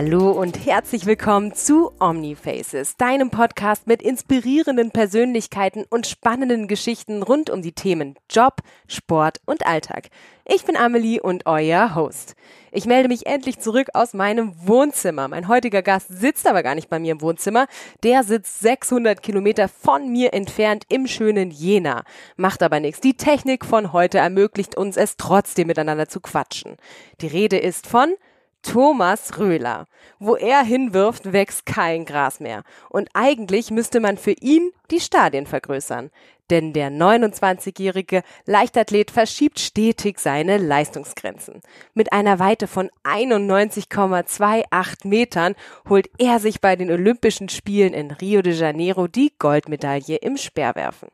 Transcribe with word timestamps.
Hallo 0.00 0.30
und 0.30 0.64
herzlich 0.64 1.06
willkommen 1.06 1.56
zu 1.56 1.90
Omnifaces, 1.98 2.96
deinem 2.98 3.30
Podcast 3.30 3.88
mit 3.88 4.00
inspirierenden 4.00 4.92
Persönlichkeiten 4.92 5.84
und 5.90 6.06
spannenden 6.06 6.68
Geschichten 6.68 7.20
rund 7.24 7.50
um 7.50 7.62
die 7.62 7.72
Themen 7.72 8.14
Job, 8.30 8.58
Sport 8.86 9.40
und 9.44 9.66
Alltag. 9.66 10.10
Ich 10.44 10.64
bin 10.64 10.76
Amelie 10.76 11.20
und 11.20 11.46
euer 11.46 11.96
Host. 11.96 12.36
Ich 12.70 12.86
melde 12.86 13.08
mich 13.08 13.26
endlich 13.26 13.58
zurück 13.58 13.88
aus 13.92 14.14
meinem 14.14 14.54
Wohnzimmer. 14.68 15.26
Mein 15.26 15.48
heutiger 15.48 15.82
Gast 15.82 16.06
sitzt 16.08 16.46
aber 16.46 16.62
gar 16.62 16.76
nicht 16.76 16.88
bei 16.88 17.00
mir 17.00 17.10
im 17.10 17.20
Wohnzimmer. 17.20 17.66
Der 18.04 18.22
sitzt 18.22 18.60
600 18.60 19.20
Kilometer 19.20 19.66
von 19.66 20.12
mir 20.12 20.32
entfernt 20.32 20.84
im 20.88 21.08
schönen 21.08 21.50
Jena. 21.50 22.04
Macht 22.36 22.62
aber 22.62 22.78
nichts. 22.78 23.00
Die 23.00 23.16
Technik 23.16 23.64
von 23.64 23.92
heute 23.92 24.18
ermöglicht 24.18 24.76
uns 24.76 24.96
es 24.96 25.16
trotzdem 25.16 25.66
miteinander 25.66 26.06
zu 26.06 26.20
quatschen. 26.20 26.76
Die 27.20 27.26
Rede 27.26 27.58
ist 27.58 27.88
von 27.88 28.14
Thomas 28.62 29.38
Röhler. 29.38 29.86
Wo 30.18 30.36
er 30.36 30.62
hinwirft, 30.62 31.32
wächst 31.32 31.66
kein 31.66 32.04
Gras 32.04 32.40
mehr. 32.40 32.62
Und 32.90 33.08
eigentlich 33.14 33.70
müsste 33.70 34.00
man 34.00 34.16
für 34.16 34.32
ihn 34.32 34.72
die 34.90 34.98
Stadien 35.00 35.46
vergrößern. 35.46 36.10
Denn 36.50 36.72
der 36.72 36.90
29-jährige 36.90 38.22
Leichtathlet 38.46 39.10
verschiebt 39.10 39.60
stetig 39.60 40.18
seine 40.18 40.56
Leistungsgrenzen. 40.56 41.60
Mit 41.92 42.10
einer 42.12 42.38
Weite 42.38 42.66
von 42.66 42.88
91,28 43.04 45.06
Metern 45.06 45.54
holt 45.88 46.08
er 46.18 46.40
sich 46.40 46.62
bei 46.62 46.74
den 46.74 46.90
Olympischen 46.90 47.50
Spielen 47.50 47.92
in 47.92 48.12
Rio 48.12 48.40
de 48.40 48.54
Janeiro 48.54 49.08
die 49.08 49.34
Goldmedaille 49.38 50.16
im 50.16 50.38
Speerwerfen. 50.38 51.08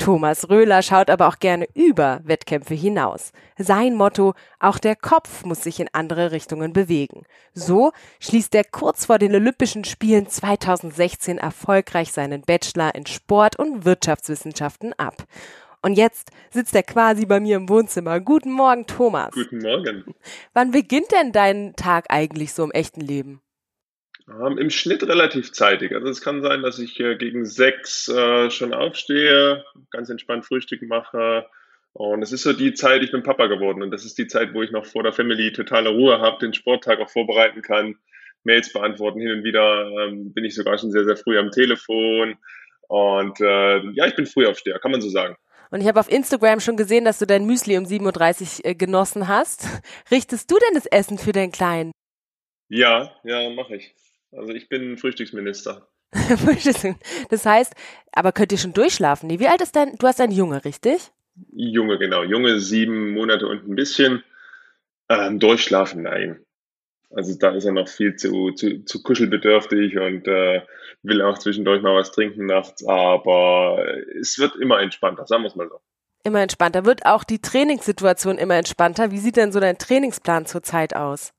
Thomas 0.00 0.48
Röhler 0.48 0.80
schaut 0.80 1.10
aber 1.10 1.28
auch 1.28 1.38
gerne 1.38 1.68
über 1.74 2.20
Wettkämpfe 2.24 2.72
hinaus. 2.72 3.32
Sein 3.58 3.94
Motto, 3.94 4.32
auch 4.58 4.78
der 4.78 4.96
Kopf 4.96 5.44
muss 5.44 5.62
sich 5.62 5.78
in 5.78 5.90
andere 5.92 6.32
Richtungen 6.32 6.72
bewegen. 6.72 7.24
So 7.52 7.92
schließt 8.18 8.54
er 8.54 8.64
kurz 8.64 9.04
vor 9.04 9.18
den 9.18 9.34
Olympischen 9.34 9.84
Spielen 9.84 10.26
2016 10.26 11.36
erfolgreich 11.36 12.12
seinen 12.12 12.40
Bachelor 12.40 12.94
in 12.94 13.04
Sport- 13.04 13.58
und 13.58 13.84
Wirtschaftswissenschaften 13.84 14.94
ab. 14.94 15.26
Und 15.82 15.98
jetzt 15.98 16.30
sitzt 16.50 16.74
er 16.74 16.82
quasi 16.82 17.26
bei 17.26 17.38
mir 17.38 17.56
im 17.56 17.68
Wohnzimmer. 17.68 18.20
Guten 18.20 18.52
Morgen, 18.52 18.86
Thomas. 18.86 19.32
Guten 19.34 19.58
Morgen. 19.58 20.14
Wann 20.54 20.70
beginnt 20.70 21.12
denn 21.12 21.32
dein 21.32 21.74
Tag 21.76 22.06
eigentlich 22.08 22.54
so 22.54 22.64
im 22.64 22.70
echten 22.70 23.02
Leben? 23.02 23.42
Ähm, 24.30 24.58
Im 24.58 24.70
Schnitt 24.70 25.02
relativ 25.02 25.52
zeitig. 25.52 25.94
Also 25.94 26.08
es 26.08 26.20
kann 26.20 26.42
sein, 26.42 26.62
dass 26.62 26.78
ich 26.78 27.00
äh, 27.00 27.16
gegen 27.16 27.44
sechs 27.44 28.08
äh, 28.08 28.50
schon 28.50 28.74
aufstehe, 28.74 29.64
ganz 29.90 30.08
entspannt 30.08 30.46
Frühstück 30.46 30.82
mache. 30.82 31.46
Und 31.92 32.22
es 32.22 32.30
ist 32.30 32.44
so 32.44 32.52
die 32.52 32.74
Zeit, 32.74 33.02
ich 33.02 33.10
bin 33.10 33.22
Papa 33.22 33.46
geworden. 33.46 33.82
Und 33.82 33.90
das 33.90 34.04
ist 34.04 34.18
die 34.18 34.28
Zeit, 34.28 34.54
wo 34.54 34.62
ich 34.62 34.70
noch 34.70 34.86
vor 34.86 35.02
der 35.02 35.12
Family 35.12 35.52
totale 35.52 35.90
Ruhe 35.90 36.20
habe, 36.20 36.38
den 36.38 36.54
Sporttag 36.54 37.00
auch 37.00 37.10
vorbereiten 37.10 37.62
kann, 37.62 37.96
Mails 38.44 38.72
beantworten. 38.72 39.20
Hin 39.20 39.32
und 39.32 39.44
wieder 39.44 39.90
ähm, 40.06 40.32
bin 40.32 40.44
ich 40.44 40.54
sogar 40.54 40.78
schon 40.78 40.92
sehr, 40.92 41.04
sehr 41.04 41.16
früh 41.16 41.38
am 41.38 41.50
Telefon. 41.50 42.36
Und 42.86 43.40
äh, 43.40 43.80
ja, 43.92 44.06
ich 44.06 44.14
bin 44.14 44.26
Frühaufsteher, 44.26 44.78
kann 44.78 44.92
man 44.92 45.00
so 45.00 45.08
sagen. 45.08 45.36
Und 45.72 45.80
ich 45.80 45.86
habe 45.86 46.00
auf 46.00 46.10
Instagram 46.10 46.60
schon 46.60 46.76
gesehen, 46.76 47.04
dass 47.04 47.18
du 47.18 47.26
dein 47.26 47.46
Müsli 47.46 47.78
um 47.78 47.84
7.30 47.84 48.64
Uhr 48.64 48.70
äh, 48.70 48.74
genossen 48.74 49.28
hast. 49.28 49.66
Richtest 50.10 50.50
du 50.50 50.56
denn 50.56 50.74
das 50.74 50.86
Essen 50.86 51.18
für 51.18 51.32
deinen 51.32 51.52
Kleinen? 51.52 51.92
Ja, 52.68 53.12
ja, 53.24 53.50
mache 53.50 53.76
ich. 53.76 53.94
Also 54.32 54.52
ich 54.52 54.68
bin 54.68 54.96
Frühstücksminister. 54.96 55.88
das 57.30 57.46
heißt, 57.46 57.74
aber 58.12 58.32
könnt 58.32 58.52
ihr 58.52 58.58
schon 58.58 58.72
durchschlafen? 58.72 59.28
Nee, 59.28 59.38
wie 59.38 59.48
alt 59.48 59.60
ist 59.60 59.76
dein, 59.76 59.96
du 59.96 60.06
hast 60.06 60.20
einen 60.20 60.32
Junge, 60.32 60.64
richtig? 60.64 61.10
Junge, 61.52 61.98
genau. 61.98 62.22
Junge, 62.22 62.58
sieben 62.58 63.12
Monate 63.12 63.46
und 63.46 63.68
ein 63.68 63.76
bisschen. 63.76 64.22
Ähm, 65.08 65.40
durchschlafen, 65.40 66.02
nein. 66.02 66.44
Also 67.10 67.36
da 67.36 67.50
ist 67.50 67.64
er 67.64 67.72
noch 67.72 67.88
viel 67.88 68.14
zu, 68.14 68.52
zu, 68.52 68.84
zu 68.84 69.02
kuschelbedürftig 69.02 69.98
und 69.98 70.28
äh, 70.28 70.62
will 71.02 71.22
auch 71.22 71.38
zwischendurch 71.38 71.82
mal 71.82 71.96
was 71.96 72.12
trinken 72.12 72.46
nachts, 72.46 72.86
aber 72.86 73.84
es 74.20 74.38
wird 74.38 74.54
immer 74.56 74.80
entspannter, 74.80 75.26
sagen 75.26 75.42
wir 75.42 75.48
es 75.48 75.56
mal 75.56 75.68
so. 75.68 75.80
Immer 76.22 76.42
entspannter. 76.42 76.84
Wird 76.84 77.06
auch 77.06 77.24
die 77.24 77.40
Trainingssituation 77.40 78.38
immer 78.38 78.54
entspannter? 78.54 79.10
Wie 79.10 79.18
sieht 79.18 79.36
denn 79.36 79.52
so 79.52 79.58
dein 79.58 79.78
Trainingsplan 79.78 80.46
zurzeit 80.46 80.94
aus? 80.94 81.32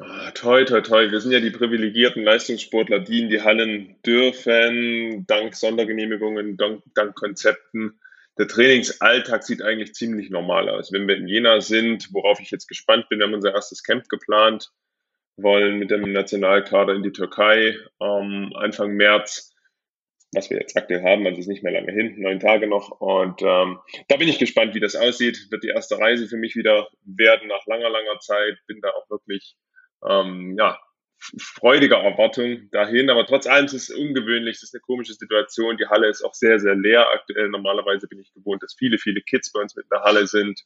Ah, 0.00 0.32
toi, 0.32 0.64
toi, 0.64 0.80
toi. 0.80 1.10
Wir 1.10 1.20
sind 1.20 1.30
ja 1.30 1.40
die 1.40 1.50
privilegierten 1.50 2.24
Leistungssportler, 2.24 3.00
die 3.00 3.20
in 3.20 3.28
die 3.28 3.42
Hallen 3.42 3.96
dürfen, 4.04 5.24
dank 5.26 5.54
Sondergenehmigungen, 5.54 6.56
dank, 6.56 6.82
dank 6.94 7.14
Konzepten. 7.14 8.00
Der 8.36 8.48
Trainingsalltag 8.48 9.44
sieht 9.44 9.62
eigentlich 9.62 9.94
ziemlich 9.94 10.30
normal 10.30 10.68
aus. 10.68 10.90
Wenn 10.90 11.06
wir 11.06 11.16
in 11.16 11.28
Jena 11.28 11.60
sind, 11.60 12.08
worauf 12.12 12.40
ich 12.40 12.50
jetzt 12.50 12.66
gespannt 12.66 13.08
bin, 13.08 13.20
wir 13.20 13.26
haben 13.26 13.34
unser 13.34 13.54
erstes 13.54 13.84
Camp 13.84 14.08
geplant, 14.08 14.72
wollen 15.36 15.78
mit 15.78 15.92
dem 15.92 16.12
Nationalkader 16.12 16.94
in 16.94 17.04
die 17.04 17.12
Türkei 17.12 17.76
ähm, 18.00 18.52
Anfang 18.56 18.94
März, 18.94 19.52
was 20.32 20.50
wir 20.50 20.58
jetzt 20.58 20.76
aktuell 20.76 21.04
haben, 21.04 21.24
also 21.24 21.38
ist 21.38 21.46
nicht 21.46 21.62
mehr 21.62 21.72
lange 21.72 21.92
hin, 21.92 22.16
neun 22.18 22.40
Tage 22.40 22.66
noch. 22.66 22.90
Und 23.00 23.40
ähm, 23.42 23.78
da 24.08 24.16
bin 24.16 24.28
ich 24.28 24.40
gespannt, 24.40 24.74
wie 24.74 24.80
das 24.80 24.96
aussieht. 24.96 25.46
Wird 25.50 25.62
die 25.62 25.68
erste 25.68 25.98
Reise 25.98 26.26
für 26.26 26.36
mich 26.36 26.56
wieder 26.56 26.88
werden 27.04 27.46
nach 27.46 27.64
langer, 27.66 27.90
langer 27.90 28.18
Zeit. 28.18 28.58
Bin 28.66 28.80
da 28.80 28.88
auch 28.90 29.08
wirklich 29.08 29.56
ähm, 30.08 30.56
ja, 30.58 30.78
freudiger 31.38 31.98
Erwartung 31.98 32.68
dahin. 32.70 33.10
Aber 33.10 33.26
trotz 33.26 33.46
allem 33.46 33.66
ist 33.66 33.74
es 33.74 33.90
ungewöhnlich, 33.90 34.56
es 34.56 34.64
ist 34.64 34.74
eine 34.74 34.82
komische 34.82 35.14
Situation. 35.14 35.76
Die 35.76 35.86
Halle 35.86 36.08
ist 36.08 36.22
auch 36.22 36.34
sehr, 36.34 36.58
sehr 36.60 36.74
leer 36.74 37.06
aktuell. 37.12 37.48
Normalerweise 37.48 38.06
bin 38.08 38.20
ich 38.20 38.32
gewohnt, 38.32 38.62
dass 38.62 38.74
viele, 38.74 38.98
viele 38.98 39.20
Kids 39.22 39.52
bei 39.52 39.60
uns 39.60 39.74
mit 39.74 39.84
in 39.84 39.90
der 39.90 40.02
Halle 40.02 40.26
sind. 40.26 40.60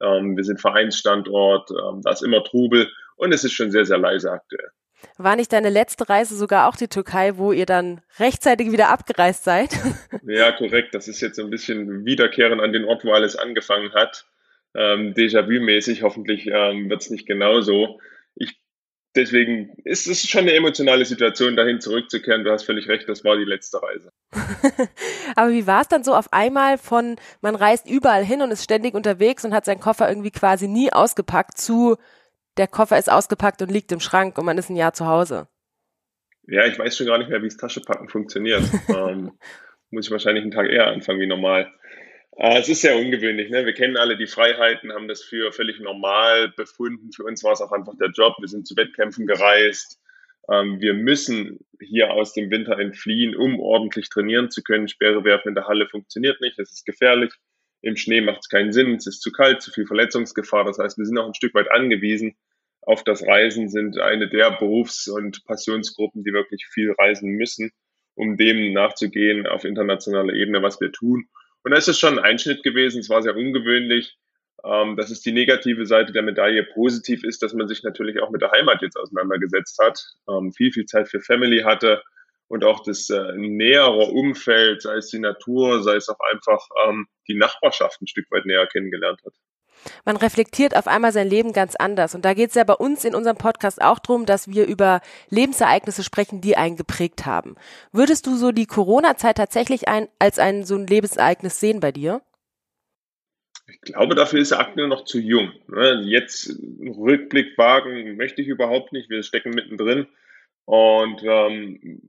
Ähm, 0.00 0.36
wir 0.36 0.44
sind 0.44 0.60
Vereinsstandort, 0.60 1.70
ähm, 1.70 2.00
da 2.02 2.12
ist 2.12 2.22
immer 2.22 2.42
Trubel 2.42 2.90
und 3.16 3.32
es 3.32 3.44
ist 3.44 3.52
schon 3.52 3.70
sehr, 3.70 3.84
sehr 3.84 3.98
leise 3.98 4.32
aktuell. 4.32 4.70
War 5.18 5.36
nicht 5.36 5.52
deine 5.52 5.68
letzte 5.68 6.08
Reise 6.08 6.36
sogar 6.36 6.68
auch 6.68 6.76
die 6.76 6.88
Türkei, 6.88 7.36
wo 7.36 7.52
ihr 7.52 7.66
dann 7.66 8.00
rechtzeitig 8.18 8.72
wieder 8.72 8.88
abgereist 8.88 9.44
seid? 9.44 9.70
ja, 10.26 10.52
korrekt. 10.52 10.94
Das 10.94 11.08
ist 11.08 11.20
jetzt 11.20 11.36
so 11.36 11.42
ein 11.42 11.50
bisschen 11.50 12.04
Wiederkehren 12.04 12.60
an 12.60 12.72
den 12.72 12.84
Ort, 12.84 13.04
wo 13.04 13.12
alles 13.12 13.36
angefangen 13.36 13.92
hat. 13.94 14.26
Ähm, 14.74 15.12
Déjà-vu-mäßig, 15.14 16.02
hoffentlich 16.02 16.46
ähm, 16.46 16.88
wird 16.88 17.02
es 17.02 17.10
nicht 17.10 17.26
genauso. 17.26 18.00
Ich 18.34 18.61
deswegen 19.14 19.76
ist 19.84 20.06
es 20.06 20.28
schon 20.28 20.42
eine 20.42 20.54
emotionale 20.54 21.04
Situation, 21.04 21.56
dahin 21.56 21.80
zurückzukehren. 21.80 22.44
Du 22.44 22.50
hast 22.50 22.64
völlig 22.64 22.88
recht, 22.88 23.08
das 23.08 23.24
war 23.24 23.36
die 23.36 23.44
letzte 23.44 23.82
Reise. 23.82 24.12
Aber 25.36 25.50
wie 25.50 25.66
war 25.66 25.82
es 25.82 25.88
dann 25.88 26.04
so 26.04 26.14
auf 26.14 26.32
einmal 26.32 26.78
von, 26.78 27.16
man 27.40 27.54
reist 27.54 27.88
überall 27.88 28.24
hin 28.24 28.42
und 28.42 28.50
ist 28.50 28.64
ständig 28.64 28.94
unterwegs 28.94 29.44
und 29.44 29.54
hat 29.54 29.64
seinen 29.64 29.80
Koffer 29.80 30.08
irgendwie 30.08 30.30
quasi 30.30 30.68
nie 30.68 30.92
ausgepackt 30.92 31.58
zu, 31.58 31.96
der 32.56 32.68
Koffer 32.68 32.98
ist 32.98 33.10
ausgepackt 33.10 33.62
und 33.62 33.70
liegt 33.70 33.92
im 33.92 34.00
Schrank 34.00 34.38
und 34.38 34.44
man 34.44 34.58
ist 34.58 34.70
ein 34.70 34.76
Jahr 34.76 34.92
zu 34.92 35.06
Hause? 35.06 35.48
Ja, 36.46 36.66
ich 36.66 36.78
weiß 36.78 36.96
schon 36.96 37.06
gar 37.06 37.18
nicht 37.18 37.30
mehr, 37.30 37.40
wie 37.42 37.48
das 37.48 37.56
Taschepacken 37.56 38.08
funktioniert. 38.08 38.62
ähm, 38.88 39.32
muss 39.90 40.06
ich 40.06 40.10
wahrscheinlich 40.10 40.42
einen 40.42 40.52
Tag 40.52 40.68
eher 40.68 40.88
anfangen 40.88 41.20
wie 41.20 41.26
normal. 41.26 41.72
Äh, 42.36 42.58
es 42.58 42.68
ist 42.68 42.82
sehr 42.82 42.96
ungewöhnlich. 42.96 43.50
Ne? 43.50 43.66
Wir 43.66 43.74
kennen 43.74 43.96
alle 43.96 44.16
die 44.16 44.26
Freiheiten, 44.26 44.92
haben 44.92 45.08
das 45.08 45.22
für 45.22 45.52
völlig 45.52 45.80
normal 45.80 46.52
befunden. 46.56 47.12
Für 47.12 47.24
uns 47.24 47.44
war 47.44 47.52
es 47.52 47.60
auch 47.60 47.72
einfach 47.72 47.94
der 47.98 48.10
Job. 48.10 48.36
Wir 48.40 48.48
sind 48.48 48.66
zu 48.66 48.76
Wettkämpfen 48.76 49.26
gereist. 49.26 50.00
Ähm, 50.50 50.80
wir 50.80 50.94
müssen 50.94 51.60
hier 51.80 52.12
aus 52.12 52.32
dem 52.32 52.50
Winter 52.50 52.78
entfliehen, 52.78 53.36
um 53.36 53.60
ordentlich 53.60 54.08
trainieren 54.08 54.50
zu 54.50 54.62
können. 54.62 54.88
Sperre 54.88 55.24
werfen 55.24 55.48
in 55.48 55.54
der 55.54 55.68
Halle 55.68 55.88
funktioniert 55.88 56.40
nicht. 56.40 56.58
Es 56.58 56.72
ist 56.72 56.86
gefährlich. 56.86 57.32
Im 57.82 57.96
Schnee 57.96 58.20
macht 58.20 58.40
es 58.40 58.48
keinen 58.48 58.72
Sinn. 58.72 58.94
Es 58.94 59.06
ist 59.06 59.20
zu 59.20 59.32
kalt, 59.32 59.60
zu 59.60 59.70
viel 59.70 59.86
Verletzungsgefahr. 59.86 60.64
Das 60.64 60.78
heißt, 60.78 60.98
wir 60.98 61.04
sind 61.04 61.18
auch 61.18 61.26
ein 61.26 61.34
Stück 61.34 61.54
weit 61.54 61.70
angewiesen 61.70 62.36
auf 62.82 63.04
das 63.04 63.24
Reisen, 63.24 63.68
sind 63.68 64.00
eine 64.00 64.28
der 64.28 64.50
Berufs- 64.50 65.06
und 65.06 65.44
Passionsgruppen, 65.44 66.24
die 66.24 66.32
wirklich 66.32 66.66
viel 66.66 66.92
reisen 66.92 67.30
müssen, 67.30 67.70
um 68.14 68.36
dem 68.36 68.72
nachzugehen 68.72 69.46
auf 69.46 69.64
internationaler 69.64 70.34
Ebene, 70.34 70.62
was 70.62 70.80
wir 70.80 70.90
tun. 70.90 71.28
Und 71.64 71.70
da 71.72 71.76
ist 71.76 71.88
es 71.88 71.98
schon 71.98 72.18
ein 72.18 72.24
Einschnitt 72.24 72.62
gewesen. 72.62 73.00
Es 73.00 73.08
war 73.08 73.22
sehr 73.22 73.36
ungewöhnlich. 73.36 74.16
Ähm, 74.64 74.96
das 74.96 75.10
ist 75.10 75.24
die 75.24 75.32
negative 75.32 75.86
Seite 75.86 76.12
der 76.12 76.22
Medaille. 76.22 76.64
Positiv 76.64 77.24
ist, 77.24 77.42
dass 77.42 77.54
man 77.54 77.68
sich 77.68 77.82
natürlich 77.82 78.20
auch 78.20 78.30
mit 78.30 78.42
der 78.42 78.50
Heimat 78.50 78.82
jetzt 78.82 78.96
auseinandergesetzt 78.96 79.78
hat, 79.82 80.00
ähm, 80.28 80.52
viel, 80.52 80.72
viel 80.72 80.86
Zeit 80.86 81.08
für 81.08 81.20
Family 81.20 81.62
hatte 81.62 82.02
und 82.48 82.64
auch 82.64 82.82
das 82.84 83.08
äh, 83.10 83.32
nähere 83.36 84.06
Umfeld, 84.06 84.82
sei 84.82 84.96
es 84.96 85.08
die 85.08 85.18
Natur, 85.18 85.82
sei 85.82 85.96
es 85.96 86.08
auch 86.08 86.20
einfach 86.32 86.68
ähm, 86.86 87.06
die 87.28 87.34
Nachbarschaft 87.34 88.00
ein 88.02 88.06
Stück 88.06 88.30
weit 88.30 88.46
näher 88.46 88.66
kennengelernt 88.66 89.20
hat 89.24 89.34
man 90.04 90.16
reflektiert 90.16 90.76
auf 90.76 90.86
einmal 90.86 91.12
sein 91.12 91.28
Leben 91.28 91.52
ganz 91.52 91.76
anders. 91.76 92.14
Und 92.14 92.24
da 92.24 92.34
geht 92.34 92.50
es 92.50 92.54
ja 92.54 92.64
bei 92.64 92.74
uns 92.74 93.04
in 93.04 93.14
unserem 93.14 93.36
Podcast 93.36 93.82
auch 93.82 93.98
darum, 93.98 94.26
dass 94.26 94.48
wir 94.48 94.66
über 94.66 95.00
Lebensereignisse 95.30 96.02
sprechen, 96.02 96.40
die 96.40 96.56
einen 96.56 96.76
geprägt 96.76 97.26
haben. 97.26 97.56
Würdest 97.92 98.26
du 98.26 98.36
so 98.36 98.52
die 98.52 98.66
Corona-Zeit 98.66 99.36
tatsächlich 99.36 99.88
ein, 99.88 100.08
als 100.18 100.38
ein 100.38 100.64
so 100.64 100.76
ein 100.76 100.86
Lebensereignis 100.86 101.60
sehen 101.60 101.80
bei 101.80 101.92
dir? 101.92 102.22
Ich 103.66 103.80
glaube, 103.80 104.14
dafür 104.14 104.40
ist 104.40 104.52
Akne 104.52 104.88
noch 104.88 105.04
zu 105.04 105.18
jung. 105.18 105.52
Ne? 105.68 106.02
Jetzt 106.04 106.50
einen 106.50 106.94
Rückblick 106.94 107.56
wagen 107.56 108.16
möchte 108.16 108.42
ich 108.42 108.48
überhaupt 108.48 108.92
nicht. 108.92 109.08
Wir 109.08 109.22
stecken 109.22 109.50
mittendrin. 109.50 110.06
Und 110.64 111.22
ähm, 111.24 112.08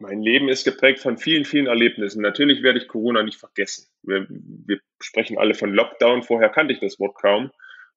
mein 0.00 0.22
Leben 0.22 0.48
ist 0.48 0.64
geprägt 0.64 1.00
von 1.00 1.18
vielen, 1.18 1.44
vielen 1.44 1.66
Erlebnissen. 1.66 2.22
Natürlich 2.22 2.62
werde 2.62 2.78
ich 2.78 2.88
Corona 2.88 3.22
nicht 3.22 3.38
vergessen. 3.38 3.88
Wir, 4.02 4.26
wir, 4.28 4.80
sprechen 5.00 5.38
alle 5.38 5.54
von 5.54 5.74
Lockdown. 5.74 6.22
Vorher 6.22 6.48
kannte 6.48 6.72
ich 6.72 6.80
das 6.80 6.98
Wort 6.98 7.16
kaum. 7.16 7.50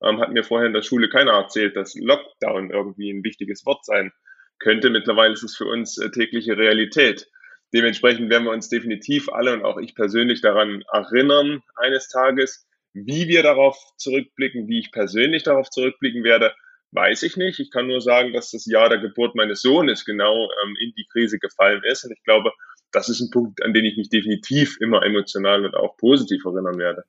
ähm, 0.04 0.20
hat 0.20 0.32
mir 0.32 0.44
vorher 0.44 0.68
in 0.68 0.74
der 0.74 0.82
Schule 0.82 1.10
keiner 1.10 1.32
erzählt, 1.32 1.76
dass 1.76 1.96
Lockdown 1.96 2.72
irgendwie 2.72 3.12
ein 3.12 3.24
wichtiges 3.24 3.66
Wort 3.66 3.86
sein 3.86 4.12
könnte. 4.60 4.90
Mittlerweile 4.90 5.34
ist 5.34 5.44
es 5.44 5.56
für 5.56 5.66
uns 5.66 5.98
äh, 5.98 6.12
tägliche 6.12 6.58
Realität. 6.58 7.28
Dementsprechend 7.74 8.30
werden 8.30 8.46
wir 8.46 8.52
uns 8.52 8.70
definitiv 8.70 9.30
alle 9.30 9.54
und 9.54 9.64
auch 9.64 9.78
ich 9.78 9.96
persönlich 9.96 10.42
daran 10.42 10.84
erinnern 10.92 11.62
eines 11.76 12.10
Tages, 12.10 12.68
wie 12.94 13.28
wir 13.28 13.44
darauf 13.44 13.78
zurückblicken, 13.98 14.68
wie 14.68 14.80
ich 14.80 14.92
persönlich 14.92 15.44
darauf 15.44 15.70
zurückblicken 15.70 16.24
werde, 16.24 16.54
weiß 16.92 17.24
ich 17.24 17.38
nicht. 17.38 17.60
Ich 17.60 17.72
kann 17.72 17.88
nur 17.88 18.02
sagen, 18.02 18.34
dass 18.34 18.52
das 18.52 18.66
Jahr 18.66 18.90
der 18.90 19.00
Geburt 19.00 19.36
meines 19.36 19.62
Sohnes 19.62 20.06
genau 20.06 20.50
ähm, 20.64 20.76
in 20.80 20.94
die 20.98 21.06
Krise 21.12 21.40
gefallen 21.40 21.82
ist. 21.84 22.04
Und 22.04 22.12
ich 22.12 22.24
glaube, 22.24 22.52
das 22.92 23.10
ist 23.10 23.20
ein 23.20 23.30
Punkt, 23.30 23.64
an 23.64 23.74
den 23.74 23.86
ich 23.86 23.98
mich 23.98 24.10
definitiv 24.10 24.78
immer 24.80 25.04
emotional 25.04 25.66
und 25.66 25.76
auch 25.76 25.98
positiv 25.98 26.44
erinnern 26.46 26.78
werde. 26.78 27.04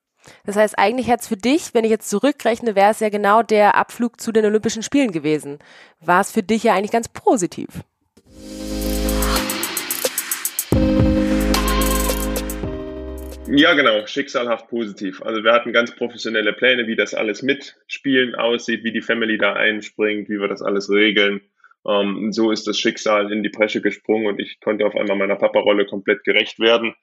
Das 0.44 0.56
heißt, 0.56 0.79
eigentlich 0.79 1.11
hat 1.11 1.21
es 1.21 1.29
für 1.29 1.37
dich, 1.37 1.73
wenn 1.73 1.85
ich 1.85 1.91
jetzt 1.91 2.11
zurückrechne, 2.11 2.75
wäre 2.75 2.91
es 2.91 3.00
ja 3.00 3.09
genau 3.09 3.43
der 3.43 3.75
Abflug 3.75 4.21
zu 4.21 4.32
den 4.32 4.44
Olympischen 4.44 4.82
Spielen 4.82 5.12
gewesen. 5.12 5.59
War 6.00 6.21
es 6.21 6.31
für 6.31 6.43
dich 6.43 6.65
ja 6.65 6.75
eigentlich 6.75 6.93
ganz 6.93 7.09
positiv. 7.09 7.69
Ja, 13.52 13.75
genau, 13.75 14.06
schicksalhaft 14.06 14.69
positiv. 14.69 15.23
Also 15.23 15.43
wir 15.43 15.52
hatten 15.52 15.73
ganz 15.73 15.94
professionelle 15.94 16.52
Pläne, 16.52 16.87
wie 16.87 16.94
das 16.94 17.14
alles 17.14 17.43
mit 17.43 17.76
Spielen 17.88 18.37
aussieht, 18.37 18.85
wie 18.85 18.93
die 18.93 19.02
Family 19.02 19.38
da 19.38 19.55
einspringt, 19.55 20.29
wie 20.29 20.38
wir 20.38 20.47
das 20.47 20.62
alles 20.62 20.88
regeln. 20.88 21.41
Ähm, 21.87 22.32
so 22.32 22.52
ist 22.52 22.67
das 22.69 22.79
Schicksal 22.79 23.32
in 23.32 23.43
die 23.43 23.49
Bresche 23.49 23.81
gesprungen 23.81 24.26
und 24.26 24.38
ich 24.38 24.61
konnte 24.61 24.87
auf 24.87 24.94
einmal 24.94 25.17
meiner 25.17 25.35
Papa-Rolle 25.35 25.87
komplett 25.87 26.23
gerecht 26.23 26.61
werden, 26.61 26.94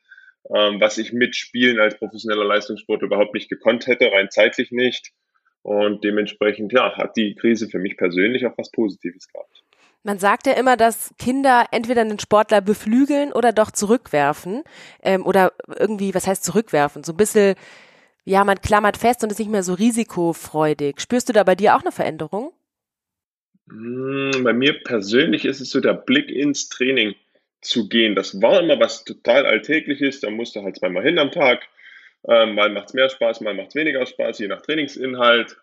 ähm, 0.56 0.80
was 0.80 0.98
ich 0.98 1.12
mit 1.12 1.36
Spielen 1.36 1.80
als 1.80 1.98
professioneller 1.98 2.46
Leistungssport 2.46 3.02
überhaupt 3.02 3.34
nicht 3.34 3.50
gekonnt 3.50 3.88
hätte, 3.88 4.12
rein 4.12 4.30
zeitlich 4.30 4.72
nicht. 4.72 5.12
Und 5.64 6.06
dementsprechend, 6.06 6.72
ja, 6.72 6.96
hat 6.96 7.18
die 7.18 7.36
Krise 7.36 7.68
für 7.68 7.80
mich 7.80 7.98
persönlich 7.98 8.46
auch 8.46 8.58
was 8.58 8.72
Positives 8.72 9.28
gehabt. 9.28 9.64
Man 10.04 10.20
sagt 10.20 10.48
ja 10.48 10.54
immer, 10.54 10.78
dass 10.78 11.14
Kinder 11.18 11.66
entweder 11.72 12.02
einen 12.02 12.20
Sportler 12.20 12.62
beflügeln 12.62 13.34
oder 13.34 13.52
doch 13.52 13.72
zurückwerfen. 13.72 14.64
Ähm, 15.02 15.26
oder 15.26 15.54
irgendwie, 15.78 16.14
was 16.16 16.28
heißt 16.28 16.44
zurückwerfen? 16.44 17.04
So 17.04 17.14
ein 17.14 17.18
bisschen, 17.18 17.56
ja, 18.24 18.44
man 18.44 18.62
klammert 18.62 18.98
fest 18.98 19.24
und 19.24 19.32
ist 19.32 19.40
nicht 19.40 19.52
mehr 19.52 19.64
so 19.64 19.74
risikofreudig. 19.74 21.02
Spürst 21.02 21.30
du 21.30 21.34
da 21.34 21.44
bei 21.44 21.56
dir 21.56 21.76
auch 21.76 21.82
eine 21.82 21.92
Veränderung? 21.92 22.54
Hm, 23.70 24.44
bei 24.44 24.54
mir 24.54 24.82
persönlich 24.84 25.46
ist 25.46 25.60
es 25.60 25.70
so 25.72 25.82
der 25.82 25.94
Blick 25.94 26.30
ins 26.30 26.70
Training 26.70 27.16
zu 27.62 27.90
gehen. 27.90 28.16
Das 28.16 28.42
war 28.42 28.62
immer 28.62 28.80
was 28.80 29.04
total 29.04 29.46
Alltägliches. 29.46 30.22
Da 30.22 30.30
musste 30.30 30.64
halt 30.64 30.78
zweimal 30.78 31.04
hin 31.04 31.20
am 31.20 31.32
Tag. 31.32 31.68
Ähm, 32.28 32.56
mal 32.56 32.70
macht 32.70 32.90
es 32.90 32.94
mehr 32.94 33.10
Spaß, 33.10 33.42
mal 33.42 33.54
macht 33.54 33.70
es 33.70 33.76
weniger 33.76 34.06
Spaß, 34.06 34.40
je 34.40 34.48
nach 34.48 34.62
Trainingsinhalt. 34.62 35.58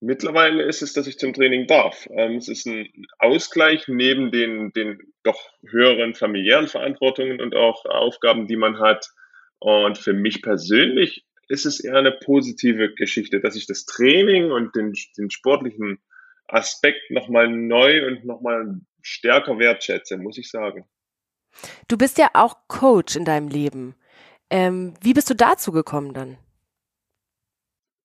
Mittlerweile 0.00 0.62
ist 0.62 0.80
es, 0.80 0.94
dass 0.94 1.06
ich 1.06 1.18
zum 1.18 1.34
Training 1.34 1.66
darf. 1.66 2.08
Ähm, 2.10 2.36
es 2.36 2.48
ist 2.48 2.66
ein 2.66 2.88
Ausgleich 3.18 3.86
neben 3.86 4.32
den, 4.32 4.72
den 4.72 4.98
doch 5.22 5.38
höheren 5.68 6.14
familiären 6.14 6.68
Verantwortungen 6.68 7.40
und 7.40 7.54
auch 7.54 7.84
Aufgaben, 7.84 8.46
die 8.46 8.56
man 8.56 8.78
hat. 8.78 9.10
Und 9.58 9.98
für 9.98 10.14
mich 10.14 10.40
persönlich 10.40 11.26
ist 11.48 11.66
es 11.66 11.80
eher 11.80 11.96
eine 11.96 12.12
positive 12.12 12.94
Geschichte, 12.94 13.40
dass 13.40 13.56
ich 13.56 13.66
das 13.66 13.84
Training 13.84 14.50
und 14.50 14.74
den, 14.74 14.94
den 15.18 15.30
sportlichen 15.30 15.98
Aspekt 16.46 17.10
nochmal 17.10 17.48
neu 17.48 18.06
und 18.06 18.24
nochmal 18.24 18.80
stärker 19.02 19.58
wertschätze, 19.58 20.16
muss 20.16 20.38
ich 20.38 20.50
sagen. 20.50 20.88
Du 21.88 21.98
bist 21.98 22.16
ja 22.16 22.30
auch 22.32 22.56
Coach 22.68 23.16
in 23.16 23.24
deinem 23.24 23.48
Leben. 23.48 23.96
Ähm, 24.48 24.94
wie 25.02 25.12
bist 25.12 25.28
du 25.28 25.34
dazu 25.34 25.72
gekommen 25.72 26.14
dann? 26.14 26.38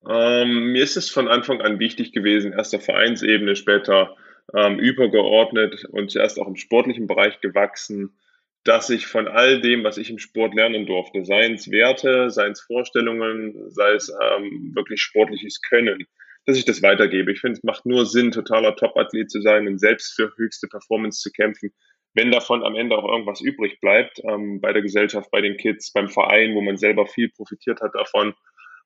Ähm, 0.08 0.72
mir 0.72 0.82
ist 0.82 0.96
es 0.96 1.10
von 1.10 1.28
Anfang 1.28 1.60
an 1.60 1.78
wichtig 1.78 2.12
gewesen, 2.12 2.52
erst 2.52 2.74
auf 2.74 2.84
Vereinsebene, 2.84 3.56
später 3.56 4.16
ähm, 4.54 4.78
übergeordnet 4.78 5.84
und 5.90 6.10
zuerst 6.10 6.38
auch 6.38 6.46
im 6.46 6.56
sportlichen 6.56 7.06
Bereich 7.06 7.40
gewachsen, 7.40 8.16
dass 8.64 8.90
ich 8.90 9.06
von 9.06 9.28
all 9.28 9.60
dem, 9.60 9.84
was 9.84 9.96
ich 9.96 10.10
im 10.10 10.18
Sport 10.18 10.54
lernen 10.54 10.86
durfte, 10.86 11.24
seien 11.24 11.54
es 11.54 11.70
Werte, 11.70 12.30
seien 12.30 12.52
es 12.52 12.60
Vorstellungen, 12.60 13.70
sei 13.70 13.92
es 13.92 14.08
ähm, 14.10 14.72
wirklich 14.74 15.00
sportliches 15.00 15.60
Können, 15.62 16.06
dass 16.46 16.56
ich 16.56 16.64
das 16.64 16.82
weitergebe. 16.82 17.32
Ich 17.32 17.40
finde, 17.40 17.58
es 17.58 17.64
macht 17.64 17.86
nur 17.86 18.06
Sinn, 18.06 18.32
totaler 18.32 18.74
Top-Athlet 18.74 19.30
zu 19.30 19.40
sein 19.40 19.66
und 19.66 19.78
selbst 19.78 20.14
für 20.14 20.32
höchste 20.36 20.66
Performance 20.68 21.20
zu 21.20 21.30
kämpfen, 21.30 21.72
wenn 22.14 22.30
davon 22.30 22.64
am 22.64 22.74
Ende 22.74 22.96
auch 22.96 23.08
irgendwas 23.08 23.40
übrig 23.40 23.80
bleibt, 23.80 24.20
ähm, 24.24 24.60
bei 24.60 24.72
der 24.72 24.82
Gesellschaft, 24.82 25.30
bei 25.30 25.40
den 25.40 25.56
Kids, 25.56 25.92
beim 25.92 26.08
Verein, 26.08 26.54
wo 26.54 26.60
man 26.60 26.76
selber 26.76 27.06
viel 27.06 27.28
profitiert 27.28 27.80
hat 27.80 27.94
davon 27.94 28.34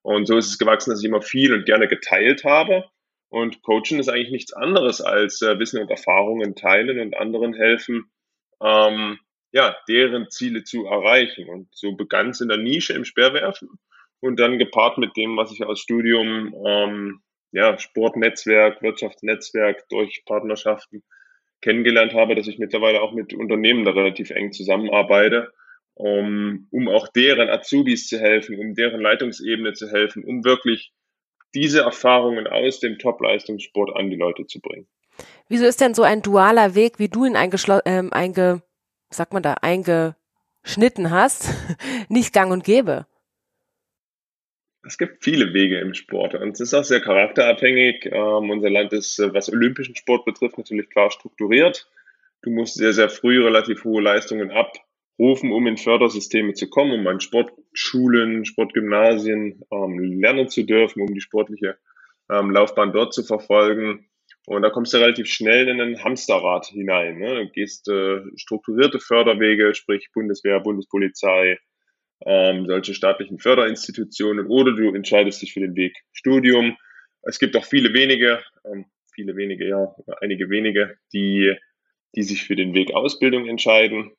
und 0.02 0.26
so 0.26 0.36
ist 0.36 0.48
es 0.48 0.58
gewachsen, 0.58 0.90
dass 0.90 1.00
ich 1.00 1.08
immer 1.08 1.22
viel 1.22 1.52
und 1.52 1.66
gerne 1.66 1.88
geteilt 1.88 2.44
habe. 2.44 2.84
Und 3.28 3.62
Coaching 3.62 3.98
ist 3.98 4.08
eigentlich 4.08 4.30
nichts 4.30 4.52
anderes 4.52 5.00
als 5.00 5.40
äh, 5.42 5.58
Wissen 5.58 5.80
und 5.80 5.90
Erfahrungen 5.90 6.56
teilen 6.56 6.98
und 6.98 7.16
anderen 7.16 7.54
helfen, 7.54 8.10
ähm, 8.62 9.18
ja, 9.52 9.76
deren 9.88 10.30
Ziele 10.30 10.64
zu 10.64 10.86
erreichen. 10.86 11.48
Und 11.48 11.68
so 11.72 11.92
begann 11.92 12.30
es 12.30 12.40
in 12.40 12.48
der 12.48 12.56
Nische 12.56 12.92
im 12.92 13.04
Speerwerfen 13.04 13.68
und 14.20 14.40
dann 14.40 14.58
gepaart 14.58 14.98
mit 14.98 15.16
dem, 15.16 15.36
was 15.36 15.52
ich 15.52 15.64
aus 15.64 15.80
Studium, 15.80 16.54
ähm, 16.66 17.22
ja, 17.52 17.78
Sportnetzwerk, 17.78 18.82
Wirtschaftsnetzwerk 18.82 19.88
durch 19.88 20.24
Partnerschaften 20.24 21.02
kennengelernt 21.60 22.14
habe, 22.14 22.34
dass 22.34 22.48
ich 22.48 22.58
mittlerweile 22.58 23.02
auch 23.02 23.12
mit 23.12 23.34
Unternehmen 23.34 23.84
da 23.84 23.92
relativ 23.92 24.30
eng 24.30 24.52
zusammenarbeite 24.52 25.52
um, 26.00 26.66
um 26.70 26.88
auch 26.88 27.08
deren 27.08 27.48
Azubis 27.48 28.08
zu 28.08 28.18
helfen, 28.18 28.58
um 28.58 28.74
deren 28.74 29.00
Leitungsebene 29.00 29.74
zu 29.74 29.90
helfen, 29.90 30.24
um 30.24 30.44
wirklich 30.44 30.92
diese 31.54 31.80
Erfahrungen 31.80 32.46
aus 32.46 32.80
dem 32.80 32.98
Top-Leistungssport 32.98 33.94
an 33.96 34.10
die 34.10 34.16
Leute 34.16 34.46
zu 34.46 34.60
bringen. 34.60 34.86
Wieso 35.48 35.66
ist 35.66 35.80
denn 35.80 35.94
so 35.94 36.02
ein 36.02 36.22
dualer 36.22 36.74
Weg, 36.74 36.98
wie 36.98 37.08
du 37.08 37.24
ihn 37.24 37.36
eingeschlossen, 37.36 37.82
ähm, 37.84 38.12
einge, 38.12 38.62
sagt 39.10 39.32
man 39.32 39.42
da, 39.42 39.54
eingeschnitten 39.54 41.10
hast, 41.10 41.50
nicht 42.08 42.32
gang 42.32 42.50
und 42.50 42.64
gäbe? 42.64 43.06
Es 44.86 44.96
gibt 44.96 45.22
viele 45.22 45.52
Wege 45.52 45.78
im 45.80 45.92
Sport 45.92 46.34
und 46.34 46.52
es 46.52 46.60
ist 46.60 46.72
auch 46.72 46.84
sehr 46.84 47.02
charakterabhängig. 47.02 48.06
Ähm, 48.06 48.48
unser 48.48 48.70
Land 48.70 48.94
ist, 48.94 49.18
äh, 49.18 49.34
was 49.34 49.52
olympischen 49.52 49.94
Sport 49.94 50.24
betrifft, 50.24 50.56
natürlich 50.56 50.88
klar 50.88 51.10
strukturiert. 51.10 51.86
Du 52.42 52.48
musst 52.48 52.76
sehr, 52.76 52.94
sehr 52.94 53.10
früh 53.10 53.44
relativ 53.44 53.84
hohe 53.84 54.00
Leistungen 54.00 54.50
ab 54.50 54.72
rufen, 55.20 55.52
um 55.52 55.66
in 55.66 55.76
Fördersysteme 55.76 56.54
zu 56.54 56.68
kommen, 56.70 57.00
um 57.00 57.06
an 57.06 57.20
Sportschulen, 57.20 58.46
Sportgymnasien 58.46 59.60
ähm, 59.70 59.98
lernen 60.20 60.48
zu 60.48 60.64
dürfen, 60.64 61.02
um 61.02 61.12
die 61.12 61.20
sportliche 61.20 61.76
ähm, 62.30 62.50
Laufbahn 62.50 62.92
dort 62.92 63.12
zu 63.12 63.22
verfolgen. 63.22 64.06
Und 64.46 64.62
da 64.62 64.70
kommst 64.70 64.94
du 64.94 64.96
relativ 64.96 65.26
schnell 65.26 65.68
in 65.68 65.80
ein 65.80 66.02
Hamsterrad 66.02 66.66
hinein. 66.66 67.18
Ne? 67.18 67.34
Du 67.34 67.50
gehst 67.50 67.86
äh, 67.88 68.20
strukturierte 68.36 68.98
Förderwege, 68.98 69.74
sprich 69.74 70.08
Bundeswehr, 70.14 70.58
Bundespolizei, 70.60 71.58
ähm, 72.24 72.66
solche 72.66 72.94
staatlichen 72.94 73.38
Förderinstitutionen, 73.38 74.46
oder 74.46 74.72
du 74.72 74.94
entscheidest 74.94 75.42
dich 75.42 75.52
für 75.52 75.60
den 75.60 75.76
Weg 75.76 75.96
Studium. 76.12 76.76
Es 77.22 77.38
gibt 77.38 77.56
auch 77.56 77.64
viele 77.64 77.92
wenige, 77.92 78.42
ähm, 78.64 78.86
viele 79.14 79.36
wenige, 79.36 79.68
ja, 79.68 79.94
einige 80.22 80.48
wenige, 80.48 80.96
die, 81.12 81.54
die 82.16 82.22
sich 82.22 82.44
für 82.44 82.56
den 82.56 82.72
Weg 82.72 82.94
Ausbildung 82.94 83.46
entscheiden. 83.46 84.12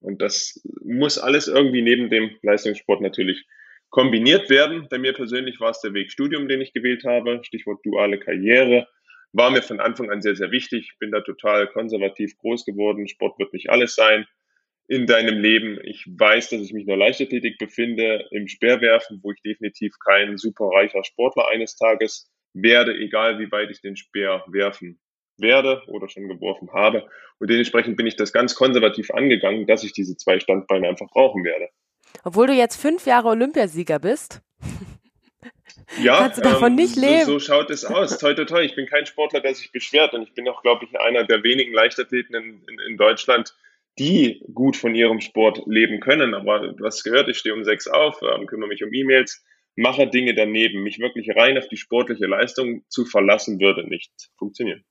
Und 0.00 0.20
das 0.20 0.60
muss 0.82 1.18
alles 1.18 1.48
irgendwie 1.48 1.82
neben 1.82 2.10
dem 2.10 2.36
Leistungssport 2.42 3.00
natürlich 3.00 3.44
kombiniert 3.90 4.50
werden. 4.50 4.88
Bei 4.90 4.98
mir 4.98 5.12
persönlich 5.12 5.60
war 5.60 5.70
es 5.70 5.80
der 5.80 5.94
Weg 5.94 6.10
Studium, 6.10 6.48
den 6.48 6.60
ich 6.60 6.72
gewählt 6.72 7.04
habe. 7.04 7.40
Stichwort 7.44 7.84
duale 7.84 8.18
Karriere. 8.18 8.88
War 9.32 9.50
mir 9.50 9.62
von 9.62 9.80
Anfang 9.80 10.10
an 10.10 10.20
sehr, 10.20 10.36
sehr 10.36 10.50
wichtig. 10.50 10.92
Bin 10.98 11.10
da 11.10 11.20
total 11.20 11.68
konservativ 11.68 12.36
groß 12.38 12.64
geworden. 12.64 13.08
Sport 13.08 13.38
wird 13.38 13.52
nicht 13.52 13.70
alles 13.70 13.94
sein 13.94 14.26
in 14.88 15.06
deinem 15.06 15.40
Leben. 15.40 15.78
Ich 15.84 16.06
weiß, 16.06 16.50
dass 16.50 16.60
ich 16.60 16.72
mich 16.72 16.86
der 16.86 16.96
Leichtathletik 16.96 17.58
befinde, 17.58 18.26
im 18.30 18.48
Speerwerfen, 18.48 19.20
wo 19.22 19.32
ich 19.32 19.40
definitiv 19.42 19.94
kein 20.04 20.36
superreicher 20.36 21.02
Sportler 21.04 21.48
eines 21.48 21.76
Tages 21.76 22.30
werde, 22.52 22.94
egal 22.94 23.38
wie 23.38 23.50
weit 23.50 23.70
ich 23.70 23.80
den 23.80 23.96
Speer 23.96 24.44
werfen 24.48 25.00
werde 25.38 25.82
oder 25.88 26.08
schon 26.08 26.28
geworfen 26.28 26.70
habe. 26.72 27.08
Und 27.38 27.50
dementsprechend 27.50 27.96
bin 27.96 28.06
ich 28.06 28.16
das 28.16 28.32
ganz 28.32 28.54
konservativ 28.54 29.10
angegangen, 29.10 29.66
dass 29.66 29.84
ich 29.84 29.92
diese 29.92 30.16
zwei 30.16 30.38
Standbeine 30.38 30.88
einfach 30.88 31.08
brauchen 31.08 31.44
werde. 31.44 31.68
Obwohl 32.22 32.46
du 32.46 32.52
jetzt 32.52 32.80
fünf 32.80 33.06
Jahre 33.06 33.28
Olympiasieger 33.28 33.98
bist. 33.98 34.40
Ja, 36.02 36.18
Kannst 36.18 36.38
du 36.38 36.42
davon 36.42 36.72
ähm, 36.72 36.76
nicht 36.76 36.96
leben? 36.96 37.24
So, 37.24 37.32
so, 37.32 37.38
schaut 37.40 37.70
es 37.70 37.84
aus. 37.84 38.18
Toi, 38.18 38.34
toi, 38.34 38.44
toi. 38.44 38.62
Ich 38.62 38.74
bin 38.74 38.86
kein 38.86 39.06
Sportler, 39.06 39.40
der 39.40 39.54
sich 39.54 39.72
beschwert. 39.72 40.14
Und 40.14 40.22
ich 40.22 40.34
bin 40.34 40.48
auch, 40.48 40.62
glaube 40.62 40.84
ich, 40.84 40.98
einer 40.98 41.24
der 41.24 41.42
wenigen 41.42 41.72
Leichtathleten 41.72 42.34
in, 42.34 42.62
in, 42.68 42.78
in 42.88 42.96
Deutschland, 42.96 43.54
die 43.98 44.42
gut 44.52 44.76
von 44.76 44.94
ihrem 44.94 45.20
Sport 45.20 45.62
leben 45.66 46.00
können. 46.00 46.34
Aber 46.34 46.72
du 46.72 46.84
hast 46.84 47.04
gehört, 47.04 47.28
ich 47.28 47.38
stehe 47.38 47.54
um 47.54 47.64
sechs 47.64 47.86
auf, 47.86 48.20
ähm, 48.22 48.46
kümmere 48.46 48.68
mich 48.68 48.82
um 48.82 48.92
E-Mails, 48.92 49.44
mache 49.76 50.06
Dinge 50.06 50.34
daneben. 50.34 50.82
Mich 50.82 50.98
wirklich 50.98 51.34
rein 51.36 51.58
auf 51.58 51.68
die 51.68 51.76
sportliche 51.76 52.26
Leistung 52.26 52.84
zu 52.88 53.04
verlassen, 53.04 53.60
würde 53.60 53.86
nicht 53.88 54.12
funktionieren. 54.38 54.84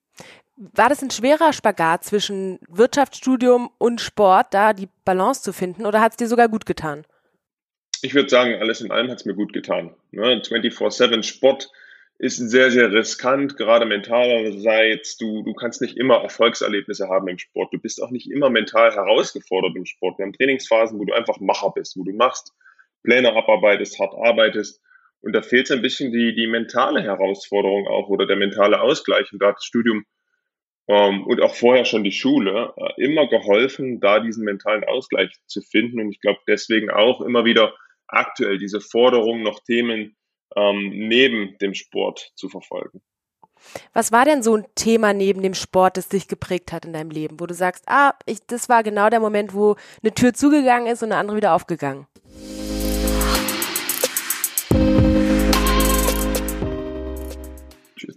War 0.55 0.89
das 0.89 1.01
ein 1.01 1.10
schwerer 1.12 1.51
Spagat 1.51 2.03
zwischen 2.03 2.60
Wirtschaftsstudium 2.70 3.72
und 3.79 4.01
Sport, 4.01 4.53
da 4.53 4.74
die 4.74 4.88
Balance 5.03 5.41
zu 5.41 5.51
finden, 5.51 5.86
oder 5.86 6.00
hat 6.00 6.12
es 6.12 6.17
dir 6.17 6.27
sogar 6.27 6.48
gut 6.48 6.65
getan? 6.65 7.05
Ich 8.01 8.13
würde 8.13 8.29
sagen, 8.29 8.55
alles 8.60 8.82
in 8.82 8.91
allem 8.91 9.10
hat 9.10 9.20
es 9.20 9.25
mir 9.25 9.34
gut 9.34 9.53
getan. 9.53 9.96
Ne? 10.12 10.41
24-7 10.41 11.24
Sport 11.24 11.72
ist 12.20 12.38
sehr, 12.38 12.70
sehr 12.70 12.91
riskant, 12.91 13.58
gerade 13.58 13.86
mentalerseits. 13.86 15.17
Du, 15.17 15.41
du 15.43 15.53
kannst 15.53 15.82
nicht 15.82 15.98
immer 15.98 16.22
Erfolgserlebnisse 16.22 17.10
haben 17.10 17.27
im 17.27 17.38
Sport. 17.38 17.74
Du 17.74 17.79
bist 17.79 18.01
auch 18.01 18.12
nicht 18.12 18.29
immer 18.29 18.50
mental 18.50 18.93
herausgefordert 18.93 19.75
im 19.75 19.86
Sport. 19.86 20.20
Wir 20.20 20.25
haben 20.25 20.34
Trainingsphasen, 20.34 21.00
wo 21.00 21.05
du 21.05 21.13
einfach 21.13 21.39
Macher 21.39 21.72
bist, 21.72 21.98
wo 21.98 22.03
du 22.03 22.13
machst, 22.13 22.53
Pläne 23.03 23.36
abarbeitest, 23.36 24.00
hart 24.00 24.13
arbeitest. 24.15 24.82
Und 25.24 25.34
da 25.34 25.42
fehlt 25.42 25.68
so 25.68 25.74
ein 25.74 25.82
bisschen 25.82 26.12
die, 26.12 26.36
die 26.36 26.48
mentale 26.48 27.01
Herausforderung 27.01 27.88
auch 27.88 28.10
oder 28.10 28.25
der 28.27 28.36
mentale 28.36 28.82
Ausgleich. 28.82 29.32
Und 29.32 29.42
da 29.42 29.48
hat 29.48 29.56
das 29.56 29.63
Studium 29.63 30.06
ähm, 30.89 31.25
und 31.25 31.42
auch 31.42 31.56
vorher 31.56 31.86
schon 31.86 32.03
die 32.03 32.12
Schule 32.12 32.74
äh, 32.75 33.01
immer 33.01 33.27
geholfen, 33.27 34.01
da 34.01 34.20
diesen 34.20 34.44
mentalen 34.44 34.84
Ausgleich 34.84 35.32
zu 35.48 35.62
finden. 35.62 36.01
Und 36.01 36.12
ich 36.12 36.20
glaube 36.20 36.39
deswegen 36.48 36.92
auch 36.92 37.22
immer 37.22 37.46
wieder 37.46 37.74
aktuell 38.08 38.58
diese 38.58 38.82
Forderung, 38.82 39.44
noch 39.44 39.62
Themen 39.63 40.18
ähm, 40.58 40.89
neben 40.94 41.58
dem 41.60 41.74
Sport 41.74 42.32
zu 42.36 42.50
verfolgen. 42.50 43.01
Was 43.94 44.12
war 44.12 44.25
denn 44.25 44.44
so 44.44 44.58
ein 44.58 44.65
Thema 44.75 45.13
neben 45.13 45.42
dem 45.42 45.53
Sport, 45.53 45.96
das 45.96 46.10
dich 46.10 46.27
geprägt 46.27 46.74
hat 46.74 46.84
in 46.84 46.92
deinem 46.92 47.12
Leben, 47.12 47.39
wo 47.39 47.46
du 47.46 47.53
sagst, 47.53 47.86
ah, 47.88 48.12
ich, 48.25 48.46
das 48.46 48.68
war 48.68 48.84
genau 48.84 49.10
der 49.10 49.22
Moment, 49.22 49.53
wo 49.53 49.77
eine 50.01 50.13
Tür 50.13 50.34
zugegangen 50.34 50.92
ist 50.92 51.01
und 51.01 51.13
eine 51.13 51.20
andere 51.20 51.38
wieder 51.38 51.53
aufgegangen? 51.53 52.08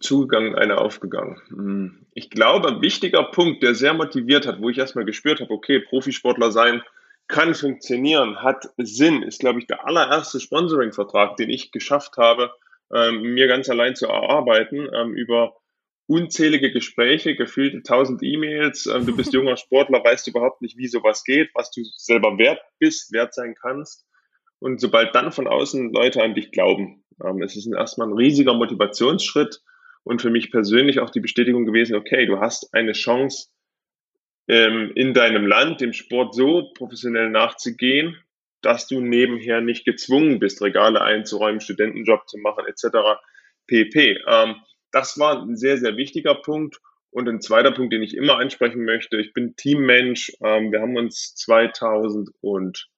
Zugegangen, 0.01 0.55
eine 0.55 0.79
aufgegangen. 0.79 1.41
Hm. 1.49 2.07
Ich 2.13 2.31
glaube, 2.31 2.69
ein 2.69 2.83
wichtiger 2.83 3.25
Punkt, 3.25 3.63
der 3.63 3.75
sehr 3.75 3.95
motiviert 3.95 4.47
hat, 4.47 4.61
wo 4.61 4.71
ich 4.71 4.79
erstmal 4.79 5.05
gespürt 5.05 5.41
habe, 5.41 5.53
okay, 5.53 5.81
Profisportler 5.81 6.51
sein 6.53 6.83
kann 7.29 7.55
funktionieren, 7.55 8.43
hat 8.43 8.71
Sinn, 8.77 9.23
ist, 9.23 9.41
glaube 9.41 9.59
ich, 9.59 9.67
der 9.67 9.87
allererste 9.87 10.41
Sponsoring-Vertrag, 10.41 11.37
den 11.37 11.51
ich 11.51 11.73
geschafft 11.73 12.17
habe, 12.19 12.53
ähm, 12.95 13.23
mir 13.35 13.49
ganz 13.49 13.69
allein 13.69 13.97
zu 13.97 14.07
erarbeiten, 14.07 14.89
ähm, 14.95 15.15
über 15.15 15.57
unzählige 16.07 16.71
Gespräche, 16.71 17.35
gefühlte 17.35 17.83
tausend 17.83 18.23
E-Mails. 18.23 18.87
Ähm, 18.87 19.07
du 19.07 19.17
bist 19.17 19.33
junger 19.35 19.57
Sportler, 19.57 20.05
weißt 20.05 20.29
überhaupt 20.29 20.63
nicht, 20.63 20.77
wie 20.77 20.87
sowas 20.87 21.25
geht, 21.25 21.51
was 21.55 21.71
du 21.73 21.83
selber 21.97 22.39
wert 22.39 22.61
bist, 22.79 23.13
wert 23.13 23.35
sein 23.35 23.57
kannst. 23.61 24.07
Und 24.61 24.81
sobald 24.81 25.15
dann 25.15 25.33
von 25.33 25.49
außen 25.49 25.93
Leute 25.93 26.23
an 26.23 26.35
dich 26.35 26.51
glauben, 26.51 27.05
es 27.43 27.57
ist 27.57 27.67
erstmal 27.67 28.09
ein 28.09 28.17
riesiger 28.17 28.55
Motivationsschritt 28.55 29.63
und 30.07 30.23
für 30.23 30.31
mich 30.31 30.53
persönlich 30.53 31.01
auch 31.01 31.11
die 31.11 31.21
Bestätigung 31.21 31.67
gewesen, 31.67 31.97
okay, 31.97 32.27
du 32.27 32.39
hast 32.39 32.73
eine 32.73 32.93
Chance, 32.93 33.49
ähm, 34.47 34.93
in 34.95 35.15
deinem 35.15 35.49
Land 35.49 35.81
dem 35.81 35.93
Sport 35.93 36.33
so 36.33 36.71
professionell 36.75 37.29
nachzugehen, 37.29 38.17
dass 38.63 38.87
du 38.87 39.01
nebenher 39.01 39.61
nicht 39.61 39.85
gezwungen 39.85 40.39
bist, 40.39 40.63
Regale 40.63 41.01
einzuräumen, 41.01 41.61
Studentenjob 41.61 42.29
zu 42.29 42.39
machen, 42.39 42.67
etc. 42.69 43.19
pp. 43.67 44.21
Ähm, 44.29 44.55
das 44.93 45.19
war 45.19 45.43
ein 45.43 45.57
sehr, 45.57 45.77
sehr 45.77 45.97
wichtiger 45.97 46.37
Punkt. 46.37 46.81
Und 47.11 47.29
ein 47.29 47.41
zweiter 47.41 47.73
Punkt, 47.73 47.93
den 47.93 48.03
ich 48.03 48.17
immer 48.17 48.39
ansprechen 48.39 48.85
möchte, 48.85 49.17
ich 49.17 49.33
bin 49.33 49.57
Teammensch. 49.57 50.31
Ähm, 50.41 50.71
wir 50.71 50.83
haben 50.83 50.97
uns 50.97 51.35
2000 51.35 52.31
und 52.43 52.89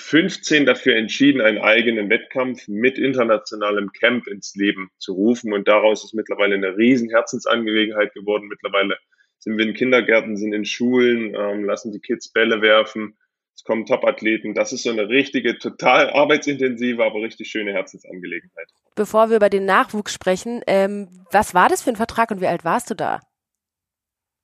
15 0.00 0.66
dafür 0.66 0.96
entschieden, 0.96 1.40
einen 1.40 1.58
eigenen 1.58 2.10
Wettkampf 2.10 2.66
mit 2.68 2.98
internationalem 2.98 3.92
Camp 3.92 4.26
ins 4.26 4.54
Leben 4.54 4.90
zu 4.98 5.12
rufen. 5.12 5.52
Und 5.52 5.68
daraus 5.68 6.04
ist 6.04 6.14
mittlerweile 6.14 6.54
eine 6.54 6.76
riesen 6.76 7.10
Herzensangelegenheit 7.10 8.12
geworden. 8.14 8.48
Mittlerweile 8.48 8.98
sind 9.38 9.56
wir 9.56 9.66
in 9.66 9.74
Kindergärten, 9.74 10.36
sind 10.36 10.52
in 10.52 10.64
Schulen, 10.64 11.34
ähm, 11.34 11.64
lassen 11.64 11.92
die 11.92 12.00
Kids 12.00 12.32
Bälle 12.32 12.62
werfen. 12.62 13.16
Es 13.54 13.64
kommen 13.64 13.84
Top-Athleten. 13.84 14.54
Das 14.54 14.72
ist 14.72 14.84
so 14.84 14.90
eine 14.90 15.08
richtige, 15.08 15.58
total 15.58 16.10
arbeitsintensive, 16.10 17.04
aber 17.04 17.20
richtig 17.20 17.50
schöne 17.50 17.72
Herzensangelegenheit. 17.72 18.68
Bevor 18.96 19.28
wir 19.28 19.36
über 19.36 19.50
den 19.50 19.66
Nachwuchs 19.66 20.14
sprechen, 20.14 20.62
ähm, 20.66 21.08
was 21.30 21.54
war 21.54 21.68
das 21.68 21.82
für 21.82 21.90
ein 21.90 21.96
Vertrag 21.96 22.30
und 22.30 22.40
wie 22.40 22.46
alt 22.46 22.64
warst 22.64 22.90
du 22.90 22.94
da? 22.94 23.20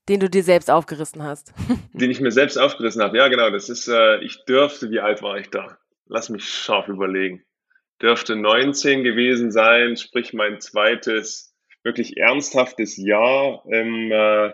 Den 0.09 0.21
du 0.21 0.31
dir 0.31 0.43
selbst 0.43 0.71
aufgerissen 0.71 1.23
hast. 1.23 1.53
Den 1.93 2.11
ich 2.11 2.21
mir 2.21 2.31
selbst 2.31 2.57
aufgerissen 2.57 3.03
habe. 3.03 3.17
Ja, 3.17 3.29
genau. 3.29 3.51
Das 3.51 3.69
ist, 3.69 3.89
äh, 3.89 4.23
ich 4.23 4.45
dürfte, 4.45 4.91
wie 4.91 5.01
alt 5.01 5.23
war 5.23 5.39
ich 5.39 5.51
da? 5.51 5.79
Lass 6.07 6.29
mich 6.29 6.49
scharf 6.49 6.89
überlegen. 6.89 7.45
Dürfte 8.01 8.37
19 8.37 9.03
gewesen 9.03 9.51
sein, 9.51 9.97
sprich 9.97 10.33
mein 10.33 10.61
zweites 10.61 11.55
wirklich 11.83 12.17
ernsthaftes 12.17 12.97
Jahr 12.97 13.65
im, 13.71 14.13
äh, 14.13 14.53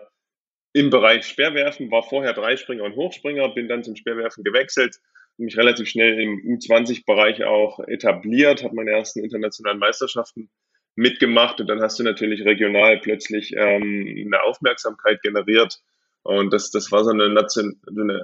im 0.75 0.91
Bereich 0.91 1.27
Speerwerfen, 1.27 1.91
war 1.91 2.03
vorher 2.03 2.35
Dreispringer 2.35 2.85
und 2.85 2.95
Hochspringer, 2.95 3.49
bin 3.55 3.69
dann 3.69 3.83
zum 3.83 3.97
Speerwerfen 3.97 4.45
gewechselt, 4.45 4.97
mich 5.39 5.57
relativ 5.57 5.89
schnell 5.89 6.21
im 6.21 6.39
U20-Bereich 6.39 7.45
auch 7.45 7.81
etabliert, 7.89 8.63
habe 8.63 8.75
meine 8.75 8.91
ersten 8.91 9.25
internationalen 9.25 9.79
Meisterschaften 9.79 10.51
mitgemacht 10.95 11.61
und 11.61 11.69
dann 11.69 11.81
hast 11.81 11.99
du 11.99 12.03
natürlich 12.03 12.45
regional 12.45 12.99
plötzlich 13.01 13.55
ähm, 13.57 14.25
eine 14.27 14.43
Aufmerksamkeit 14.43 15.23
generiert 15.23 15.81
und 16.23 16.53
das, 16.53 16.71
das 16.71 16.93
war 16.93 17.05
so 17.05 17.11
eine, 17.11 17.29
Nation, 17.29 17.81
eine 17.89 18.23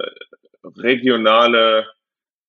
regionale 0.76 1.86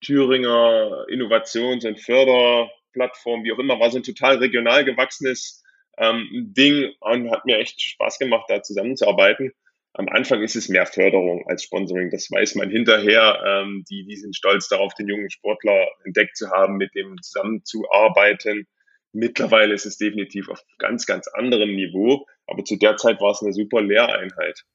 Thüringer 0.01 1.05
Innovations- 1.09 1.85
und 1.85 1.99
Förderplattform, 1.99 3.43
wie 3.43 3.51
auch 3.51 3.59
immer, 3.59 3.79
war 3.79 3.91
so 3.91 3.97
ein 3.97 4.03
total 4.03 4.37
regional 4.37 4.85
gewachsenes 4.85 5.63
ähm, 5.97 6.27
Ding 6.31 6.93
und 6.99 7.31
hat 7.31 7.45
mir 7.45 7.57
echt 7.57 7.81
Spaß 7.81 8.19
gemacht, 8.19 8.45
da 8.47 8.61
zusammenzuarbeiten. 8.61 9.51
Am 9.93 10.07
Anfang 10.07 10.43
ist 10.43 10.55
es 10.55 10.69
mehr 10.69 10.85
Förderung 10.85 11.45
als 11.47 11.63
Sponsoring, 11.63 12.11
das 12.11 12.29
weiß 12.31 12.55
man 12.55 12.69
hinterher. 12.69 13.41
Ähm, 13.45 13.83
die, 13.89 14.05
die 14.05 14.15
sind 14.15 14.35
stolz 14.35 14.69
darauf, 14.69 14.93
den 14.93 15.07
jungen 15.07 15.31
Sportler 15.31 15.87
entdeckt 16.05 16.37
zu 16.37 16.49
haben, 16.51 16.77
mit 16.77 16.93
dem 16.95 17.21
zusammenzuarbeiten 17.21 18.67
Mittlerweile 19.11 19.73
ist 19.73 19.85
es 19.85 19.97
definitiv 19.97 20.49
auf 20.49 20.63
ganz, 20.77 21.05
ganz 21.05 21.27
anderem 21.27 21.75
Niveau, 21.75 22.25
aber 22.45 22.63
zu 22.63 22.75
der 22.75 22.97
Zeit 22.97 23.19
war 23.21 23.31
es 23.31 23.41
eine 23.41 23.53
super 23.53 23.81
Lehreinheit. 23.81 24.65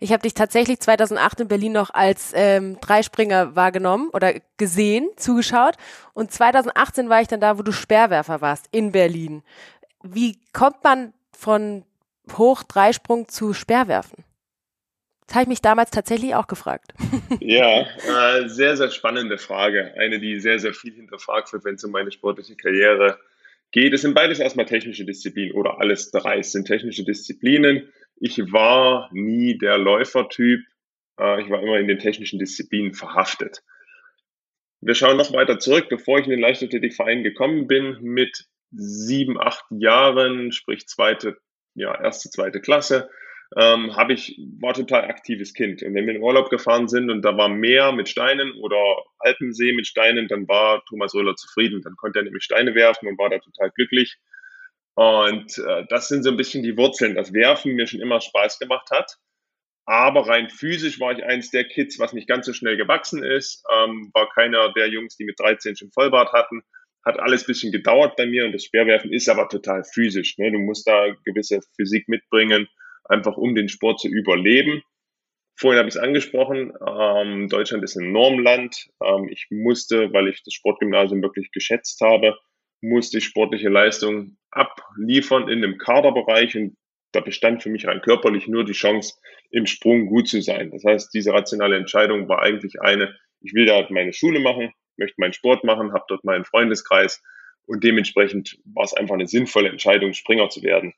Ich 0.00 0.12
habe 0.12 0.22
dich 0.22 0.34
tatsächlich 0.34 0.80
2008 0.80 1.40
in 1.40 1.48
Berlin 1.48 1.72
noch 1.72 1.90
als 1.90 2.32
ähm, 2.34 2.78
Dreispringer 2.80 3.56
wahrgenommen 3.56 4.08
oder 4.12 4.34
gesehen, 4.56 5.10
zugeschaut. 5.16 5.74
Und 6.14 6.32
2018 6.32 7.08
war 7.08 7.20
ich 7.20 7.28
dann 7.28 7.40
da, 7.40 7.58
wo 7.58 7.62
du 7.62 7.72
Sperrwerfer 7.72 8.40
warst, 8.40 8.68
in 8.70 8.92
Berlin. 8.92 9.42
Wie 10.02 10.38
kommt 10.52 10.82
man 10.82 11.12
von 11.36 11.84
Hoch-Dreisprung 12.32 13.28
zu 13.28 13.52
Sperrwerfen? 13.52 14.24
Das 15.26 15.34
habe 15.34 15.42
ich 15.42 15.48
mich 15.48 15.62
damals 15.62 15.90
tatsächlich 15.90 16.34
auch 16.34 16.46
gefragt. 16.46 16.94
Ja, 17.40 17.82
äh, 17.82 18.48
sehr, 18.48 18.76
sehr 18.76 18.90
spannende 18.90 19.38
Frage. 19.38 19.94
Eine, 19.98 20.20
die 20.20 20.40
sehr, 20.40 20.58
sehr 20.58 20.72
viel 20.72 20.94
hinterfragt 20.94 21.52
wird, 21.52 21.64
wenn 21.64 21.74
es 21.74 21.84
um 21.84 21.90
meine 21.90 22.12
sportliche 22.12 22.56
Karriere 22.56 23.08
geht. 23.08 23.35
Es 23.78 24.00
sind 24.00 24.14
beides 24.14 24.38
erstmal 24.38 24.64
technische 24.64 25.04
Disziplinen 25.04 25.54
oder 25.54 25.80
alles 25.80 26.10
drei 26.10 26.40
sind 26.40 26.66
technische 26.66 27.04
Disziplinen. 27.04 27.92
Ich 28.18 28.38
war 28.50 29.10
nie 29.12 29.58
der 29.58 29.76
Läufertyp. 29.76 30.60
Äh, 31.20 31.42
ich 31.42 31.50
war 31.50 31.62
immer 31.62 31.78
in 31.78 31.86
den 31.86 31.98
technischen 31.98 32.38
Disziplinen 32.38 32.94
verhaftet. 32.94 33.62
Wir 34.80 34.94
schauen 34.94 35.18
noch 35.18 35.32
weiter 35.34 35.58
zurück, 35.58 35.88
bevor 35.90 36.18
ich 36.18 36.24
in 36.24 36.30
den 36.30 36.40
Leichtathletikverein 36.40 37.22
gekommen 37.22 37.66
bin, 37.66 37.98
mit 38.00 38.46
sieben, 38.70 39.38
acht 39.38 39.64
Jahren, 39.70 40.52
sprich 40.52 40.86
zweite, 40.86 41.36
ja, 41.74 42.00
erste, 42.02 42.30
zweite 42.30 42.62
Klasse, 42.62 43.10
ähm, 43.54 43.94
habe 43.96 44.12
ich, 44.12 44.38
war 44.60 44.74
total 44.74 45.04
aktives 45.04 45.54
Kind. 45.54 45.82
Und 45.82 45.94
wenn 45.94 46.06
wir 46.06 46.14
in 46.14 46.22
Urlaub 46.22 46.50
gefahren 46.50 46.88
sind 46.88 47.10
und 47.10 47.22
da 47.22 47.36
war 47.36 47.48
Meer 47.48 47.92
mit 47.92 48.08
Steinen 48.08 48.52
oder 48.54 48.76
Alpensee 49.18 49.72
mit 49.72 49.86
Steinen, 49.86 50.26
dann 50.26 50.48
war 50.48 50.82
Thomas 50.88 51.14
Röhler 51.14 51.36
zufrieden. 51.36 51.80
Dann 51.82 51.96
konnte 51.96 52.18
er 52.18 52.24
nämlich 52.24 52.42
Steine 52.42 52.74
werfen 52.74 53.06
und 53.08 53.18
war 53.18 53.30
da 53.30 53.38
total 53.38 53.70
glücklich. 53.70 54.16
Und 54.94 55.58
äh, 55.58 55.84
das 55.88 56.08
sind 56.08 56.24
so 56.24 56.30
ein 56.30 56.36
bisschen 56.36 56.62
die 56.62 56.76
Wurzeln, 56.76 57.14
das 57.14 57.32
Werfen 57.32 57.74
mir 57.74 57.86
schon 57.86 58.00
immer 58.00 58.20
Spaß 58.20 58.58
gemacht 58.58 58.90
hat. 58.90 59.16
Aber 59.84 60.26
rein 60.26 60.50
physisch 60.50 60.98
war 60.98 61.12
ich 61.12 61.24
eins 61.24 61.50
der 61.50 61.64
Kids, 61.64 62.00
was 62.00 62.12
nicht 62.12 62.26
ganz 62.26 62.46
so 62.46 62.52
schnell 62.52 62.76
gewachsen 62.76 63.22
ist. 63.22 63.62
Ähm, 63.72 64.10
war 64.14 64.28
keiner 64.30 64.72
der 64.72 64.88
Jungs, 64.88 65.16
die 65.16 65.24
mit 65.24 65.38
13 65.38 65.76
schon 65.76 65.92
Vollbart 65.92 66.32
hatten. 66.32 66.62
Hat 67.04 67.20
alles 67.20 67.44
ein 67.44 67.46
bisschen 67.46 67.70
gedauert 67.70 68.16
bei 68.16 68.26
mir 68.26 68.46
und 68.46 68.52
das 68.52 68.64
Speerwerfen 68.64 69.12
ist 69.12 69.28
aber 69.28 69.48
total 69.48 69.84
physisch. 69.84 70.38
Ne? 70.38 70.50
Du 70.50 70.58
musst 70.58 70.88
da 70.88 71.14
gewisse 71.24 71.60
Physik 71.76 72.08
mitbringen 72.08 72.66
einfach 73.08 73.36
um 73.36 73.54
den 73.54 73.68
Sport 73.68 74.00
zu 74.00 74.08
überleben. 74.08 74.82
Vorhin 75.58 75.78
habe 75.78 75.88
ich 75.88 75.94
es 75.94 76.00
angesprochen, 76.00 76.72
ähm, 76.86 77.48
Deutschland 77.48 77.82
ist 77.82 77.96
ein 77.96 78.12
Normland. 78.12 78.88
Ähm, 79.02 79.28
ich 79.30 79.46
musste, 79.50 80.12
weil 80.12 80.28
ich 80.28 80.42
das 80.44 80.52
Sportgymnasium 80.52 81.22
wirklich 81.22 81.50
geschätzt 81.50 82.00
habe, 82.02 82.36
musste 82.82 83.18
ich 83.18 83.24
sportliche 83.24 83.70
Leistung 83.70 84.36
abliefern 84.50 85.48
in 85.48 85.62
dem 85.62 85.78
Kaderbereich 85.78 86.56
und 86.56 86.76
da 87.12 87.20
bestand 87.20 87.62
für 87.62 87.70
mich 87.70 87.86
rein 87.86 88.02
körperlich 88.02 88.48
nur 88.48 88.64
die 88.64 88.72
Chance, 88.72 89.14
im 89.50 89.64
Sprung 89.64 90.06
gut 90.06 90.28
zu 90.28 90.42
sein. 90.42 90.70
Das 90.70 90.84
heißt, 90.84 91.14
diese 91.14 91.32
rationale 91.32 91.76
Entscheidung 91.76 92.28
war 92.28 92.42
eigentlich 92.42 92.80
eine, 92.82 93.16
ich 93.40 93.54
will 93.54 93.64
da 93.64 93.86
meine 93.88 94.12
Schule 94.12 94.40
machen, 94.40 94.74
möchte 94.98 95.18
meinen 95.18 95.32
Sport 95.32 95.64
machen, 95.64 95.94
habe 95.94 96.04
dort 96.08 96.24
meinen 96.24 96.44
Freundeskreis 96.44 97.22
und 97.64 97.82
dementsprechend 97.82 98.58
war 98.64 98.84
es 98.84 98.92
einfach 98.92 99.14
eine 99.14 99.26
sinnvolle 99.26 99.70
Entscheidung, 99.70 100.12
Springer 100.12 100.50
zu 100.50 100.62
werden 100.62 100.92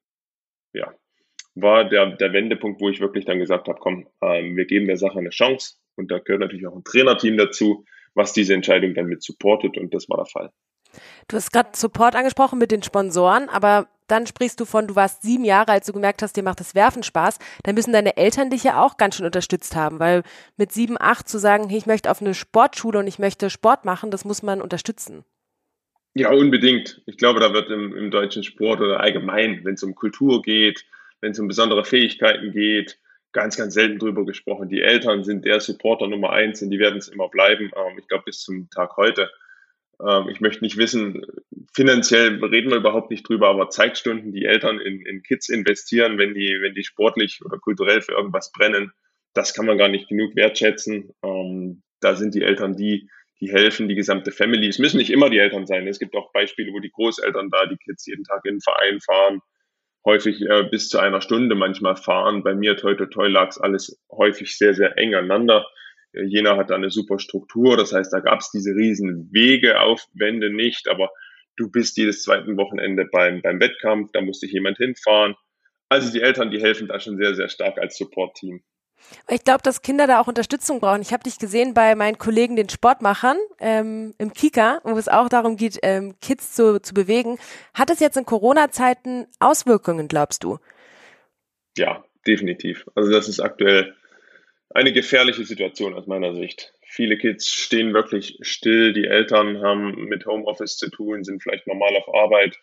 ja, 0.72 0.94
war 1.62 1.88
der, 1.88 2.16
der 2.16 2.32
Wendepunkt, 2.32 2.80
wo 2.80 2.88
ich 2.88 3.00
wirklich 3.00 3.24
dann 3.24 3.38
gesagt 3.38 3.68
habe, 3.68 3.78
komm, 3.80 4.06
ähm, 4.22 4.56
wir 4.56 4.66
geben 4.66 4.86
der 4.86 4.96
Sache 4.96 5.18
eine 5.18 5.30
Chance. 5.30 5.76
Und 5.96 6.10
da 6.10 6.18
gehört 6.18 6.42
natürlich 6.42 6.66
auch 6.66 6.76
ein 6.76 6.84
Trainerteam 6.84 7.36
dazu, 7.36 7.84
was 8.14 8.32
diese 8.32 8.54
Entscheidung 8.54 8.94
dann 8.94 9.06
mit 9.06 9.22
supportet. 9.22 9.76
Und 9.76 9.94
das 9.94 10.08
war 10.08 10.18
der 10.18 10.26
Fall. 10.26 10.50
Du 11.28 11.36
hast 11.36 11.52
gerade 11.52 11.70
Support 11.74 12.14
angesprochen 12.14 12.58
mit 12.58 12.70
den 12.70 12.82
Sponsoren, 12.82 13.48
aber 13.48 13.88
dann 14.06 14.26
sprichst 14.26 14.58
du 14.58 14.64
von, 14.64 14.86
du 14.86 14.96
warst 14.96 15.22
sieben 15.22 15.44
Jahre, 15.44 15.72
als 15.72 15.86
du 15.86 15.92
gemerkt 15.92 16.22
hast, 16.22 16.36
dir 16.36 16.42
macht 16.42 16.60
das 16.60 16.74
Werfen 16.74 17.02
Spaß. 17.02 17.38
Dann 17.62 17.74
müssen 17.74 17.92
deine 17.92 18.16
Eltern 18.16 18.48
dich 18.48 18.64
ja 18.64 18.82
auch 18.82 18.96
ganz 18.96 19.16
schön 19.16 19.26
unterstützt 19.26 19.76
haben, 19.76 20.00
weil 20.00 20.22
mit 20.56 20.72
sieben, 20.72 20.96
acht 20.98 21.28
zu 21.28 21.38
sagen, 21.38 21.68
hey, 21.68 21.78
ich 21.78 21.86
möchte 21.86 22.10
auf 22.10 22.22
eine 22.22 22.34
Sportschule 22.34 22.98
und 22.98 23.06
ich 23.06 23.18
möchte 23.18 23.50
Sport 23.50 23.84
machen, 23.84 24.10
das 24.10 24.24
muss 24.24 24.42
man 24.42 24.62
unterstützen. 24.62 25.24
Ja, 26.14 26.32
unbedingt. 26.32 27.02
Ich 27.06 27.18
glaube, 27.18 27.38
da 27.38 27.52
wird 27.52 27.70
im, 27.70 27.94
im 27.94 28.10
deutschen 28.10 28.42
Sport 28.42 28.80
oder 28.80 29.00
allgemein, 29.00 29.60
wenn 29.64 29.74
es 29.74 29.82
um 29.82 29.94
Kultur 29.94 30.42
geht, 30.42 30.84
wenn 31.20 31.32
es 31.32 31.38
um 31.38 31.48
besondere 31.48 31.84
Fähigkeiten 31.84 32.52
geht, 32.52 32.98
ganz, 33.32 33.56
ganz 33.56 33.74
selten 33.74 33.98
drüber 33.98 34.24
gesprochen. 34.24 34.68
Die 34.68 34.80
Eltern 34.80 35.24
sind 35.24 35.44
der 35.44 35.60
Supporter 35.60 36.08
Nummer 36.08 36.30
eins 36.30 36.62
und 36.62 36.70
die 36.70 36.78
werden 36.78 36.98
es 36.98 37.08
immer 37.08 37.28
bleiben. 37.28 37.70
Ähm, 37.76 37.98
ich 37.98 38.08
glaube, 38.08 38.24
bis 38.24 38.40
zum 38.40 38.68
Tag 38.70 38.96
heute. 38.96 39.30
Ähm, 40.04 40.28
ich 40.28 40.40
möchte 40.40 40.64
nicht 40.64 40.76
wissen, 40.76 41.24
finanziell 41.74 42.42
reden 42.44 42.70
wir 42.70 42.78
überhaupt 42.78 43.10
nicht 43.10 43.28
drüber, 43.28 43.48
aber 43.48 43.68
Zeitstunden, 43.68 44.32
die 44.32 44.44
Eltern 44.44 44.80
in, 44.80 45.04
in 45.04 45.22
Kids 45.22 45.48
investieren, 45.48 46.18
wenn 46.18 46.34
die, 46.34 46.58
wenn 46.60 46.74
die 46.74 46.84
sportlich 46.84 47.40
oder 47.44 47.58
kulturell 47.58 48.00
für 48.00 48.12
irgendwas 48.12 48.52
brennen, 48.52 48.92
das 49.34 49.54
kann 49.54 49.66
man 49.66 49.78
gar 49.78 49.88
nicht 49.88 50.08
genug 50.08 50.34
wertschätzen. 50.36 51.12
Ähm, 51.22 51.82
da 52.00 52.14
sind 52.14 52.34
die 52.34 52.42
Eltern 52.42 52.76
die, 52.76 53.10
die 53.40 53.50
helfen, 53.50 53.88
die 53.88 53.94
gesamte 53.94 54.32
Family. 54.32 54.68
Es 54.68 54.78
müssen 54.78 54.98
nicht 54.98 55.10
immer 55.10 55.30
die 55.30 55.38
Eltern 55.38 55.66
sein. 55.66 55.86
Es 55.86 55.98
gibt 55.98 56.16
auch 56.16 56.32
Beispiele, 56.32 56.72
wo 56.72 56.80
die 56.80 56.90
Großeltern 56.90 57.50
da 57.50 57.66
die 57.66 57.76
Kids 57.76 58.06
jeden 58.06 58.24
Tag 58.24 58.44
in 58.44 58.54
den 58.54 58.60
Verein 58.60 59.00
fahren, 59.00 59.40
häufig 60.04 60.40
äh, 60.42 60.64
bis 60.70 60.88
zu 60.88 60.98
einer 60.98 61.20
Stunde 61.20 61.54
manchmal 61.54 61.96
fahren. 61.96 62.42
Bei 62.42 62.54
mir, 62.54 62.76
toi, 62.76 62.94
toi, 62.94 63.06
toi, 63.06 63.28
lag 63.28 63.48
es 63.48 63.58
alles 63.58 64.00
häufig 64.10 64.56
sehr, 64.56 64.74
sehr 64.74 64.96
eng 64.98 65.14
aneinander. 65.14 65.66
Äh, 66.12 66.24
Jena 66.24 66.56
hat 66.56 66.70
da 66.70 66.74
eine 66.74 66.90
super 66.90 67.18
Struktur, 67.18 67.76
das 67.76 67.92
heißt, 67.92 68.12
da 68.12 68.20
gab 68.20 68.40
es 68.40 68.50
diese 68.50 68.70
riesen 68.70 69.28
Wegeaufwände 69.32 70.50
nicht, 70.50 70.88
aber 70.88 71.10
du 71.56 71.70
bist 71.70 71.96
jedes 71.96 72.22
zweiten 72.22 72.56
Wochenende 72.56 73.06
beim, 73.10 73.42
beim 73.42 73.60
Wettkampf, 73.60 74.10
da 74.12 74.20
musste 74.20 74.46
ich 74.46 74.52
jemand 74.52 74.78
hinfahren. 74.78 75.34
Also 75.88 76.12
die 76.12 76.22
Eltern, 76.22 76.50
die 76.50 76.60
helfen 76.60 76.88
da 76.88 77.00
schon 77.00 77.16
sehr, 77.16 77.34
sehr 77.34 77.48
stark 77.48 77.78
als 77.78 77.96
Support-Team. 77.96 78.62
Ich 79.28 79.44
glaube, 79.44 79.62
dass 79.62 79.82
Kinder 79.82 80.06
da 80.06 80.20
auch 80.20 80.26
Unterstützung 80.26 80.80
brauchen. 80.80 81.02
Ich 81.02 81.12
habe 81.12 81.24
dich 81.24 81.38
gesehen 81.38 81.74
bei 81.74 81.94
meinen 81.94 82.18
Kollegen, 82.18 82.56
den 82.56 82.68
Sportmachern, 82.68 83.38
ähm, 83.60 84.14
im 84.18 84.32
Kika, 84.32 84.80
wo 84.84 84.96
es 84.96 85.08
auch 85.08 85.28
darum 85.28 85.56
geht, 85.56 85.78
ähm, 85.82 86.14
Kids 86.20 86.54
zu, 86.54 86.80
zu 86.80 86.94
bewegen. 86.94 87.38
Hat 87.74 87.90
es 87.90 88.00
jetzt 88.00 88.16
in 88.16 88.24
Corona-Zeiten 88.24 89.26
Auswirkungen, 89.38 90.08
glaubst 90.08 90.44
du? 90.44 90.58
Ja, 91.76 92.04
definitiv. 92.26 92.86
Also 92.94 93.10
das 93.10 93.28
ist 93.28 93.40
aktuell 93.40 93.94
eine 94.70 94.92
gefährliche 94.92 95.44
Situation 95.44 95.94
aus 95.94 96.06
meiner 96.06 96.34
Sicht. 96.34 96.72
Viele 96.82 97.16
Kids 97.16 97.50
stehen 97.50 97.94
wirklich 97.94 98.38
still, 98.42 98.92
die 98.92 99.06
Eltern 99.06 99.62
haben 99.62 100.06
mit 100.08 100.26
Homeoffice 100.26 100.76
zu 100.76 100.90
tun, 100.90 101.24
sind 101.24 101.42
vielleicht 101.42 101.66
normal 101.66 101.96
auf 101.96 102.14
Arbeit. 102.14 102.58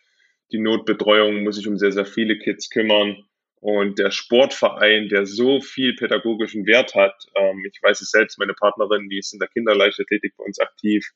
Die 0.52 0.60
Notbetreuung 0.60 1.43
muss 1.43 1.56
sich 1.56 1.67
um 1.67 1.78
sehr, 1.78 1.91
sehr 1.91 2.06
viele 2.06 2.38
Kids 2.38 2.69
kümmern. 2.69 3.24
Und 3.60 3.98
der 3.98 4.12
Sportverein, 4.12 5.10
der 5.10 5.26
so 5.26 5.60
viel 5.62 5.96
pädagogischen 5.96 6.65
Wert 6.65 6.94
hat, 6.94 7.15
ähm, 7.36 7.63
ich 7.65 7.82
weiß 7.82 8.02
es 8.02 8.12
selbst, 8.12 8.38
meine 8.38 8.54
Partnerin, 8.54 9.10
die 9.10 9.18
ist 9.18 9.34
in 9.34 9.39
der 9.39 9.48
Kinderleichtathletik 9.48 10.36
bei 10.38 10.44
uns 10.44 10.60
aktiv, 10.60 11.10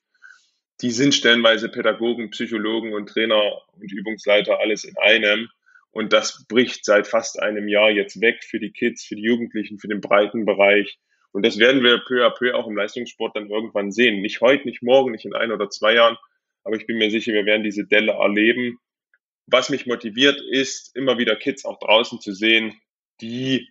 die 0.82 0.92
sind 0.92 1.14
stellenweise 1.14 1.70
Pädagogen, 1.70 2.30
Psychologen 2.30 2.94
und 2.94 3.10
Trainer 3.10 3.62
und 3.74 3.92
Übungsleiter 3.92 4.60
alles 4.60 4.86
in 4.86 4.96
einem. 4.98 5.50
Und 5.92 6.14
das 6.14 6.46
bricht 6.48 6.86
seit 6.86 7.08
fast 7.08 7.40
einem 7.42 7.68
Jahr 7.68 7.92
jetzt 7.92 8.22
weg 8.22 8.44
für 8.44 8.60
die 8.60 8.72
Kids, 8.72 9.04
für 9.04 9.16
die 9.16 9.24
Jugendlichen, 9.24 9.80
für 9.80 9.88
den 9.88 10.02
breiten 10.02 10.46
Bereich. 10.46 11.00
Und 11.32 11.46
das 11.46 11.60
werden 11.60 11.84
wir 11.84 12.00
peu 12.08 12.26
à 12.26 12.32
peu 12.32 12.56
auch 12.56 12.68
im 12.68 12.78
Leistungssport 12.78 13.36
dann 13.36 13.50
irgendwann 13.50 13.92
sehen. 13.92 14.22
Nicht 14.22 14.42
heute, 14.42 14.66
nicht 14.66 14.82
morgen, 14.82 15.12
nicht 15.12 15.26
in 15.26 15.36
ein 15.36 15.52
oder 15.52 15.70
zwei 15.70 15.96
Jahren. 15.96 16.18
Aber 16.64 16.76
ich 16.76 16.88
bin 16.88 16.98
mir 16.98 17.12
sicher, 17.12 17.34
wir 17.34 17.46
werden 17.46 17.64
diese 17.64 17.86
Delle 17.86 18.14
erleben. 18.14 18.80
Was 19.52 19.70
mich 19.70 19.86
motiviert, 19.86 20.42
ist 20.42 20.96
immer 20.96 21.18
wieder 21.18 21.36
Kids 21.36 21.66
auch 21.66 21.80
draußen 21.80 22.20
zu 22.20 22.34
sehen, 22.34 22.80
die 23.22 23.70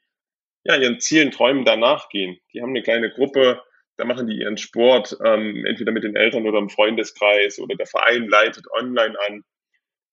ja 0.65 0.77
ihren 0.77 1.01
Zielen, 1.01 1.31
Träumen 1.31 1.65
danach 1.65 2.09
gehen. 2.09 2.39
Die 2.53 2.63
haben 2.63 2.71
eine 2.71 2.83
kleine 2.83 3.11
Gruppe, 3.11 3.63
da 3.97 4.05
machen 4.05 4.27
die 4.27 4.39
ihren 4.39 4.57
Sport, 4.57 5.17
ähm, 5.25 5.65
entweder 5.65 5.93
mit 5.93 6.05
den 6.05 6.17
Eltern 6.17 6.47
oder 6.47 6.59
im 6.59 6.69
Freundeskreis 6.69 7.59
oder 7.59 7.77
der 7.77 7.87
Verein 7.87 8.29
leitet 8.29 8.67
online 8.73 9.17
an. 9.29 9.45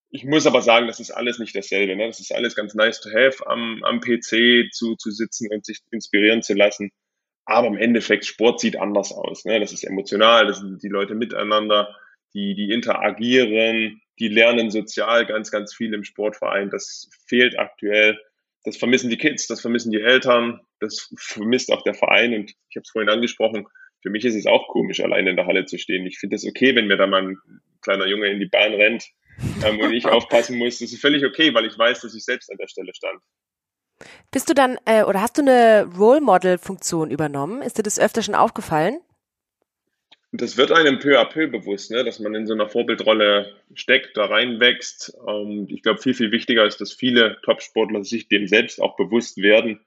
Ich 0.10 0.24
muss 0.24 0.48
aber 0.48 0.62
sagen, 0.62 0.88
das 0.88 1.00
ist 1.00 1.12
alles 1.12 1.40
nicht 1.40 1.56
dasselbe. 1.56 1.96
Ne? 1.96 2.08
Das 2.08 2.20
ist 2.20 2.34
alles 2.34 2.56
ganz 2.56 2.74
nice 2.74 3.02
to 3.02 3.10
have, 3.10 3.46
am, 3.48 3.84
am 3.84 4.00
PC 4.00 4.72
zu, 4.72 4.96
zu 4.96 5.12
sitzen 5.12 5.50
und 5.52 5.66
sich 5.66 5.80
inspirieren 5.92 6.42
zu 6.42 6.54
lassen. 6.54 6.92
Aber 7.46 7.68
im 7.68 7.78
Endeffekt, 7.78 8.26
Sport 8.26 8.60
sieht 8.60 8.78
anders 8.78 9.12
aus. 9.12 9.46
Ne? 9.46 9.60
Das 9.60 9.74
ist 9.74 9.84
emotional, 9.84 10.48
das 10.48 10.60
sind 10.60 10.82
die 10.82 10.90
Leute 10.90 11.16
miteinander, 11.16 11.96
die, 12.36 12.54
die 12.54 12.72
interagieren, 12.72 14.02
die 14.20 14.28
lernen 14.28 14.70
sozial 14.70 15.26
ganz, 15.26 15.50
ganz 15.50 15.74
viel 15.74 15.94
im 15.94 16.04
Sportverein. 16.04 16.70
Das 16.70 17.10
fehlt 17.28 17.58
aktuell. 17.58 18.20
Das 18.64 18.78
vermissen 18.78 19.10
die 19.10 19.18
Kids, 19.18 19.48
das 19.48 19.62
vermissen 19.62 19.92
die 19.92 20.02
Eltern, 20.02 20.60
das 20.80 21.14
vermisst 21.18 21.72
auch 21.72 21.84
der 21.84 21.94
Verein. 21.94 22.34
Und 22.34 22.52
ich 22.70 22.76
habe 22.76 22.84
es 22.84 22.92
vorhin 22.92 23.10
angesprochen, 23.10 23.68
für 24.02 24.10
mich 24.10 24.26
ist 24.26 24.36
es 24.36 24.46
auch 24.46 24.68
komisch, 24.68 25.00
allein 25.00 25.28
in 25.28 25.36
der 25.36 25.48
Halle 25.48 25.66
zu 25.66 25.78
stehen. 25.78 26.06
Ich 26.06 26.20
finde 26.20 26.36
es 26.36 26.46
okay, 26.46 26.76
wenn 26.76 26.88
mir 26.88 26.98
da 26.98 27.08
mal 27.08 27.24
ein 27.24 27.38
kleiner 27.82 28.06
Junge 28.06 28.28
in 28.28 28.40
die 28.40 28.48
Bahn 28.48 28.74
rennt 28.74 29.06
ähm, 29.64 29.80
und 29.80 29.94
ich 29.94 30.06
aufpassen 30.08 30.58
muss. 30.58 30.80
Das 30.80 30.92
ist 30.92 31.02
völlig 31.02 31.26
okay, 31.26 31.54
weil 31.54 31.66
ich 31.66 31.78
weiß, 31.78 32.02
dass 32.02 32.16
ich 32.16 32.24
selbst 32.24 32.52
an 32.52 32.58
der 32.58 32.68
Stelle 32.68 32.94
stand. 32.94 33.20
Bist 34.32 34.50
du 34.50 34.54
dann 34.54 34.78
äh, 34.86 35.04
oder 35.04 35.22
hast 35.22 35.38
du 35.38 35.42
eine 35.42 35.88
Role 35.98 36.22
Model 36.22 36.58
Funktion 36.58 37.10
übernommen? 37.10 37.62
Ist 37.62 37.78
dir 37.78 37.84
das 37.84 38.00
öfter 38.00 38.22
schon 38.22 38.36
aufgefallen? 38.36 39.00
Das 40.38 40.58
wird 40.58 40.72
einem 40.72 41.00
peu 41.00 41.20
à 41.20 41.26
peu 41.26 41.48
bewusst, 41.48 41.92
ne? 41.92 42.04
dass 42.04 42.20
man 42.20 42.36
in 42.36 42.46
so 42.46 42.54
einer 42.54 42.68
Vorbildrolle 42.68 43.54
steckt, 43.74 44.18
da 44.18 44.26
reinwächst. 44.26 45.14
Und 45.26 45.72
ich 45.72 45.82
glaube, 45.82 46.02
viel, 46.02 46.14
viel 46.14 46.32
wichtiger 46.32 46.66
ist, 46.66 46.82
dass 46.82 46.94
viele 46.94 47.38
Topsportler 47.44 48.04
sich 48.04 48.28
dem 48.28 48.48
selbst 48.48 48.82
auch 48.82 48.96
bewusst 48.98 49.38
werden, 49.38 49.80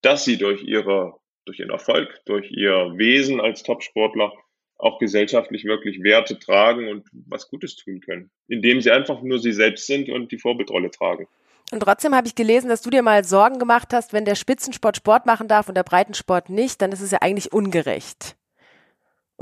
dass 0.00 0.24
sie 0.24 0.38
durch 0.38 0.62
ihre, 0.64 1.14
durch 1.44 1.60
ihren 1.60 1.70
Erfolg, 1.70 2.20
durch 2.26 2.50
ihr 2.50 2.94
Wesen 2.96 3.40
als 3.40 3.62
Topsportler 3.62 4.32
auch 4.78 4.98
gesellschaftlich 4.98 5.64
wirklich 5.64 6.02
Werte 6.02 6.38
tragen 6.38 6.88
und 6.88 7.06
was 7.12 7.48
Gutes 7.48 7.76
tun 7.76 8.00
können, 8.00 8.30
indem 8.48 8.80
sie 8.80 8.90
einfach 8.90 9.22
nur 9.22 9.38
sie 9.38 9.52
selbst 9.52 9.86
sind 9.86 10.08
und 10.08 10.32
die 10.32 10.38
Vorbildrolle 10.38 10.90
tragen. 10.90 11.28
Und 11.70 11.80
trotzdem 11.80 12.14
habe 12.14 12.26
ich 12.26 12.34
gelesen, 12.34 12.68
dass 12.68 12.82
du 12.82 12.90
dir 12.90 13.02
mal 13.02 13.24
Sorgen 13.24 13.58
gemacht 13.58 13.92
hast, 13.92 14.12
wenn 14.12 14.24
der 14.24 14.34
Spitzensport 14.34 14.96
Sport 14.96 15.24
machen 15.24 15.48
darf 15.48 15.68
und 15.68 15.76
der 15.76 15.84
Breitensport 15.84 16.50
nicht, 16.50 16.82
dann 16.82 16.92
ist 16.92 17.00
es 17.00 17.12
ja 17.12 17.18
eigentlich 17.22 17.52
ungerecht. 17.52 18.36